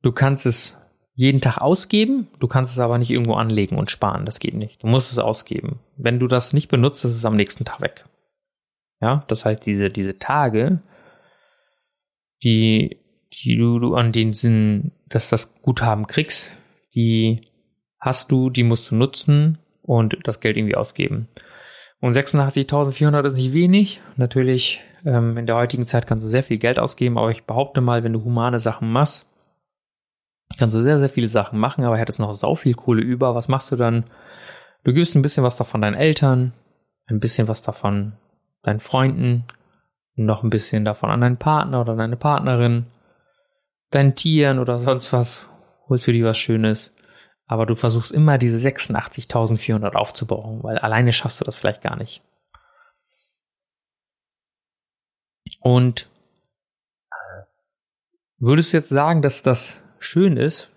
du 0.01 0.11
kannst 0.11 0.47
es 0.47 0.75
jeden 1.13 1.39
Tag 1.39 1.59
ausgeben, 1.59 2.27
du 2.39 2.47
kannst 2.47 2.73
es 2.73 2.79
aber 2.79 2.97
nicht 2.97 3.11
irgendwo 3.11 3.35
anlegen 3.35 3.77
und 3.77 3.91
sparen. 3.91 4.25
Das 4.25 4.39
geht 4.39 4.55
nicht. 4.55 4.81
Du 4.81 4.87
musst 4.87 5.11
es 5.11 5.19
ausgeben. 5.19 5.79
Wenn 5.97 6.19
du 6.19 6.27
das 6.27 6.51
nicht 6.51 6.67
benutzt, 6.67 7.05
ist 7.05 7.15
es 7.15 7.25
am 7.25 7.35
nächsten 7.35 7.63
Tag 7.63 7.81
weg. 7.81 8.05
Ja, 9.01 9.23
das 9.27 9.45
heißt, 9.45 9.63
diese, 9.65 9.91
diese 9.91 10.17
Tage, 10.17 10.81
die 12.43 13.06
die 13.43 13.57
du, 13.57 13.95
an 13.95 14.11
den 14.11 14.33
Sinn, 14.33 14.91
dass 15.07 15.29
das 15.29 15.61
Guthaben 15.61 16.07
kriegst, 16.07 16.55
die 16.95 17.41
hast 17.99 18.31
du, 18.31 18.49
die 18.49 18.63
musst 18.63 18.91
du 18.91 18.95
nutzen 18.95 19.59
und 19.81 20.17
das 20.23 20.39
Geld 20.39 20.57
irgendwie 20.57 20.75
ausgeben. 20.75 21.27
Und 21.99 22.15
86.400 22.15 23.25
ist 23.25 23.37
nicht 23.37 23.53
wenig. 23.53 24.01
Natürlich, 24.17 24.83
ähm, 25.05 25.37
in 25.37 25.47
der 25.47 25.55
heutigen 25.55 25.87
Zeit 25.87 26.05
kannst 26.05 26.25
du 26.25 26.29
sehr 26.29 26.43
viel 26.43 26.57
Geld 26.57 26.79
ausgeben, 26.79 27.17
aber 27.17 27.31
ich 27.31 27.43
behaupte 27.45 27.81
mal, 27.81 28.03
wenn 28.03 28.13
du 28.13 28.23
humane 28.23 28.59
Sachen 28.59 28.91
machst, 28.91 29.29
kannst 30.57 30.75
du 30.75 30.81
sehr, 30.81 30.99
sehr 30.99 31.09
viele 31.09 31.27
Sachen 31.27 31.59
machen, 31.59 31.83
aber 31.83 31.97
hättest 31.97 32.19
noch 32.19 32.33
sau 32.33 32.55
viel 32.55 32.73
Kohle 32.73 33.01
über. 33.01 33.35
Was 33.35 33.47
machst 33.47 33.71
du 33.71 33.75
dann? 33.75 34.05
Du 34.83 34.93
gibst 34.93 35.15
ein 35.15 35.21
bisschen 35.21 35.43
was 35.43 35.57
davon 35.57 35.81
deinen 35.81 35.95
Eltern, 35.95 36.53
ein 37.07 37.19
bisschen 37.19 37.47
was 37.47 37.63
davon 37.63 38.13
deinen 38.63 38.79
Freunden, 38.79 39.45
noch 40.15 40.43
ein 40.43 40.49
bisschen 40.49 40.85
davon 40.85 41.09
an 41.09 41.21
deinen 41.21 41.37
Partner 41.37 41.81
oder 41.81 41.95
deine 41.95 42.15
Partnerin 42.15 42.85
deinen 43.91 44.15
Tieren 44.15 44.59
oder 44.59 44.83
sonst 44.83 45.13
was, 45.13 45.49
holst 45.87 46.07
du 46.07 46.11
dir 46.11 46.25
was 46.25 46.37
Schönes. 46.37 46.93
Aber 47.45 47.65
du 47.65 47.75
versuchst 47.75 48.11
immer 48.11 48.37
diese 48.37 48.57
86.400 48.57 49.93
aufzubauen, 49.93 50.61
weil 50.63 50.77
alleine 50.77 51.13
schaffst 51.13 51.39
du 51.39 51.45
das 51.45 51.55
vielleicht 51.55 51.81
gar 51.81 51.95
nicht. 51.95 52.21
Und 55.61 56.09
würdest 58.37 58.73
du 58.73 58.77
jetzt 58.77 58.89
sagen, 58.89 59.21
dass 59.21 59.43
das 59.43 59.81
schön 59.99 60.35
ist, 60.35 60.71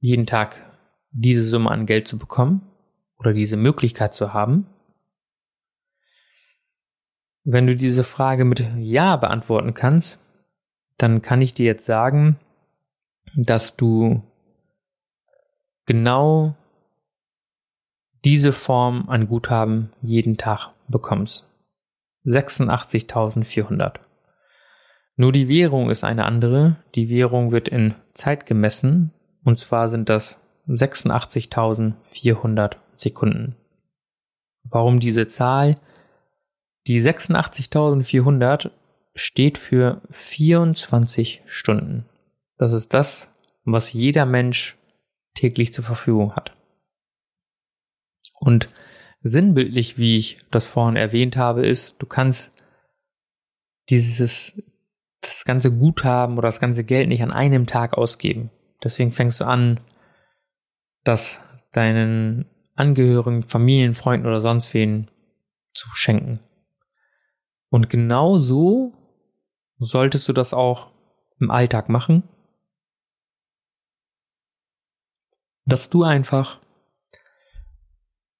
jeden 0.00 0.26
Tag 0.26 0.56
diese 1.10 1.44
Summe 1.44 1.70
an 1.70 1.86
Geld 1.86 2.08
zu 2.08 2.18
bekommen 2.18 2.62
oder 3.18 3.34
diese 3.34 3.56
Möglichkeit 3.56 4.14
zu 4.14 4.32
haben? 4.32 4.66
Wenn 7.44 7.66
du 7.66 7.76
diese 7.76 8.04
Frage 8.04 8.44
mit 8.44 8.60
Ja 8.78 9.16
beantworten 9.16 9.74
kannst, 9.74 10.24
dann 10.98 11.22
kann 11.22 11.40
ich 11.40 11.54
dir 11.54 11.66
jetzt 11.66 11.86
sagen, 11.86 12.38
dass 13.34 13.76
du 13.76 14.22
genau 15.86 16.54
diese 18.24 18.52
Form 18.52 19.08
an 19.08 19.28
Guthaben 19.28 19.92
jeden 20.00 20.36
Tag 20.36 20.70
bekommst. 20.88 21.48
86.400. 22.24 23.98
Nur 25.16 25.32
die 25.32 25.48
Währung 25.48 25.90
ist 25.90 26.04
eine 26.04 26.24
andere. 26.24 26.76
Die 26.94 27.08
Währung 27.08 27.50
wird 27.50 27.66
in 27.68 27.96
Zeit 28.14 28.46
gemessen. 28.46 29.12
Und 29.44 29.58
zwar 29.58 29.88
sind 29.88 30.08
das 30.08 30.40
86.400 30.68 32.76
Sekunden. 32.96 33.56
Warum 34.62 35.00
diese 35.00 35.26
Zahl? 35.26 35.78
Die 36.86 37.02
86.400 37.02 38.70
steht 39.14 39.58
für 39.58 40.02
24 40.10 41.42
Stunden. 41.46 42.06
Das 42.56 42.72
ist 42.72 42.94
das, 42.94 43.28
was 43.64 43.92
jeder 43.92 44.26
Mensch 44.26 44.78
täglich 45.34 45.72
zur 45.72 45.84
Verfügung 45.84 46.34
hat. 46.34 46.56
Und 48.38 48.68
sinnbildlich, 49.22 49.98
wie 49.98 50.16
ich 50.16 50.38
das 50.50 50.66
vorhin 50.66 50.96
erwähnt 50.96 51.36
habe, 51.36 51.66
ist, 51.66 51.96
du 52.00 52.06
kannst 52.06 52.52
dieses, 53.88 54.62
das 55.20 55.44
ganze 55.44 55.70
Guthaben 55.70 56.38
oder 56.38 56.48
das 56.48 56.60
ganze 56.60 56.84
Geld 56.84 57.08
nicht 57.08 57.22
an 57.22 57.32
einem 57.32 57.66
Tag 57.66 57.96
ausgeben. 57.96 58.50
Deswegen 58.82 59.12
fängst 59.12 59.40
du 59.40 59.44
an, 59.44 59.80
das 61.04 61.42
deinen 61.72 62.46
Angehörigen, 62.74 63.42
Familien, 63.42 63.94
Freunden 63.94 64.26
oder 64.26 64.40
sonst 64.40 64.74
wen 64.74 65.10
zu 65.74 65.88
schenken. 65.94 66.40
Und 67.70 67.88
genau 67.88 68.38
so 68.38 68.92
solltest 69.84 70.28
du 70.28 70.32
das 70.32 70.54
auch 70.54 70.90
im 71.40 71.50
Alltag 71.50 71.88
machen, 71.88 72.22
dass 75.64 75.90
du 75.90 76.02
einfach 76.02 76.60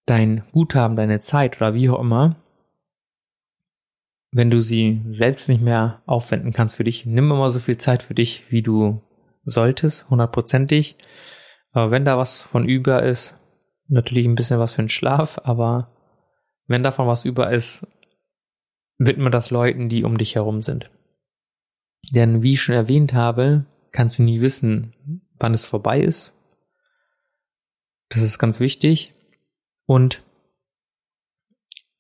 dein 0.07 0.45
Guthaben, 0.53 0.97
deine 0.97 1.20
Zeit 1.20 1.57
oder 1.57 1.74
wie 1.74 1.88
auch 1.88 2.01
immer, 2.01 2.36
wenn 4.32 4.51
du 4.51 4.62
sie 4.62 5.03
selbst 5.11 5.49
nicht 5.49 5.62
mehr 5.62 6.03
aufwenden 6.07 6.53
kannst 6.53 6.76
für 6.76 6.84
dich, 6.84 7.07
nimm 7.07 7.30
immer 7.30 7.51
so 7.51 7.61
viel 7.61 7.76
Zeit 7.76 8.03
für 8.03 8.14
dich, 8.14 8.51
wie 8.51 8.62
du 8.62 9.03
solltest, 9.45 10.09
hundertprozentig. 10.09 10.97
Aber 11.72 11.90
wenn 11.90 12.05
da 12.05 12.16
was 12.18 12.40
von 12.40 12.66
über 12.66 13.03
ist, 13.03 13.38
natürlich 13.88 14.26
ein 14.26 14.34
bisschen 14.34 14.59
was 14.59 14.74
für 14.74 14.82
den 14.82 14.88
Schlaf, 14.88 15.40
aber 15.45 15.93
wenn 16.66 16.82
davon 16.82 17.07
was 17.07 17.24
über 17.24 17.53
ist, 17.53 17.86
widme 18.99 19.30
das 19.30 19.51
Leuten, 19.51 19.88
die 19.88 20.05
um 20.05 20.16
dich 20.16 20.34
herum 20.34 20.62
sind. 20.62 20.90
Denn 22.12 22.42
wie 22.42 22.52
ich 22.52 22.62
schon 22.62 22.74
erwähnt 22.74 23.14
habe, 23.14 23.64
kannst 23.90 24.18
du 24.18 24.22
nie 24.22 24.42
wissen, 24.42 24.92
wann 25.38 25.54
es 25.54 25.64
vorbei 25.64 26.00
ist. 26.00 26.34
Das 28.10 28.20
ist 28.20 28.38
ganz 28.38 28.60
wichtig. 28.60 29.14
Und 29.86 30.22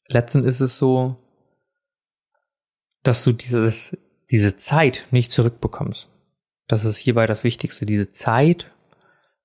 letztendlich 0.08 0.50
ist 0.50 0.60
es 0.60 0.76
so, 0.76 1.16
dass 3.02 3.24
du 3.24 3.32
dieses, 3.32 3.96
diese 4.30 4.56
Zeit 4.56 5.06
nicht 5.10 5.32
zurückbekommst. 5.32 6.08
Das 6.68 6.84
ist 6.84 6.98
hierbei 6.98 7.26
das 7.26 7.42
Wichtigste. 7.42 7.86
Diese 7.86 8.12
Zeit 8.12 8.70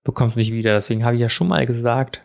bekommst 0.03 0.35
du 0.35 0.39
nicht 0.39 0.51
wieder. 0.51 0.73
Deswegen 0.73 1.05
habe 1.05 1.15
ich 1.15 1.21
ja 1.21 1.29
schon 1.29 1.47
mal 1.47 1.65
gesagt, 1.65 2.23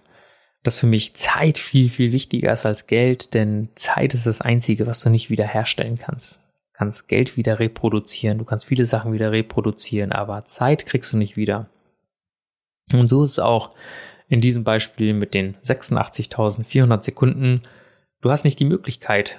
dass 0.65 0.81
für 0.81 0.87
mich 0.89 1.15
Zeit 1.15 1.59
viel, 1.59 1.89
viel 1.91 2.11
wichtiger 2.11 2.53
ist 2.53 2.67
als 2.67 2.89
Geld, 2.89 3.35
denn 3.35 3.69
Zeit 3.75 4.15
ist 4.15 4.27
das 4.27 4.41
Einzige, 4.41 4.89
was 4.89 5.01
du 5.01 5.11
nicht 5.11 5.31
wiederherstellen 5.31 5.99
kannst. 5.99 6.42
Kannst 6.83 7.07
Geld 7.07 7.37
wieder 7.37 7.61
reproduzieren, 7.61 8.39
du 8.39 8.45
kannst 8.45 8.65
viele 8.65 8.87
Sachen 8.87 9.13
wieder 9.13 9.31
reproduzieren, 9.31 10.11
aber 10.11 10.47
Zeit 10.47 10.85
kriegst 10.85 11.13
du 11.13 11.17
nicht 11.17 11.37
wieder. 11.37 11.71
Und 12.93 13.07
so 13.07 13.23
ist 13.23 13.31
es 13.31 13.39
auch 13.39 13.77
in 14.27 14.41
diesem 14.41 14.65
Beispiel 14.65 15.15
mit 15.15 15.33
den 15.33 15.55
86.400 15.59 17.03
Sekunden, 17.03 17.63
du 18.21 18.33
hast 18.33 18.43
nicht 18.43 18.59
die 18.59 18.65
Möglichkeit, 18.65 19.39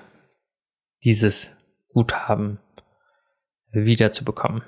dieses 1.03 1.51
Guthaben 1.89 2.59
wiederzubekommen. 3.73 4.63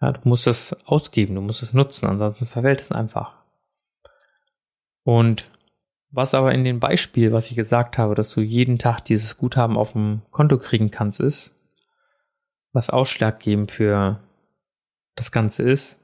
Ja, 0.00 0.10
du 0.10 0.28
musst 0.28 0.48
es 0.48 0.72
ausgeben, 0.84 1.36
du 1.36 1.42
musst 1.42 1.62
es 1.62 1.74
nutzen, 1.74 2.08
ansonsten 2.08 2.46
verfällt 2.46 2.80
es 2.80 2.90
einfach. 2.90 3.36
Und 5.04 5.48
was 6.12 6.34
aber 6.34 6.52
in 6.52 6.62
dem 6.62 6.78
Beispiel, 6.78 7.32
was 7.32 7.50
ich 7.50 7.56
gesagt 7.56 7.98
habe, 7.98 8.14
dass 8.14 8.32
du 8.32 8.42
jeden 8.42 8.78
Tag 8.78 9.04
dieses 9.04 9.38
Guthaben 9.38 9.76
auf 9.76 9.92
dem 9.92 10.22
Konto 10.30 10.58
kriegen 10.58 10.90
kannst, 10.90 11.20
ist, 11.20 11.58
was 12.72 12.90
ausschlaggebend 12.90 13.70
für 13.70 14.20
das 15.16 15.32
Ganze 15.32 15.62
ist, 15.68 16.00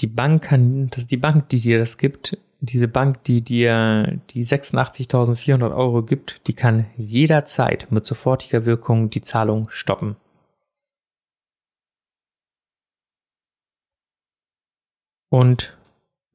die 0.00 0.06
Bank 0.06 0.44
kann, 0.44 0.88
das 0.90 1.00
ist 1.00 1.10
die 1.10 1.16
Bank, 1.16 1.48
die 1.48 1.60
dir 1.60 1.78
das 1.78 1.98
gibt, 1.98 2.38
diese 2.60 2.88
Bank, 2.88 3.24
die 3.24 3.42
dir 3.42 4.20
die 4.30 4.44
86.400 4.44 5.74
Euro 5.74 6.02
gibt, 6.02 6.40
die 6.46 6.54
kann 6.54 6.86
jederzeit 6.96 7.90
mit 7.90 8.06
sofortiger 8.06 8.64
Wirkung 8.64 9.10
die 9.10 9.20
Zahlung 9.20 9.68
stoppen. 9.70 10.16
Und 15.28 15.75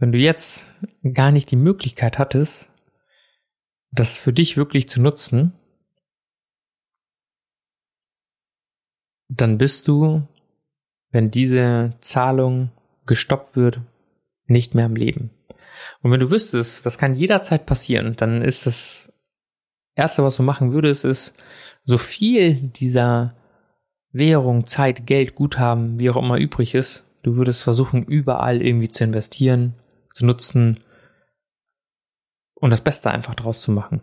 wenn 0.02 0.12
du 0.12 0.18
jetzt 0.18 0.66
gar 1.14 1.32
nicht 1.32 1.52
die 1.52 1.56
Möglichkeit 1.56 2.18
hattest, 2.18 2.70
das 3.92 4.18
für 4.18 4.34
dich 4.34 4.58
wirklich 4.58 4.90
zu 4.90 5.00
nutzen, 5.00 5.54
dann 9.30 9.60
bist 9.60 9.88
du, 9.88 10.28
wenn 11.12 11.30
diese 11.30 11.94
Zahlung 12.02 12.72
gestoppt 13.06 13.56
wird, 13.56 13.80
nicht 14.48 14.74
mehr 14.74 14.86
am 14.86 14.96
Leben. 14.96 15.30
Und 16.02 16.12
wenn 16.12 16.20
du 16.20 16.32
wüsstest, 16.32 16.84
das 16.84 16.98
kann 16.98 17.16
jederzeit 17.16 17.68
passieren, 17.68 18.16
dann 18.16 18.42
ist 18.42 18.66
das 18.66 19.14
Erste, 19.94 20.24
was 20.24 20.36
du 20.36 20.42
machen 20.42 20.74
würdest, 20.74 21.06
ist, 21.06 21.44
so 21.84 22.00
viel 22.00 22.56
dieser 22.56 23.36
Währung, 24.12 24.66
Zeit, 24.66 25.06
Geld, 25.06 25.36
Guthaben, 25.36 26.00
wie 26.00 26.10
auch 26.10 26.18
immer 26.18 26.40
übrig 26.40 26.74
ist, 26.74 27.06
du 27.22 27.36
würdest 27.36 27.62
versuchen, 27.62 28.04
überall 28.04 28.64
irgendwie 28.64 28.90
zu 28.90 29.04
investieren, 29.04 29.76
zu 30.14 30.26
nutzen 30.26 30.80
und 32.56 32.70
das 32.70 32.82
Beste 32.82 33.12
einfach 33.12 33.36
draus 33.36 33.62
zu 33.62 33.72
machen. 33.72 34.02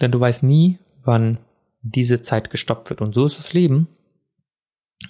Denn 0.00 0.10
du 0.10 0.20
weißt 0.20 0.42
nie, 0.42 0.78
wann 1.02 1.38
diese 1.82 2.22
Zeit 2.22 2.50
gestoppt 2.50 2.90
wird. 2.90 3.00
Und 3.00 3.14
so 3.14 3.24
ist 3.24 3.38
das 3.38 3.52
Leben. 3.52 3.88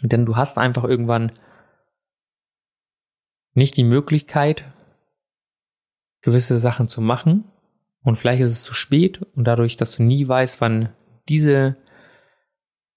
Denn 0.02 0.26
du 0.26 0.36
hast 0.36 0.58
einfach 0.58 0.84
irgendwann 0.84 1.32
nicht 3.54 3.76
die 3.76 3.84
Möglichkeit, 3.84 4.64
gewisse 6.20 6.58
Sachen 6.58 6.88
zu 6.88 7.00
machen. 7.00 7.44
Und 8.02 8.16
vielleicht 8.16 8.42
ist 8.42 8.50
es 8.50 8.62
zu 8.64 8.74
spät 8.74 9.22
und 9.34 9.44
dadurch, 9.44 9.76
dass 9.76 9.96
du 9.96 10.02
nie 10.02 10.26
weißt, 10.26 10.60
wann 10.60 10.92
diese 11.28 11.76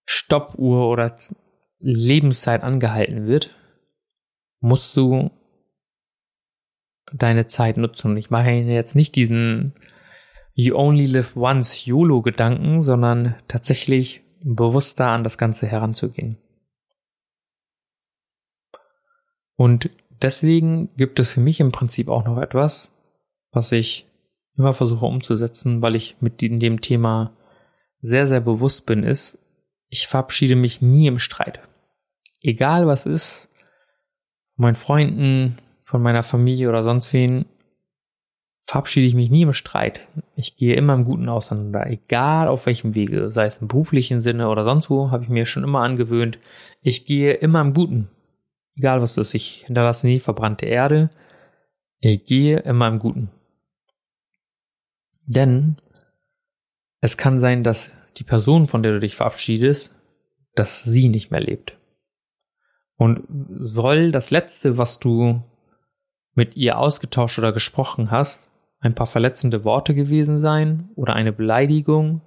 Stoppuhr 0.05 0.89
oder 0.89 1.15
Lebenszeit 1.79 2.63
angehalten 2.63 3.27
wird, 3.27 3.55
musst 4.59 4.97
du 4.97 5.31
deine 7.13 7.47
Zeit 7.47 7.77
nutzen. 7.77 8.17
Ich 8.17 8.29
mache 8.29 8.49
jetzt 8.49 8.95
nicht 8.95 9.15
diesen 9.15 9.73
You 10.53 10.75
only 10.75 11.05
live 11.05 11.35
once 11.35 11.85
YOLO-Gedanken, 11.85 12.81
sondern 12.81 13.35
tatsächlich 13.47 14.23
bewusster 14.41 15.09
an 15.09 15.23
das 15.23 15.37
Ganze 15.37 15.67
heranzugehen. 15.67 16.37
Und 19.55 19.89
deswegen 20.21 20.95
gibt 20.95 21.19
es 21.19 21.33
für 21.33 21.41
mich 21.41 21.59
im 21.59 21.71
Prinzip 21.71 22.09
auch 22.09 22.25
noch 22.25 22.39
etwas, 22.39 22.91
was 23.51 23.71
ich 23.71 24.07
immer 24.55 24.73
versuche 24.73 25.05
umzusetzen, 25.05 25.81
weil 25.81 25.95
ich 25.95 26.17
mit 26.21 26.41
dem 26.41 26.81
Thema 26.81 27.37
sehr, 27.99 28.27
sehr 28.27 28.41
bewusst 28.41 28.85
bin, 28.85 29.03
ist, 29.03 29.39
ich 29.89 30.07
verabschiede 30.07 30.55
mich 30.55 30.81
nie 30.81 31.07
im 31.07 31.19
Streit. 31.19 31.61
Egal 32.41 32.87
was 32.87 33.05
ist, 33.05 33.47
von 34.55 34.63
meinen 34.63 34.75
Freunden, 34.75 35.57
von 35.87 36.01
meiner 36.01 36.23
Familie 36.23 36.67
oder 36.67 36.83
sonst 36.83 37.13
wen, 37.13 37.45
verabschiede 38.65 39.07
ich 39.07 39.15
mich 39.15 39.31
nie 39.31 39.43
im 39.43 39.53
Streit. 39.53 40.05
Ich 40.35 40.57
gehe 40.57 40.75
immer 40.75 40.93
im 40.93 41.05
Guten 41.05 41.29
auseinander, 41.29 41.87
egal 41.87 42.49
auf 42.49 42.65
welchem 42.65 42.93
Wege, 42.93 43.31
sei 43.31 43.45
es 43.45 43.61
im 43.61 43.69
beruflichen 43.69 44.19
Sinne 44.19 44.49
oder 44.49 44.65
sonst 44.65 44.89
wo, 44.89 45.11
habe 45.11 45.23
ich 45.23 45.29
mir 45.29 45.45
schon 45.45 45.63
immer 45.63 45.79
angewöhnt. 45.79 46.39
Ich 46.81 47.05
gehe 47.05 47.35
immer 47.35 47.61
im 47.61 47.73
Guten. 47.73 48.09
Egal 48.75 49.01
was 49.01 49.15
ist, 49.15 49.33
ich 49.33 49.63
hinterlasse 49.65 50.07
nie 50.07 50.19
verbrannte 50.19 50.65
Erde. 50.65 51.09
Ich 51.99 52.25
gehe 52.25 52.59
immer 52.59 52.89
im 52.89 52.99
Guten. 52.99 53.31
Denn 55.25 55.77
es 56.99 57.15
kann 57.15 57.39
sein, 57.39 57.63
dass 57.63 57.93
die 58.17 58.25
Person, 58.25 58.67
von 58.67 58.83
der 58.83 58.91
du 58.91 58.99
dich 58.99 59.15
verabschiedest, 59.15 59.95
dass 60.53 60.83
sie 60.83 61.07
nicht 61.07 61.31
mehr 61.31 61.39
lebt. 61.39 61.77
Und 62.97 63.23
soll 63.57 64.11
das 64.11 64.31
Letzte, 64.31 64.77
was 64.77 64.99
du 64.99 65.43
mit 66.37 66.55
ihr 66.55 66.77
ausgetauscht 66.77 67.39
oder 67.39 67.51
gesprochen 67.51 68.11
hast, 68.11 68.49
ein 68.79 68.93
paar 68.93 69.07
verletzende 69.07 69.63
Worte 69.63 69.95
gewesen 69.95 70.37
sein 70.37 70.89
oder 70.95 71.15
eine 71.15 71.33
Beleidigung 71.33 72.21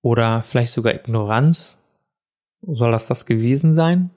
oder 0.00 0.42
vielleicht 0.42 0.72
sogar 0.72 0.94
Ignoranz 0.94 1.82
Soll 2.62 2.92
das 2.92 3.08
das 3.08 3.26
gewesen 3.26 3.74
sein? 3.74 4.10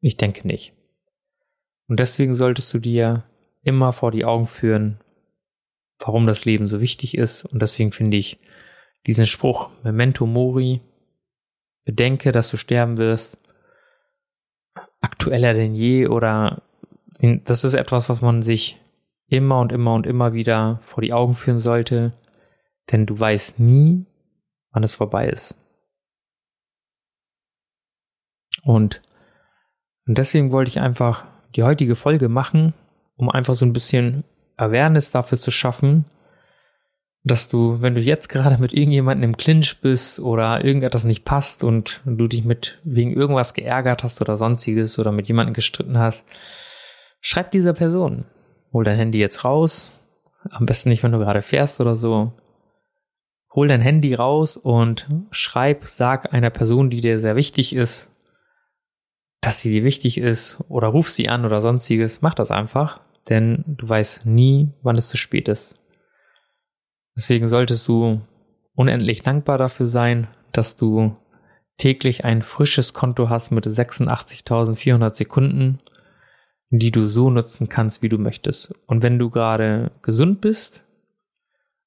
Ich 0.00 0.16
denke 0.16 0.46
nicht. 0.46 0.74
Und 1.88 1.98
deswegen 1.98 2.36
solltest 2.36 2.72
du 2.72 2.78
dir 2.78 3.24
immer 3.62 3.92
vor 3.92 4.12
die 4.12 4.24
Augen 4.24 4.46
führen, 4.46 5.00
warum 5.98 6.28
das 6.28 6.44
Leben 6.44 6.68
so 6.68 6.80
wichtig 6.80 7.18
ist. 7.18 7.44
Und 7.44 7.60
deswegen 7.60 7.90
finde 7.90 8.16
ich 8.16 8.38
diesen 9.08 9.26
Spruch 9.26 9.70
Memento 9.82 10.24
Mori, 10.24 10.82
bedenke, 11.84 12.30
dass 12.30 12.48
du 12.50 12.56
sterben 12.56 12.96
wirst, 12.96 13.38
aktueller 15.00 15.52
denn 15.52 15.74
je 15.74 16.06
oder 16.06 16.62
das 17.20 17.64
ist 17.64 17.74
etwas, 17.74 18.08
was 18.08 18.22
man 18.22 18.42
sich 18.42 18.80
immer 19.26 19.60
und 19.60 19.72
immer 19.72 19.94
und 19.94 20.06
immer 20.06 20.32
wieder 20.32 20.80
vor 20.82 21.02
die 21.02 21.12
Augen 21.12 21.34
führen 21.34 21.60
sollte, 21.60 22.12
denn 22.90 23.06
du 23.06 23.18
weißt 23.18 23.60
nie, 23.60 24.06
wann 24.70 24.82
es 24.82 24.94
vorbei 24.94 25.28
ist. 25.28 25.56
Und, 28.62 29.02
und 30.06 30.18
deswegen 30.18 30.52
wollte 30.52 30.70
ich 30.70 30.80
einfach 30.80 31.24
die 31.56 31.62
heutige 31.62 31.96
Folge 31.96 32.28
machen, 32.28 32.74
um 33.16 33.30
einfach 33.30 33.54
so 33.54 33.64
ein 33.64 33.72
bisschen 33.72 34.24
Awareness 34.56 35.10
dafür 35.10 35.38
zu 35.38 35.50
schaffen, 35.50 36.04
dass 37.24 37.48
du, 37.48 37.80
wenn 37.80 37.94
du 37.94 38.00
jetzt 38.00 38.28
gerade 38.28 38.58
mit 38.60 38.72
irgendjemandem 38.72 39.30
im 39.30 39.36
Clinch 39.36 39.80
bist 39.80 40.20
oder 40.20 40.64
irgendetwas 40.64 41.04
nicht 41.04 41.24
passt 41.24 41.64
und 41.64 42.00
du 42.04 42.26
dich 42.26 42.44
mit 42.44 42.80
wegen 42.84 43.12
irgendwas 43.12 43.54
geärgert 43.54 44.02
hast 44.02 44.20
oder 44.20 44.36
sonstiges 44.36 44.98
oder 44.98 45.12
mit 45.12 45.28
jemandem 45.28 45.54
gestritten 45.54 45.98
hast, 45.98 46.26
schreib 47.20 47.50
dieser 47.50 47.72
Person. 47.72 48.24
Hol 48.72 48.84
dein 48.84 48.98
Handy 48.98 49.18
jetzt 49.18 49.44
raus. 49.44 49.90
Am 50.50 50.66
besten 50.66 50.88
nicht, 50.88 51.02
wenn 51.02 51.12
du 51.12 51.18
gerade 51.18 51.42
fährst 51.42 51.80
oder 51.80 51.96
so. 51.96 52.32
Hol 53.54 53.68
dein 53.68 53.80
Handy 53.80 54.14
raus 54.14 54.56
und 54.56 55.08
schreib, 55.30 55.86
sag 55.86 56.32
einer 56.32 56.50
Person, 56.50 56.90
die 56.90 57.00
dir 57.00 57.18
sehr 57.18 57.34
wichtig 57.34 57.74
ist, 57.74 58.10
dass 59.40 59.60
sie 59.60 59.70
dir 59.72 59.84
wichtig 59.84 60.18
ist 60.18 60.58
oder 60.68 60.88
ruf 60.88 61.08
sie 61.08 61.28
an 61.28 61.44
oder 61.44 61.60
sonstiges. 61.60 62.22
Mach 62.22 62.34
das 62.34 62.50
einfach, 62.50 63.00
denn 63.28 63.64
du 63.66 63.88
weißt 63.88 64.26
nie, 64.26 64.72
wann 64.82 64.96
es 64.96 65.08
zu 65.08 65.16
spät 65.16 65.48
ist. 65.48 65.74
Deswegen 67.16 67.48
solltest 67.48 67.88
du 67.88 68.20
unendlich 68.74 69.22
dankbar 69.22 69.58
dafür 69.58 69.86
sein, 69.86 70.28
dass 70.52 70.76
du 70.76 71.16
täglich 71.78 72.24
ein 72.24 72.42
frisches 72.42 72.92
Konto 72.92 73.28
hast 73.28 73.50
mit 73.50 73.66
86.400 73.66 75.14
Sekunden, 75.14 75.80
die 76.70 76.90
du 76.90 77.08
so 77.08 77.30
nutzen 77.30 77.68
kannst, 77.68 78.02
wie 78.02 78.08
du 78.08 78.18
möchtest. 78.18 78.74
Und 78.86 79.02
wenn 79.02 79.18
du 79.18 79.30
gerade 79.30 79.90
gesund 80.02 80.40
bist, 80.40 80.84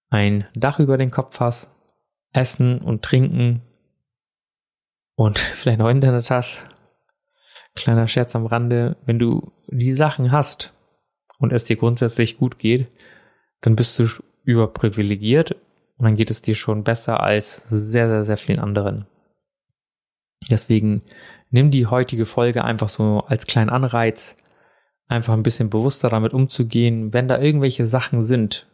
ein 0.10 0.48
Dach 0.56 0.80
über 0.80 0.98
den 0.98 1.12
Kopf 1.12 1.40
hast, 1.40 1.70
Essen 2.34 2.80
und 2.80 3.04
Trinken 3.04 3.62
und 5.16 5.40
vielleicht 5.40 5.80
noch 5.80 5.90
Internet 5.90 6.30
hast, 6.30 6.68
kleiner 7.76 8.08
Scherz 8.08 8.36
am 8.36 8.46
Rande, 8.46 8.98
wenn 9.06 9.20
du 9.20 9.52
die 9.68 9.94
Sachen 9.94 10.32
hast 10.32 10.74
und 11.38 11.54
es 11.54 11.64
dir 11.64 11.78
grundsätzlich 11.78 12.38
gut 12.38 12.60
geht, 12.60 12.88
dann 13.62 13.76
bist 13.76 13.98
du 14.00 14.06
überprivilegiert 14.44 15.56
und 15.98 16.06
dann 16.06 16.16
geht 16.16 16.32
es 16.32 16.42
dir 16.42 16.56
schon 16.56 16.84
besser 16.84 17.22
als 17.22 17.64
sehr, 17.70 18.10
sehr, 18.10 18.24
sehr 18.24 18.38
vielen 18.38 18.60
anderen. 18.60 19.06
Deswegen 20.50 21.04
nimm 21.52 21.70
die 21.70 21.86
heutige 21.86 22.26
Folge 22.26 22.64
einfach 22.64 22.90
so 22.90 23.20
als 23.28 23.46
kleinen 23.46 23.70
Anreiz, 23.70 24.38
einfach 25.12 25.34
ein 25.34 25.44
bisschen 25.44 25.70
bewusster 25.70 26.10
damit 26.10 26.34
umzugehen, 26.34 27.14
wenn 27.14 27.28
da 27.28 27.40
irgendwelche 27.40 27.86
Sachen 27.86 28.24
sind, 28.24 28.68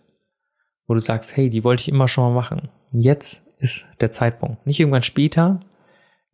wo 0.88 0.94
du 0.94 1.00
sagst, 1.00 1.36
hey, 1.36 1.50
die 1.50 1.64
wollte 1.64 1.82
ich 1.82 1.90
immer 1.90 2.08
schon 2.08 2.26
mal 2.26 2.40
machen. 2.40 2.70
Jetzt 2.92 3.48
ist 3.60 3.90
der 4.00 4.12
Zeitpunkt. 4.12 4.66
Nicht 4.66 4.80
irgendwann 4.80 5.02
später, 5.02 5.60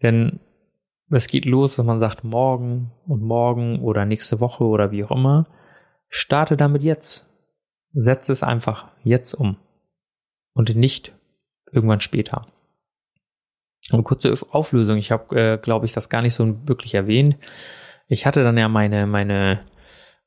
denn 0.02 0.40
es 1.10 1.28
geht 1.28 1.46
los, 1.46 1.76
dass 1.76 1.86
man 1.86 2.00
sagt, 2.00 2.24
morgen 2.24 2.92
und 3.08 3.22
morgen 3.22 3.82
oder 3.82 4.06
nächste 4.06 4.40
Woche 4.40 4.64
oder 4.64 4.92
wie 4.92 5.04
auch 5.04 5.12
immer. 5.12 5.48
Starte 6.10 6.58
damit 6.58 6.84
jetzt. 6.84 7.30
Setz 7.94 8.30
es 8.30 8.42
einfach 8.42 8.90
jetzt 9.04 9.34
um 9.34 9.58
und 10.54 10.76
nicht 10.76 11.14
irgendwann 11.72 12.00
später. 12.00 12.48
Und 13.92 14.04
kurze 14.04 14.34
Auflösung. 14.52 14.98
Ich 14.98 15.12
habe, 15.12 15.36
äh, 15.36 15.58
glaube 15.58 15.86
ich, 15.86 15.94
das 15.94 16.10
gar 16.10 16.22
nicht 16.22 16.34
so 16.34 16.68
wirklich 16.68 16.96
erwähnt. 16.96 17.38
Ich 18.08 18.26
hatte 18.26 18.44
dann 18.44 18.58
ja 18.58 18.68
meine, 18.68 19.06
meine, 19.06 19.62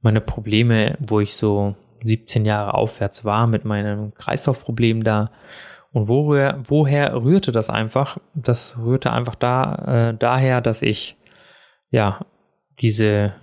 meine 0.00 0.20
Probleme, 0.20 0.96
wo 1.00 1.20
ich 1.20 1.34
so 1.36 1.74
17 2.04 2.44
Jahre 2.44 2.74
aufwärts 2.74 3.24
war 3.24 3.46
mit 3.46 3.64
meinem 3.64 4.14
Kreislaufproblem 4.14 5.04
da. 5.04 5.30
Und 5.92 6.08
woher, 6.08 6.62
woher 6.66 7.14
rührte 7.22 7.52
das 7.52 7.70
einfach? 7.70 8.18
Das 8.34 8.78
rührte 8.78 9.12
einfach 9.12 9.34
da, 9.34 10.10
äh, 10.10 10.16
daher, 10.16 10.60
dass 10.60 10.82
ich 10.82 11.16
ja 11.90 12.24
diese 12.80 13.34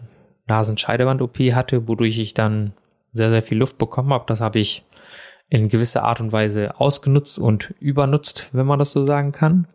Nasenscheidewand-OP 0.47 1.37
hatte, 1.53 1.87
wodurch 1.87 2.19
ich 2.19 2.33
dann 2.33 2.73
sehr, 3.13 3.29
sehr 3.29 3.43
viel 3.43 3.57
Luft 3.57 3.77
bekommen 3.77 4.13
habe. 4.13 4.25
Das 4.27 4.41
habe 4.41 4.59
ich 4.59 4.85
in 5.49 5.69
gewisser 5.69 6.03
Art 6.03 6.19
und 6.19 6.31
Weise 6.31 6.79
ausgenutzt 6.79 7.39
und 7.39 7.73
übernutzt, 7.79 8.49
wenn 8.53 8.65
man 8.65 8.79
das 8.79 8.91
so 8.91 9.05
sagen 9.05 9.31
kann. 9.31 9.67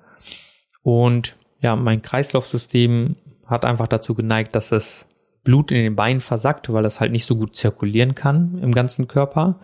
Und 0.82 1.36
ja, 1.60 1.76
mein 1.76 2.02
Kreislaufsystem 2.02 3.16
hat 3.46 3.64
einfach 3.64 3.88
dazu 3.88 4.14
geneigt, 4.14 4.54
dass 4.54 4.72
es 4.72 5.06
Blut 5.44 5.70
in 5.70 5.82
den 5.82 5.96
Beinen 5.96 6.20
versackt, 6.20 6.72
weil 6.72 6.84
es 6.84 7.00
halt 7.00 7.12
nicht 7.12 7.24
so 7.24 7.36
gut 7.36 7.56
zirkulieren 7.56 8.14
kann 8.14 8.58
im 8.62 8.72
ganzen 8.72 9.08
Körper. 9.08 9.60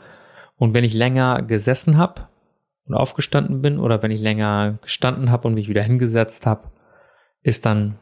Und 0.56 0.74
wenn 0.74 0.84
ich 0.84 0.94
länger 0.94 1.42
gesessen 1.42 1.96
habe 1.96 2.28
und 2.86 2.94
aufgestanden 2.94 3.62
bin 3.62 3.78
oder 3.78 4.02
wenn 4.02 4.10
ich 4.10 4.20
länger 4.20 4.78
gestanden 4.82 5.30
habe 5.30 5.48
und 5.48 5.54
mich 5.54 5.68
wieder 5.68 5.82
hingesetzt 5.82 6.46
habe, 6.46 6.70
ist 7.42 7.66
dann 7.66 7.98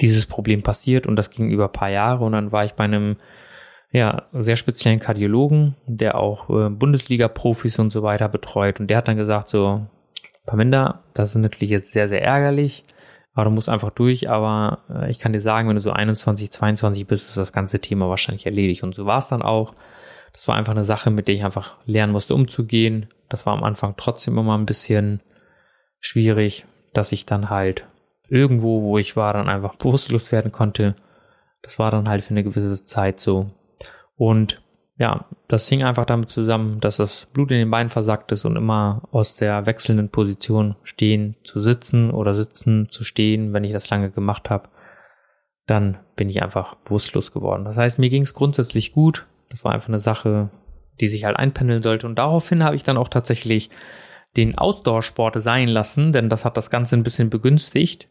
dieses 0.00 0.26
Problem 0.26 0.62
passiert 0.62 1.06
und 1.06 1.16
das 1.16 1.30
ging 1.30 1.50
über 1.50 1.66
ein 1.66 1.72
paar 1.72 1.90
Jahre 1.90 2.24
und 2.24 2.32
dann 2.32 2.52
war 2.52 2.64
ich 2.64 2.72
bei 2.72 2.84
einem 2.84 3.16
ja, 3.92 4.28
sehr 4.32 4.56
speziellen 4.56 5.00
Kardiologen, 5.00 5.74
der 5.86 6.16
auch 6.16 6.48
äh, 6.48 6.70
Bundesliga-Profis 6.70 7.78
und 7.80 7.90
so 7.90 8.02
weiter 8.02 8.28
betreut. 8.28 8.78
Und 8.78 8.86
der 8.86 8.98
hat 8.98 9.08
dann 9.08 9.16
gesagt 9.16 9.48
so, 9.48 9.84
Paminda, 10.46 11.02
das 11.12 11.30
ist 11.30 11.42
natürlich 11.42 11.70
jetzt 11.70 11.92
sehr, 11.92 12.08
sehr 12.08 12.22
ärgerlich, 12.22 12.84
aber 13.32 13.44
du 13.44 13.50
musst 13.50 13.68
einfach 13.68 13.92
durch. 13.92 14.28
Aber 14.28 14.84
äh, 14.88 15.10
ich 15.10 15.18
kann 15.18 15.32
dir 15.32 15.40
sagen, 15.40 15.68
wenn 15.68 15.76
du 15.76 15.82
so 15.82 15.92
21, 15.92 16.50
22 16.50 17.06
bist, 17.06 17.28
ist 17.28 17.36
das 17.36 17.52
ganze 17.52 17.80
Thema 17.80 18.08
wahrscheinlich 18.08 18.46
erledigt. 18.46 18.82
Und 18.82 18.94
so 18.94 19.06
war 19.06 19.18
es 19.18 19.28
dann 19.28 19.42
auch. 19.42 19.74
Das 20.32 20.46
war 20.48 20.56
einfach 20.56 20.72
eine 20.72 20.84
Sache, 20.84 21.10
mit 21.10 21.28
der 21.28 21.34
ich 21.34 21.44
einfach 21.44 21.76
lernen 21.86 22.12
musste, 22.12 22.34
umzugehen. 22.34 23.08
Das 23.28 23.46
war 23.46 23.54
am 23.54 23.64
Anfang 23.64 23.94
trotzdem 23.96 24.38
immer 24.38 24.56
ein 24.56 24.66
bisschen 24.66 25.20
schwierig, 26.00 26.66
dass 26.92 27.12
ich 27.12 27.26
dann 27.26 27.50
halt 27.50 27.86
irgendwo, 28.28 28.82
wo 28.82 28.98
ich 28.98 29.16
war, 29.16 29.32
dann 29.32 29.48
einfach 29.48 29.74
bewusstlos 29.76 30.32
werden 30.32 30.52
konnte. 30.52 30.94
Das 31.62 31.78
war 31.78 31.90
dann 31.90 32.08
halt 32.08 32.24
für 32.24 32.30
eine 32.30 32.44
gewisse 32.44 32.84
Zeit 32.84 33.20
so. 33.20 33.50
Und 34.16 34.62
ja, 35.00 35.24
das 35.48 35.66
hing 35.66 35.82
einfach 35.82 36.04
damit 36.04 36.28
zusammen, 36.28 36.78
dass 36.78 36.98
das 36.98 37.24
Blut 37.32 37.50
in 37.50 37.56
den 37.56 37.70
Beinen 37.70 37.88
versackt 37.88 38.32
ist 38.32 38.44
und 38.44 38.56
immer 38.56 39.00
aus 39.12 39.34
der 39.34 39.64
wechselnden 39.64 40.10
Position 40.10 40.76
stehen 40.82 41.36
zu 41.42 41.58
sitzen 41.58 42.10
oder 42.10 42.34
sitzen 42.34 42.90
zu 42.90 43.02
stehen, 43.02 43.54
wenn 43.54 43.64
ich 43.64 43.72
das 43.72 43.88
lange 43.88 44.10
gemacht 44.10 44.50
habe, 44.50 44.68
dann 45.66 45.96
bin 46.16 46.28
ich 46.28 46.42
einfach 46.42 46.74
bewusstlos 46.74 47.32
geworden. 47.32 47.64
Das 47.64 47.78
heißt, 47.78 47.98
mir 47.98 48.10
ging 48.10 48.20
es 48.20 48.34
grundsätzlich 48.34 48.92
gut. 48.92 49.26
Das 49.48 49.64
war 49.64 49.72
einfach 49.72 49.88
eine 49.88 50.00
Sache, 50.00 50.50
die 51.00 51.08
sich 51.08 51.24
halt 51.24 51.38
einpendeln 51.38 51.82
sollte. 51.82 52.06
Und 52.06 52.16
daraufhin 52.16 52.62
habe 52.62 52.76
ich 52.76 52.82
dann 52.82 52.98
auch 52.98 53.08
tatsächlich 53.08 53.70
den 54.36 54.58
Ausdauersport 54.58 55.40
sein 55.40 55.68
lassen, 55.68 56.12
denn 56.12 56.28
das 56.28 56.44
hat 56.44 56.58
das 56.58 56.68
Ganze 56.68 56.94
ein 56.96 57.04
bisschen 57.04 57.30
begünstigt. 57.30 58.06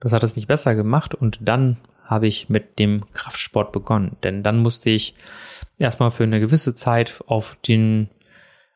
Das 0.00 0.14
hat 0.14 0.22
es 0.22 0.36
nicht 0.36 0.48
besser 0.48 0.74
gemacht 0.74 1.14
und 1.14 1.40
dann 1.42 1.76
habe 2.04 2.26
ich 2.26 2.48
mit 2.48 2.78
dem 2.78 3.10
Kraftsport 3.12 3.72
begonnen. 3.72 4.16
Denn 4.22 4.42
dann 4.42 4.58
musste 4.58 4.90
ich 4.90 5.14
erstmal 5.78 6.10
für 6.10 6.24
eine 6.24 6.40
gewisse 6.40 6.74
Zeit 6.74 7.22
auf 7.26 7.56
den, 7.66 8.10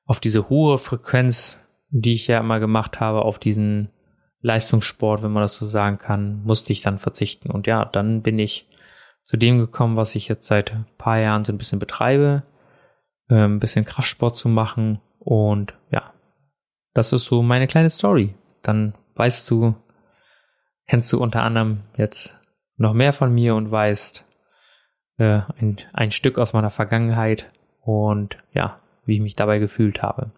auf 0.06 0.20
diese 0.20 0.48
hohe 0.48 0.78
Frequenz, 0.78 1.60
die 1.90 2.14
ich 2.14 2.26
ja 2.26 2.40
immer 2.40 2.60
gemacht 2.60 3.00
habe, 3.00 3.22
auf 3.22 3.38
diesen 3.38 3.90
Leistungssport, 4.40 5.22
wenn 5.22 5.32
man 5.32 5.42
das 5.42 5.56
so 5.56 5.66
sagen 5.66 5.98
kann, 5.98 6.42
musste 6.44 6.72
ich 6.72 6.80
dann 6.80 6.98
verzichten. 6.98 7.50
Und 7.50 7.66
ja, 7.66 7.84
dann 7.84 8.22
bin 8.22 8.38
ich 8.38 8.68
zu 9.24 9.36
dem 9.36 9.58
gekommen, 9.58 9.96
was 9.96 10.14
ich 10.14 10.28
jetzt 10.28 10.46
seit 10.46 10.72
ein 10.72 10.86
paar 10.96 11.18
Jahren 11.18 11.44
so 11.44 11.52
ein 11.52 11.58
bisschen 11.58 11.78
betreibe, 11.78 12.44
ein 13.28 13.58
bisschen 13.58 13.84
Kraftsport 13.84 14.36
zu 14.36 14.48
machen. 14.48 15.00
Und 15.18 15.74
ja, 15.90 16.14
das 16.94 17.12
ist 17.12 17.24
so 17.24 17.42
meine 17.42 17.66
kleine 17.66 17.90
Story. 17.90 18.34
Dann 18.62 18.94
weißt 19.16 19.50
du, 19.50 19.74
kennst 20.86 21.12
du 21.12 21.20
unter 21.20 21.42
anderem 21.42 21.80
jetzt 21.96 22.37
noch 22.78 22.94
mehr 22.94 23.12
von 23.12 23.34
mir 23.34 23.54
und 23.54 23.70
weißt 23.70 24.24
äh, 25.18 25.40
ein, 25.60 25.78
ein 25.92 26.10
Stück 26.10 26.38
aus 26.38 26.52
meiner 26.52 26.70
Vergangenheit 26.70 27.50
und 27.82 28.38
ja, 28.52 28.80
wie 29.04 29.16
ich 29.16 29.20
mich 29.20 29.36
dabei 29.36 29.58
gefühlt 29.58 30.02
habe. 30.02 30.30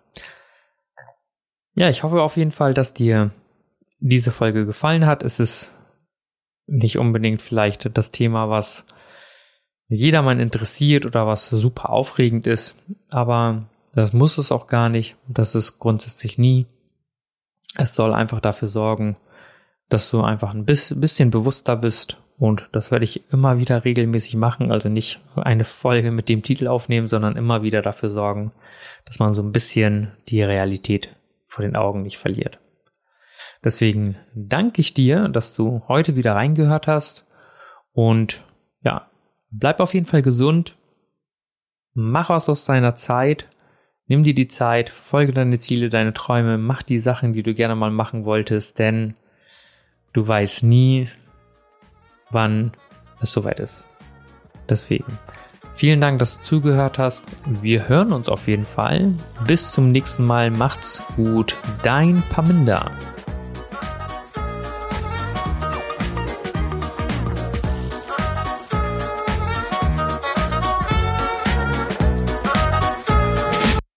Ja, 1.74 1.88
ich 1.88 2.02
hoffe 2.02 2.22
auf 2.22 2.36
jeden 2.36 2.52
Fall, 2.52 2.74
dass 2.74 2.94
dir 2.94 3.30
diese 4.00 4.32
Folge 4.32 4.66
gefallen 4.66 5.06
hat. 5.06 5.22
Es 5.22 5.38
ist 5.38 5.70
nicht 6.66 6.98
unbedingt 6.98 7.42
vielleicht 7.42 7.96
das 7.96 8.10
Thema, 8.10 8.48
was 8.48 8.86
jedermann 9.88 10.40
interessiert 10.40 11.04
oder 11.04 11.26
was 11.26 11.50
super 11.50 11.90
aufregend 11.90 12.46
ist, 12.46 12.82
aber 13.10 13.68
das 13.92 14.12
muss 14.12 14.38
es 14.38 14.52
auch 14.52 14.66
gar 14.66 14.88
nicht. 14.88 15.16
Das 15.26 15.54
ist 15.54 15.78
grundsätzlich 15.78 16.38
nie. 16.38 16.66
Es 17.76 17.94
soll 17.94 18.14
einfach 18.14 18.40
dafür 18.40 18.68
sorgen, 18.68 19.16
dass 19.88 20.10
du 20.10 20.22
einfach 20.22 20.54
ein 20.54 20.64
bisschen 20.64 21.30
bewusster 21.30 21.76
bist 21.76 22.18
und 22.40 22.70
das 22.72 22.90
werde 22.90 23.04
ich 23.04 23.30
immer 23.30 23.58
wieder 23.58 23.84
regelmäßig 23.84 24.36
machen, 24.36 24.72
also 24.72 24.88
nicht 24.88 25.20
eine 25.36 25.64
Folge 25.64 26.10
mit 26.10 26.30
dem 26.30 26.42
Titel 26.42 26.68
aufnehmen, 26.68 27.06
sondern 27.06 27.36
immer 27.36 27.62
wieder 27.62 27.82
dafür 27.82 28.08
sorgen, 28.08 28.50
dass 29.04 29.18
man 29.18 29.34
so 29.34 29.42
ein 29.42 29.52
bisschen 29.52 30.12
die 30.26 30.42
Realität 30.42 31.14
vor 31.44 31.62
den 31.62 31.76
Augen 31.76 32.00
nicht 32.00 32.16
verliert. 32.16 32.58
Deswegen 33.62 34.16
danke 34.34 34.80
ich 34.80 34.94
dir, 34.94 35.28
dass 35.28 35.54
du 35.54 35.82
heute 35.86 36.16
wieder 36.16 36.34
reingehört 36.34 36.86
hast. 36.86 37.26
Und 37.92 38.42
ja, 38.82 39.10
bleib 39.50 39.78
auf 39.78 39.92
jeden 39.92 40.06
Fall 40.06 40.22
gesund, 40.22 40.78
mach 41.92 42.30
was 42.30 42.48
aus 42.48 42.64
deiner 42.64 42.94
Zeit, 42.94 43.48
nimm 44.06 44.24
dir 44.24 44.34
die 44.34 44.48
Zeit, 44.48 44.88
folge 44.88 45.34
deine 45.34 45.58
Ziele, 45.58 45.90
deine 45.90 46.14
Träume, 46.14 46.56
mach 46.56 46.82
die 46.82 47.00
Sachen, 47.00 47.34
die 47.34 47.42
du 47.42 47.52
gerne 47.52 47.76
mal 47.76 47.90
machen 47.90 48.24
wolltest, 48.24 48.78
denn 48.78 49.14
du 50.14 50.26
weißt 50.26 50.62
nie, 50.62 51.10
wann 52.30 52.72
es 53.20 53.32
soweit 53.32 53.60
ist. 53.60 53.86
Deswegen, 54.68 55.18
vielen 55.74 56.00
Dank, 56.00 56.18
dass 56.18 56.38
du 56.38 56.44
zugehört 56.44 56.98
hast. 56.98 57.24
Wir 57.46 57.88
hören 57.88 58.12
uns 58.12 58.28
auf 58.28 58.48
jeden 58.48 58.64
Fall. 58.64 59.12
Bis 59.46 59.72
zum 59.72 59.92
nächsten 59.92 60.24
Mal. 60.24 60.50
Macht's 60.50 61.02
gut. 61.16 61.56
Dein 61.82 62.22
Paminda. 62.30 62.90